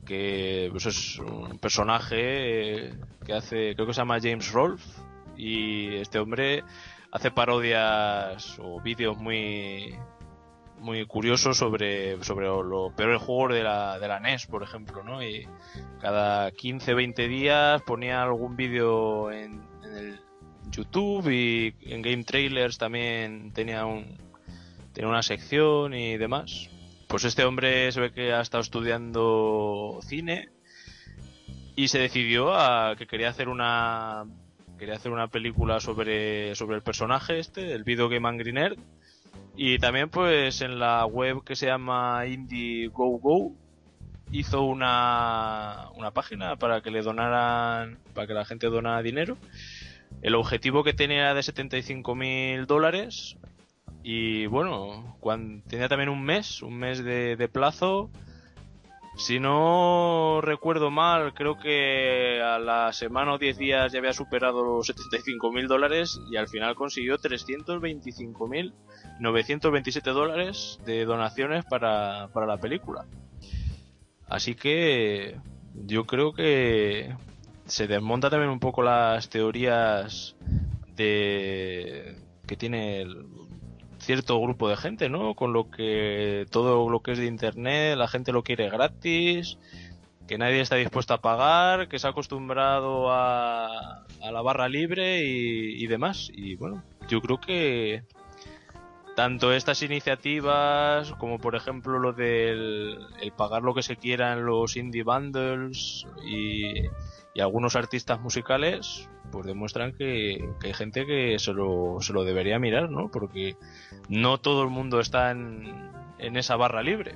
que 0.05 0.69
pues, 0.73 0.87
es 0.87 1.19
un 1.19 1.59
personaje 1.59 2.87
eh, 2.87 2.95
que 3.25 3.35
hace, 3.35 3.75
creo 3.75 3.87
que 3.87 3.95
se 3.95 4.01
llama 4.01 4.19
James 4.21 4.51
Rolfe, 4.51 5.03
y 5.37 5.95
este 5.97 6.19
hombre 6.19 6.65
hace 7.13 7.31
parodias 7.31 8.59
o 8.59 8.81
vídeos 8.81 9.17
muy 9.19 9.95
muy 10.81 11.05
curiosos 11.07 11.57
sobre, 11.57 12.23
sobre 12.25 12.47
los 12.47 12.93
peores 12.95 13.21
juegos 13.23 13.55
de 13.55 13.63
la, 13.63 13.99
de 13.99 14.09
la 14.09 14.21
NES, 14.21 14.47
por 14.47 14.63
ejemplo, 14.63 15.03
¿no? 15.03 15.23
Y 15.23 15.47
cada 16.01 16.51
15, 16.51 16.95
20 16.95 17.29
días 17.29 17.83
ponía 17.83 18.23
algún 18.23 18.57
vídeo 18.57 19.31
en, 19.31 19.63
en 19.83 19.97
el 19.97 20.21
YouTube 20.71 21.29
y 21.31 21.75
en 21.93 22.03
Game 22.03 22.25
Trailers 22.25 22.79
también 22.79 23.53
tenía 23.53 23.85
un, 23.85 24.19
tiene 24.93 25.09
una 25.09 25.23
sección 25.23 25.95
y 25.95 26.17
demás. 26.17 26.71
Pues 27.09 27.25
este 27.25 27.45
hombre 27.45 27.91
se 27.93 28.01
ve 28.01 28.13
que 28.13 28.33
ha 28.33 28.41
estado 28.41 28.63
estudiando 28.63 30.01
cine 30.03 30.51
y 31.75 31.89
se 31.89 31.99
decidió 31.99 32.53
a 32.55 32.97
que 32.97 33.07
quería 33.07 33.29
hacer 33.29 33.49
una 33.49 34.25
quería 34.79 34.95
hacer 34.95 35.11
una 35.11 35.29
película 35.29 35.81
sobre 35.81 36.55
sobre 36.55 36.77
el 36.77 36.83
personaje 36.83 37.39
este, 37.39 37.73
el 37.73 37.85
Video 37.85 38.09
Game 38.09 38.29
Angry 38.29 38.53
Nerd. 38.53 38.79
Y 39.61 39.81
también 39.81 40.09
pues 40.09 40.63
en 40.63 40.79
la 40.79 41.05
web 41.05 41.43
que 41.43 41.57
se 41.57 41.67
llama 41.67 42.25
Indiegogo 42.27 43.57
hizo 44.31 44.63
una, 44.63 45.89
una 45.97 46.13
página 46.13 46.55
para 46.55 46.81
que 46.81 46.93
le 46.93 47.03
donaran, 47.03 47.99
para 48.15 48.29
que 48.29 48.35
la 48.35 48.45
gente 48.45 48.69
donara 48.69 49.03
dinero. 49.03 49.37
El 50.23 50.37
objetivo 50.37 50.85
que 50.85 50.93
tenía 50.93 51.23
era 51.23 51.35
de 51.35 51.43
75 51.43 52.15
mil 52.15 52.67
dólares 52.67 53.37
y 54.05 54.47
bueno, 54.47 55.17
cuando, 55.19 55.65
tenía 55.69 55.89
también 55.89 56.09
un 56.09 56.23
mes, 56.23 56.63
un 56.63 56.79
mes 56.79 57.03
de, 57.03 57.49
plazo. 57.53 58.11
Si 59.19 59.41
no 59.41 60.41
recuerdo 60.41 60.93
mal, 60.93 61.35
creo 61.35 61.59
que 61.59 62.41
a 62.41 62.61
la 62.61 62.93
semana 62.93 63.35
o 63.35 63.39
10 63.39 63.59
días 63.59 63.93
ya 63.93 63.99
había 63.99 64.13
superado 64.13 64.63
los 64.63 64.87
75 64.87 65.51
mil 65.51 65.67
dólares 65.67 66.21
y 66.31 66.37
al 66.37 66.47
final 66.47 66.77
consiguió 66.77 67.19
325 67.19 68.47
mil 68.47 68.75
927 69.19 70.11
dólares 70.11 70.79
de 70.87 71.05
donaciones 71.05 71.65
para, 71.65 72.29
para 72.33 72.47
la 72.47 72.59
película. 72.59 73.07
Así 74.29 74.55
que 74.55 75.37
yo 75.75 76.05
creo 76.05 76.33
que 76.33 77.13
se 77.67 77.89
desmonta 77.89 78.31
también 78.31 78.53
un 78.53 78.61
poco 78.61 78.83
las 78.83 79.29
teorías 79.29 80.37
de 80.95 82.19
que 82.47 82.57
tiene 82.57 83.01
el, 83.01 83.27
cierto 84.09 84.41
grupo 84.41 84.71
de 84.71 84.77
gente, 84.79 85.11
¿no? 85.11 85.35
Con 85.35 85.53
lo 85.53 85.71
que 85.71 86.47
todo 86.51 86.89
lo 86.89 87.01
que 87.01 87.13
es 87.13 87.19
de 87.19 87.27
internet, 87.27 87.95
la 87.95 88.09
gente 88.09 88.33
lo 88.33 88.43
quiere 88.43 88.71
gratis, 88.71 89.59
que 90.27 90.39
nadie 90.39 90.63
está 90.63 90.77
dispuesto 90.77 91.13
a 91.13 91.21
pagar, 91.21 91.89
que 91.89 91.99
se 91.99 92.07
ha 92.07 92.11
acostumbrado 92.11 93.13
a, 93.13 94.07
la 94.33 94.41
barra 94.41 94.67
libre 94.71 95.27
y, 95.27 95.87
demás. 95.89 96.31
Y 96.33 96.57
bueno, 96.57 96.83
yo 97.07 97.21
creo 97.21 97.39
que 97.39 98.03
tanto 99.15 99.53
estas 99.53 99.83
iniciativas 99.83 101.13
como 101.19 101.39
por 101.39 101.55
ejemplo 101.55 101.99
lo 101.99 102.15
del 102.15 102.99
el 103.21 103.33
pagar 103.33 103.63
lo 103.63 103.75
que 103.75 103.83
se 103.83 103.97
quiera 103.97 104.33
en 104.33 104.47
los 104.47 104.77
indie 104.77 105.03
bundles 105.03 106.07
y, 106.25 106.85
y 107.39 107.41
algunos 107.41 107.77
artistas 107.77 108.21
musicales 108.21 109.09
pues 109.31 109.47
demuestran 109.47 109.93
que, 109.93 110.45
hay 110.61 110.75
gente 110.75 111.07
que 111.07 111.39
se 111.39 111.53
lo, 111.53 111.99
se 112.01 112.13
lo 112.13 112.25
debería 112.25 112.59
mirar, 112.59 112.91
¿no? 112.91 113.13
Porque 113.13 113.57
no 114.09 114.39
todo 114.39 114.65
el 114.65 114.71
mundo 114.71 114.99
está 114.99 115.31
en, 115.31 115.73
en 116.19 116.37
esa 116.37 116.57
barra 116.57 116.83
libre. 116.83 117.15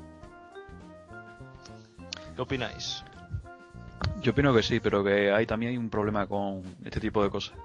¿Qué 2.37 2.41
opináis? 2.41 3.03
Yo 4.21 4.31
opino 4.31 4.55
que 4.55 4.63
sí, 4.63 4.79
pero 4.79 5.03
que 5.03 5.33
hay 5.33 5.45
también 5.45 5.77
un 5.77 5.91
problema 5.91 6.29
con 6.29 6.63
este 6.85 7.01
tipo 7.01 7.25
de 7.25 7.31
cosas. 7.31 7.59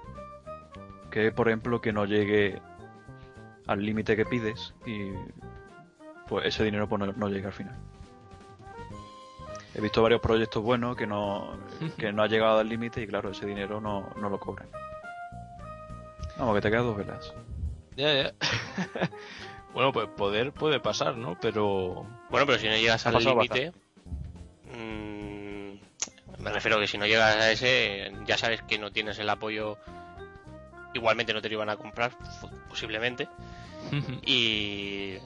Que 1.12 1.30
por 1.30 1.46
ejemplo 1.46 1.80
que 1.80 1.92
no 1.92 2.06
llegue 2.06 2.60
al 3.68 3.86
límite 3.86 4.16
que 4.16 4.26
pides 4.26 4.74
y 4.84 5.10
pues 6.26 6.46
ese 6.46 6.64
dinero 6.64 6.88
pues, 6.88 6.98
no, 6.98 7.06
no 7.12 7.28
llega 7.28 7.46
al 7.46 7.54
final. 7.54 7.76
He 9.78 9.80
visto 9.80 10.02
varios 10.02 10.20
proyectos 10.20 10.60
buenos 10.60 10.96
que 10.96 11.06
no, 11.06 11.56
que 11.96 12.12
no 12.12 12.24
ha 12.24 12.26
llegado 12.26 12.58
al 12.58 12.68
límite 12.68 13.00
y 13.00 13.06
claro, 13.06 13.30
ese 13.30 13.46
dinero 13.46 13.80
no, 13.80 14.10
no 14.16 14.28
lo 14.28 14.40
cobran. 14.40 14.68
Vamos, 16.36 16.56
que 16.56 16.60
te 16.62 16.70
quedas 16.70 16.82
dos 16.82 16.96
velas. 16.96 17.32
Ya, 17.94 18.12
ya. 18.12 18.34
bueno, 19.72 19.92
pues 19.92 20.08
poder 20.08 20.50
puede 20.50 20.80
pasar, 20.80 21.16
¿no? 21.16 21.38
Pero... 21.40 22.04
Bueno, 22.28 22.44
pero 22.44 22.58
si 22.58 22.66
no 22.66 22.76
llegas 22.76 23.06
al 23.06 23.22
límite... 23.22 23.72
Mm, 24.64 25.78
me 26.42 26.52
refiero 26.52 26.80
que 26.80 26.88
si 26.88 26.98
no 26.98 27.06
llegas 27.06 27.36
a 27.36 27.52
ese, 27.52 28.12
ya 28.26 28.36
sabes 28.36 28.62
que 28.62 28.80
no 28.80 28.90
tienes 28.90 29.20
el 29.20 29.30
apoyo... 29.30 29.78
Igualmente 30.92 31.32
no 31.32 31.40
te 31.40 31.50
lo 31.50 31.54
iban 31.54 31.70
a 31.70 31.76
comprar, 31.76 32.10
posiblemente. 32.68 33.28
y 34.26 35.18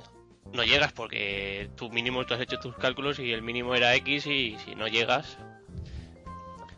no 0.53 0.65
llegas 0.65 0.93
porque 0.93 1.71
tu 1.77 1.91
mínimo 1.91 2.25
tú 2.27 2.35
has 2.35 2.41
hecho 2.41 2.59
tus 2.59 2.77
cálculos 2.77 3.19
y 3.19 3.33
el 3.33 3.43
mínimo 3.43 3.75
era 3.75 3.95
X 3.95 4.27
y 4.27 4.57
si 4.59 4.75
no 4.75 4.89
llegas 4.89 5.39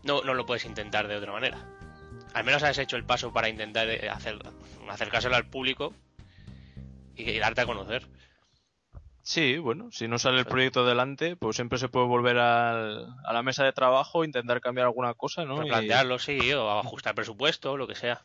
no, 0.05 0.23
no 0.23 0.35
lo 0.35 0.47
puedes 0.47 0.65
intentar 0.65 1.09
de 1.09 1.17
otra 1.17 1.33
manera. 1.33 1.59
Al 2.35 2.45
menos 2.45 2.63
has 2.63 2.79
hecho 2.79 2.97
el 2.97 3.05
paso 3.05 3.33
para 3.33 3.49
intentar 3.49 3.89
eh, 3.89 4.09
hacer, 4.09 4.39
acercárselo 4.89 5.37
al 5.37 5.47
público 5.47 5.95
y, 7.17 7.39
darte 7.39 7.63
a 7.63 7.67
conocer. 7.67 8.07
Sí, 9.23 9.57
bueno, 9.57 9.91
si 9.91 10.07
no 10.07 10.19
sale 10.19 10.41
el 10.41 10.45
proyecto 10.45 10.81
adelante, 10.81 11.37
pues 11.37 11.57
siempre 11.57 11.79
se 11.79 11.89
puede 11.89 12.07
volver 12.07 12.39
a 12.39 13.33
la 13.33 13.43
mesa 13.43 13.65
de 13.65 13.73
trabajo, 13.73 14.23
intentar 14.23 14.61
cambiar 14.61 14.87
alguna 14.87 15.15
cosa, 15.15 15.47
¿no? 15.47 15.63
Plantearlo, 15.63 16.19
sí, 16.19 16.53
o 16.53 16.71
ajustar 16.79 17.15
presupuesto, 17.15 17.79
lo 17.79 17.87
que 17.87 17.95
sea. 17.95 18.23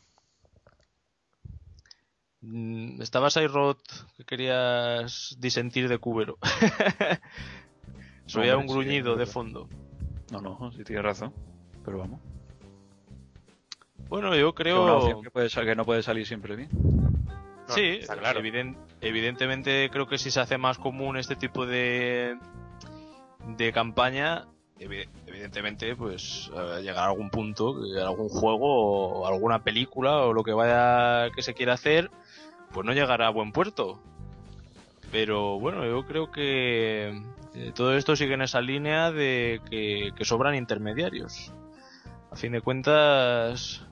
Mm, 2.41 3.01
estabas 3.01 3.35
ahí, 3.37 3.47
Rod, 3.47 3.77
que 4.15 4.23
querías 4.23 5.35
disentir 5.39 5.89
de 5.89 5.97
Cubero. 5.97 6.37
Soy 8.25 8.49
un 8.49 8.67
gruñido 8.67 9.15
de 9.15 9.25
fondo. 9.25 9.67
No, 10.31 10.41
no, 10.41 10.71
si 10.71 10.83
tienes 10.83 11.03
razón. 11.03 11.33
Pero 11.83 11.97
vamos. 11.97 12.21
Bueno, 14.07 14.35
yo 14.35 14.53
creo. 14.53 15.21
Que, 15.21 15.31
puede, 15.31 15.49
que 15.49 15.75
no 15.75 15.85
puede 15.85 16.03
salir 16.03 16.25
siempre 16.25 16.55
bien. 16.55 16.69
sí, 17.67 17.99
claro. 18.07 18.41
evidentemente 19.01 19.89
creo 19.91 20.07
que 20.07 20.17
si 20.17 20.31
se 20.31 20.39
hace 20.39 20.57
más 20.57 20.77
común 20.77 21.17
este 21.17 21.35
tipo 21.35 21.65
de, 21.65 22.37
de 23.57 23.73
campaña, 23.73 24.47
evidentemente, 24.79 25.95
pues 25.95 26.49
llegar 26.81 27.05
a 27.05 27.09
algún 27.09 27.29
punto, 27.29 27.75
algún 28.03 28.29
juego 28.29 29.19
o 29.19 29.27
alguna 29.27 29.63
película 29.63 30.17
o 30.17 30.33
lo 30.33 30.43
que 30.43 30.53
vaya 30.53 31.31
que 31.35 31.41
se 31.41 31.53
quiera 31.53 31.73
hacer, 31.73 32.09
pues 32.73 32.85
no 32.85 32.93
llegará 32.93 33.27
a 33.27 33.31
buen 33.31 33.51
puerto. 33.51 33.99
Pero 35.11 35.59
bueno, 35.59 35.85
yo 35.85 36.05
creo 36.05 36.31
que 36.31 37.21
eh, 37.55 37.71
todo 37.73 37.95
esto 37.95 38.15
sigue 38.15 38.35
en 38.35 38.41
esa 38.41 38.61
línea 38.61 39.11
de 39.11 39.61
que, 39.69 40.25
sobran 40.25 40.55
intermediarios. 40.55 41.51
A 42.31 42.35
fin 42.35 42.51
de 42.51 42.61
cuentas, 42.61 43.83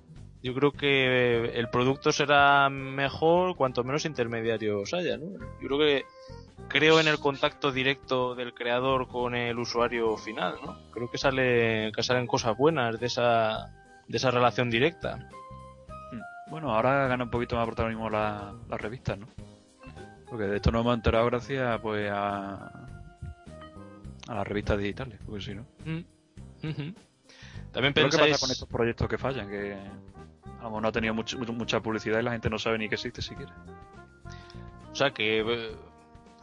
yo 0.43 0.53
creo 0.53 0.71
que 0.71 1.45
el 1.55 1.69
producto 1.69 2.11
será 2.11 2.69
mejor 2.69 3.55
cuanto 3.55 3.83
menos 3.83 4.05
intermediarios 4.05 4.93
haya, 4.93 5.17
¿no? 5.17 5.39
Yo 5.59 5.67
creo 5.67 5.79
que 5.79 6.05
creo 6.67 6.99
en 6.99 7.07
el 7.07 7.17
contacto 7.17 7.71
directo 7.71 8.35
del 8.35 8.53
creador 8.53 9.07
con 9.07 9.33
el 9.33 9.57
usuario 9.57 10.17
final, 10.17 10.55
¿no? 10.63 10.77
Creo 10.91 11.09
que 11.09 11.17
sale 11.17 11.91
que 11.95 12.03
salen 12.03 12.27
cosas 12.27 12.55
buenas 12.55 12.99
de 12.99 13.07
esa 13.07 13.73
de 14.07 14.17
esa 14.17 14.29
relación 14.29 14.69
directa. 14.69 15.29
Bueno, 16.49 16.73
ahora 16.73 17.07
gana 17.07 17.23
un 17.25 17.29
poquito 17.29 17.55
más 17.55 17.65
protagonismo 17.65 18.09
las 18.09 18.53
revistas, 18.81 19.17
¿no? 19.17 19.27
Porque 20.29 20.45
de 20.45 20.55
esto 20.57 20.71
nos 20.71 20.81
hemos 20.81 20.95
enterado 20.95 21.25
gracias 21.27 21.79
pues 21.81 22.09
a, 22.11 22.87
a 24.27 24.33
las 24.35 24.47
revistas 24.47 24.77
digitales, 24.77 25.19
porque 25.25 25.41
si 25.41 25.55
no. 25.55 25.65
Mm. 25.85 26.93
También 27.71 27.93
pensáis... 27.93 28.15
¿Qué 28.25 28.31
pasa 28.31 28.39
con 28.39 28.51
estos 28.51 28.67
proyectos 28.67 29.07
que 29.07 29.17
fallan? 29.17 29.49
Que 29.49 29.77
vamos, 30.61 30.81
no 30.81 30.87
ha 30.87 30.91
tenido 30.91 31.13
much- 31.13 31.37
mucha 31.53 31.79
publicidad 31.81 32.19
y 32.19 32.23
la 32.23 32.31
gente 32.31 32.49
no 32.49 32.57
sabe 32.59 32.77
ni 32.77 32.89
que 32.89 32.95
existe 32.95 33.21
siquiera. 33.21 33.53
O 34.91 34.95
sea 34.95 35.11
que 35.11 35.41
eh, 35.41 35.75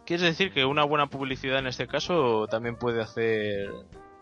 quieres 0.06 0.24
decir 0.24 0.52
que 0.52 0.64
una 0.64 0.84
buena 0.84 1.08
publicidad 1.08 1.58
en 1.58 1.66
este 1.66 1.86
caso 1.86 2.46
también 2.48 2.76
puede 2.76 3.02
hacer 3.02 3.70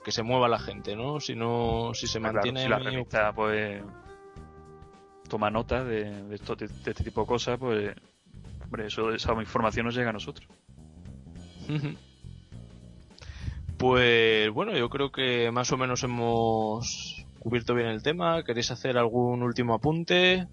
que 0.04 0.10
se 0.10 0.22
mueva 0.22 0.48
la 0.48 0.58
gente, 0.58 0.96
¿no? 0.96 1.20
Si 1.20 1.34
no, 1.36 1.90
si 1.94 2.06
se 2.08 2.18
Claro, 2.18 2.34
mantiene 2.34 2.62
si 2.62 2.68
la 2.68 2.78
revista 2.78 3.32
pues 3.32 3.82
toma 5.32 5.50
nota 5.50 5.82
de, 5.82 6.04
de, 6.28 6.34
esto- 6.34 6.56
de- 6.56 6.66
este 6.66 6.92
tipo 7.04 7.22
de 7.22 7.26
cosas, 7.26 7.58
pues 7.58 7.94
hombre, 8.64 8.86
eso, 8.86 9.10
esa 9.14 9.32
información 9.32 9.86
nos 9.86 9.94
llega 9.94 10.10
a 10.10 10.12
nosotros. 10.12 10.46
Pues 13.78 14.50
bueno, 14.50 14.76
yo 14.76 14.90
creo 14.90 15.10
que 15.10 15.50
más 15.50 15.72
o 15.72 15.78
menos 15.78 16.02
hemos 16.04 17.24
cubierto 17.38 17.74
bien 17.74 17.88
el 17.88 18.02
tema. 18.02 18.42
¿Queréis 18.44 18.70
hacer 18.70 18.98
algún 18.98 19.42
último 19.42 19.72
apunte? 19.74 20.46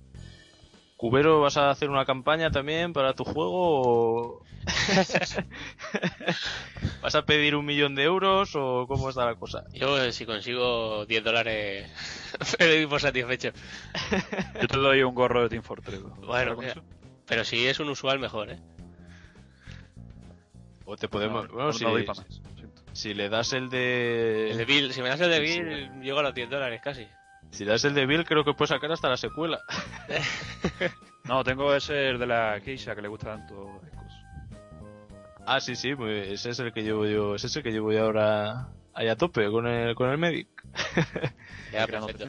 Cubero, 0.99 1.39
¿vas 1.39 1.55
a 1.55 1.69
hacer 1.69 1.89
una 1.89 2.03
campaña 2.03 2.51
también 2.51 2.91
para 2.91 3.13
tu 3.13 3.23
juego? 3.23 3.53
o- 4.33 4.43
¿Vas 7.01 7.15
a 7.15 7.23
pedir 7.23 7.55
un 7.55 7.65
millón 7.65 7.95
de 7.95 8.03
euros 8.03 8.51
o 8.55 8.85
cómo 8.85 9.07
está 9.07 9.25
la 9.25 9.35
cosa? 9.35 9.63
Yo, 9.71 9.97
eh, 10.03 10.11
si 10.11 10.25
consigo 10.25 11.05
10 11.05 11.23
dólares, 11.23 11.89
me 12.59 12.65
doy 12.67 12.85
por 12.85 12.99
satisfecho. 12.99 13.51
Yo 14.61 14.67
te 14.67 14.77
doy 14.77 15.01
un 15.03 15.15
gorro 15.15 15.43
de 15.43 15.47
Team 15.47 15.63
Fortress. 15.63 16.01
¿no? 16.01 16.09
Bueno, 16.17 16.61
eso? 16.61 16.83
Pero 17.25 17.45
si 17.45 17.65
es 17.65 17.79
un 17.79 17.87
usual, 17.87 18.19
mejor, 18.19 18.51
¿eh? 18.51 18.59
O 20.83 20.97
te 20.97 21.07
podemos. 21.07 21.47
No, 21.47 21.53
bueno, 21.53 21.67
no 21.67 21.73
si, 21.73 21.85
doy 21.85 22.05
más, 22.05 22.25
le 23.05 23.29
das 23.29 23.53
el 23.53 23.69
de. 23.69 24.51
El 24.51 24.57
de 24.57 24.65
Bill, 24.65 24.91
si 24.91 25.01
me 25.01 25.07
das 25.07 25.21
el 25.21 25.29
de 25.29 25.47
Sí, 25.47 25.53
sí, 25.53 25.63
Bill, 25.63 26.01
llego 26.01 26.19
a 26.19 26.23
los 26.23 26.35
10 26.35 26.49
dólares 26.49 26.81
casi. 26.83 27.07
Si 27.51 27.65
das 27.65 27.83
el 27.85 27.93
de 27.93 28.05
Bill, 28.05 28.25
creo 28.25 28.43
que 28.43 28.53
puedes 28.53 28.69
sacar 28.69 28.91
hasta 28.91 29.09
la 29.09 29.17
secuela. 29.17 29.59
No, 31.25 31.43
tengo 31.43 31.75
ese 31.75 31.93
de 31.93 32.25
la 32.25 32.59
Keisha 32.63 32.95
que 32.95 33.03
le 33.03 33.07
gusta 33.07 33.27
tanto. 33.35 33.79
Ah, 35.45 35.59
sí, 35.59 35.75
sí, 35.75 35.93
pues 35.93 36.27
ese 36.27 36.49
es 36.49 36.59
el 36.59 36.73
que 36.73 36.81
llevo 36.81 37.05
yo. 37.05 37.35
Ese 37.35 37.45
es 37.47 37.55
el 37.55 37.61
que 37.61 37.71
llevo 37.71 37.91
yo 37.91 38.03
ahora 38.05 38.69
ahí 38.95 39.07
a 39.09 39.15
tope 39.15 39.47
con 39.51 39.67
el, 39.67 39.93
con 39.93 40.09
el 40.09 40.17
Medic. 40.17 40.47
Ya, 41.71 41.85
perfecto. 42.07 42.23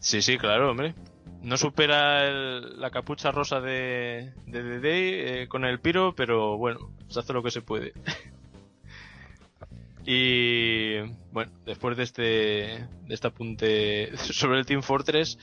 Sí, 0.00 0.22
sí, 0.22 0.38
claro, 0.38 0.70
hombre. 0.70 0.94
No 1.42 1.58
supera 1.58 2.24
el- 2.26 2.80
la 2.80 2.90
capucha 2.90 3.30
rosa 3.32 3.60
de, 3.60 4.32
de 4.46 4.62
The 4.62 4.80
Day 4.80 5.12
eh, 5.42 5.46
con 5.48 5.66
el 5.66 5.78
piro, 5.78 6.14
pero 6.14 6.56
bueno, 6.56 6.90
se 7.08 7.20
hace 7.20 7.34
lo 7.34 7.42
que 7.42 7.50
se 7.50 7.60
puede. 7.60 7.92
Y 10.06 11.00
bueno, 11.32 11.52
después 11.64 11.96
de 11.96 12.02
este, 12.02 12.22
de 12.22 13.14
este 13.14 13.26
apunte 13.26 14.16
sobre 14.16 14.58
el 14.58 14.66
Team 14.66 14.82
Fortress, 14.82 15.38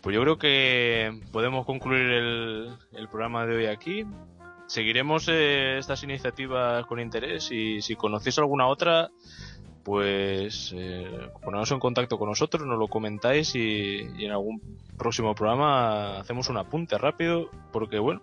pues 0.00 0.14
yo 0.14 0.22
creo 0.22 0.38
que 0.38 1.20
podemos 1.32 1.66
concluir 1.66 2.10
el, 2.10 2.76
el 2.92 3.08
programa 3.08 3.46
de 3.46 3.56
hoy 3.56 3.66
aquí. 3.66 4.04
Seguiremos 4.66 5.28
eh, 5.28 5.78
estas 5.78 6.02
iniciativas 6.02 6.84
con 6.86 7.00
interés 7.00 7.50
y 7.50 7.80
si 7.80 7.96
conocéis 7.96 8.38
alguna 8.38 8.66
otra, 8.66 9.10
pues 9.84 10.72
eh, 10.76 11.30
en 11.70 11.80
contacto 11.80 12.18
con 12.18 12.28
nosotros, 12.28 12.66
nos 12.66 12.78
lo 12.78 12.88
comentáis 12.88 13.54
y, 13.54 14.00
en 14.18 14.30
algún 14.30 14.60
próximo 14.96 15.34
programa 15.34 16.18
hacemos 16.18 16.48
un 16.48 16.58
apunte 16.58 16.98
rápido, 16.98 17.50
porque 17.72 17.98
bueno, 17.98 18.22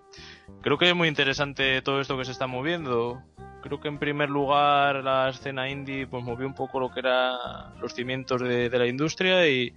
creo 0.61 0.77
que 0.77 0.89
es 0.89 0.95
muy 0.95 1.07
interesante 1.07 1.81
todo 1.81 2.01
esto 2.01 2.17
que 2.17 2.25
se 2.25 2.31
está 2.31 2.47
moviendo. 2.47 3.21
Creo 3.61 3.79
que 3.79 3.87
en 3.87 3.97
primer 3.97 4.29
lugar 4.29 5.03
la 5.03 5.29
escena 5.29 5.69
indie 5.69 6.05
pues 6.05 6.23
movió 6.23 6.45
un 6.45 6.53
poco 6.53 6.79
lo 6.79 6.91
que 6.91 6.99
eran 6.99 7.79
los 7.81 7.93
cimientos 7.93 8.41
de, 8.41 8.69
la 8.69 8.87
industria 8.87 9.47
y, 9.47 9.73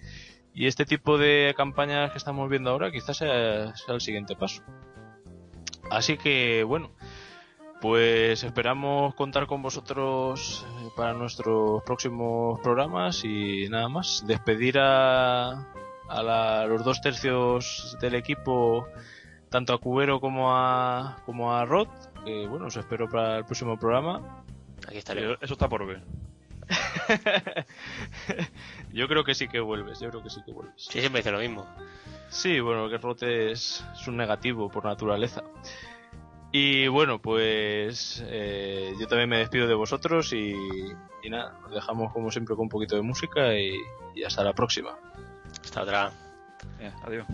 este 0.55 0.85
tipo 0.85 1.19
de 1.19 1.55
campañas 1.57 2.11
que 2.11 2.19
estamos 2.19 2.51
viendo 2.51 2.71
ahora 2.71 2.91
quizás 2.91 3.17
sea 3.19 3.73
el 3.89 4.01
siguiente 4.01 4.35
paso. 4.35 4.63
Así 5.91 6.19
que 6.19 6.65
bueno, 6.65 6.91
pues 7.81 8.43
esperamos 8.45 9.15
contar 9.15 9.47
con 9.47 9.63
vosotros 9.63 10.67
eh, 10.83 10.89
para 10.97 11.13
nuestros 11.15 11.83
próximos 11.85 12.59
programas 12.61 13.25
y 13.25 13.69
nada 13.69 13.89
más. 13.89 14.25
Despedir 14.27 14.79
a, 14.79 15.51
a 16.09 16.23
la- 16.23 16.67
los 16.67 16.85
dos 16.85 17.01
tercios 17.01 17.97
del 18.01 18.15
equipo, 18.17 18.87
tanto 19.49 19.73
a 19.73 19.79
Cubero 19.79 20.21
como 20.21 20.55
a, 20.57 21.19
como 21.25 21.55
a 21.55 21.65
Rod, 21.65 21.89
que 22.25 22.47
bueno, 22.49 22.67
os 22.67 22.77
espero 22.77 23.09
para 23.09 23.39
el 23.39 23.45
próximo 23.45 23.79
programa. 23.79 24.43
Aquí 24.87 24.99
estaré. 24.99 25.35
Eso 25.41 25.53
está 25.55 25.69
por 25.69 25.87
ver. 25.87 26.03
yo 28.93 29.09
creo 29.09 29.25
que 29.25 29.35
sí 29.35 29.49
que 29.49 29.61
vuelves, 29.61 30.01
yo 30.01 30.11
creo 30.11 30.23
que 30.23 30.31
sí 30.31 30.41
que 30.45 30.53
vuelves. 30.53 30.75
Sí, 30.77 31.01
siempre 31.01 31.21
dice 31.21 31.31
lo 31.33 31.39
mismo. 31.39 31.67
Sí, 32.29 32.61
bueno, 32.61 32.89
que 32.91 32.99
Rod 32.99 33.23
es, 33.25 33.85
es 33.95 34.07
un 34.09 34.17
negativo 34.17 34.69
por 34.69 34.85
naturaleza. 34.85 35.43
Y 36.51 36.89
bueno, 36.89 37.21
pues 37.21 38.25
eh, 38.27 38.95
yo 38.99 39.07
también 39.07 39.29
me 39.29 39.39
despido 39.39 39.67
de 39.67 39.75
vosotros 39.75 40.33
y, 40.33 40.55
nada, 41.29 41.59
os 41.67 41.73
dejamos 41.73 42.13
como 42.13 42.31
siempre 42.31 42.57
con 42.57 42.65
un 42.65 42.69
poquito 42.71 42.97
de 42.97 43.03
música 43.03 43.55
y, 43.55 43.77
hasta 44.27 44.43
la 44.43 44.55
próxima. 44.55 44.97
Hasta 45.63 45.83
otra. 45.83 46.13
Yeah, 46.81 46.97
adiós. 47.05 47.27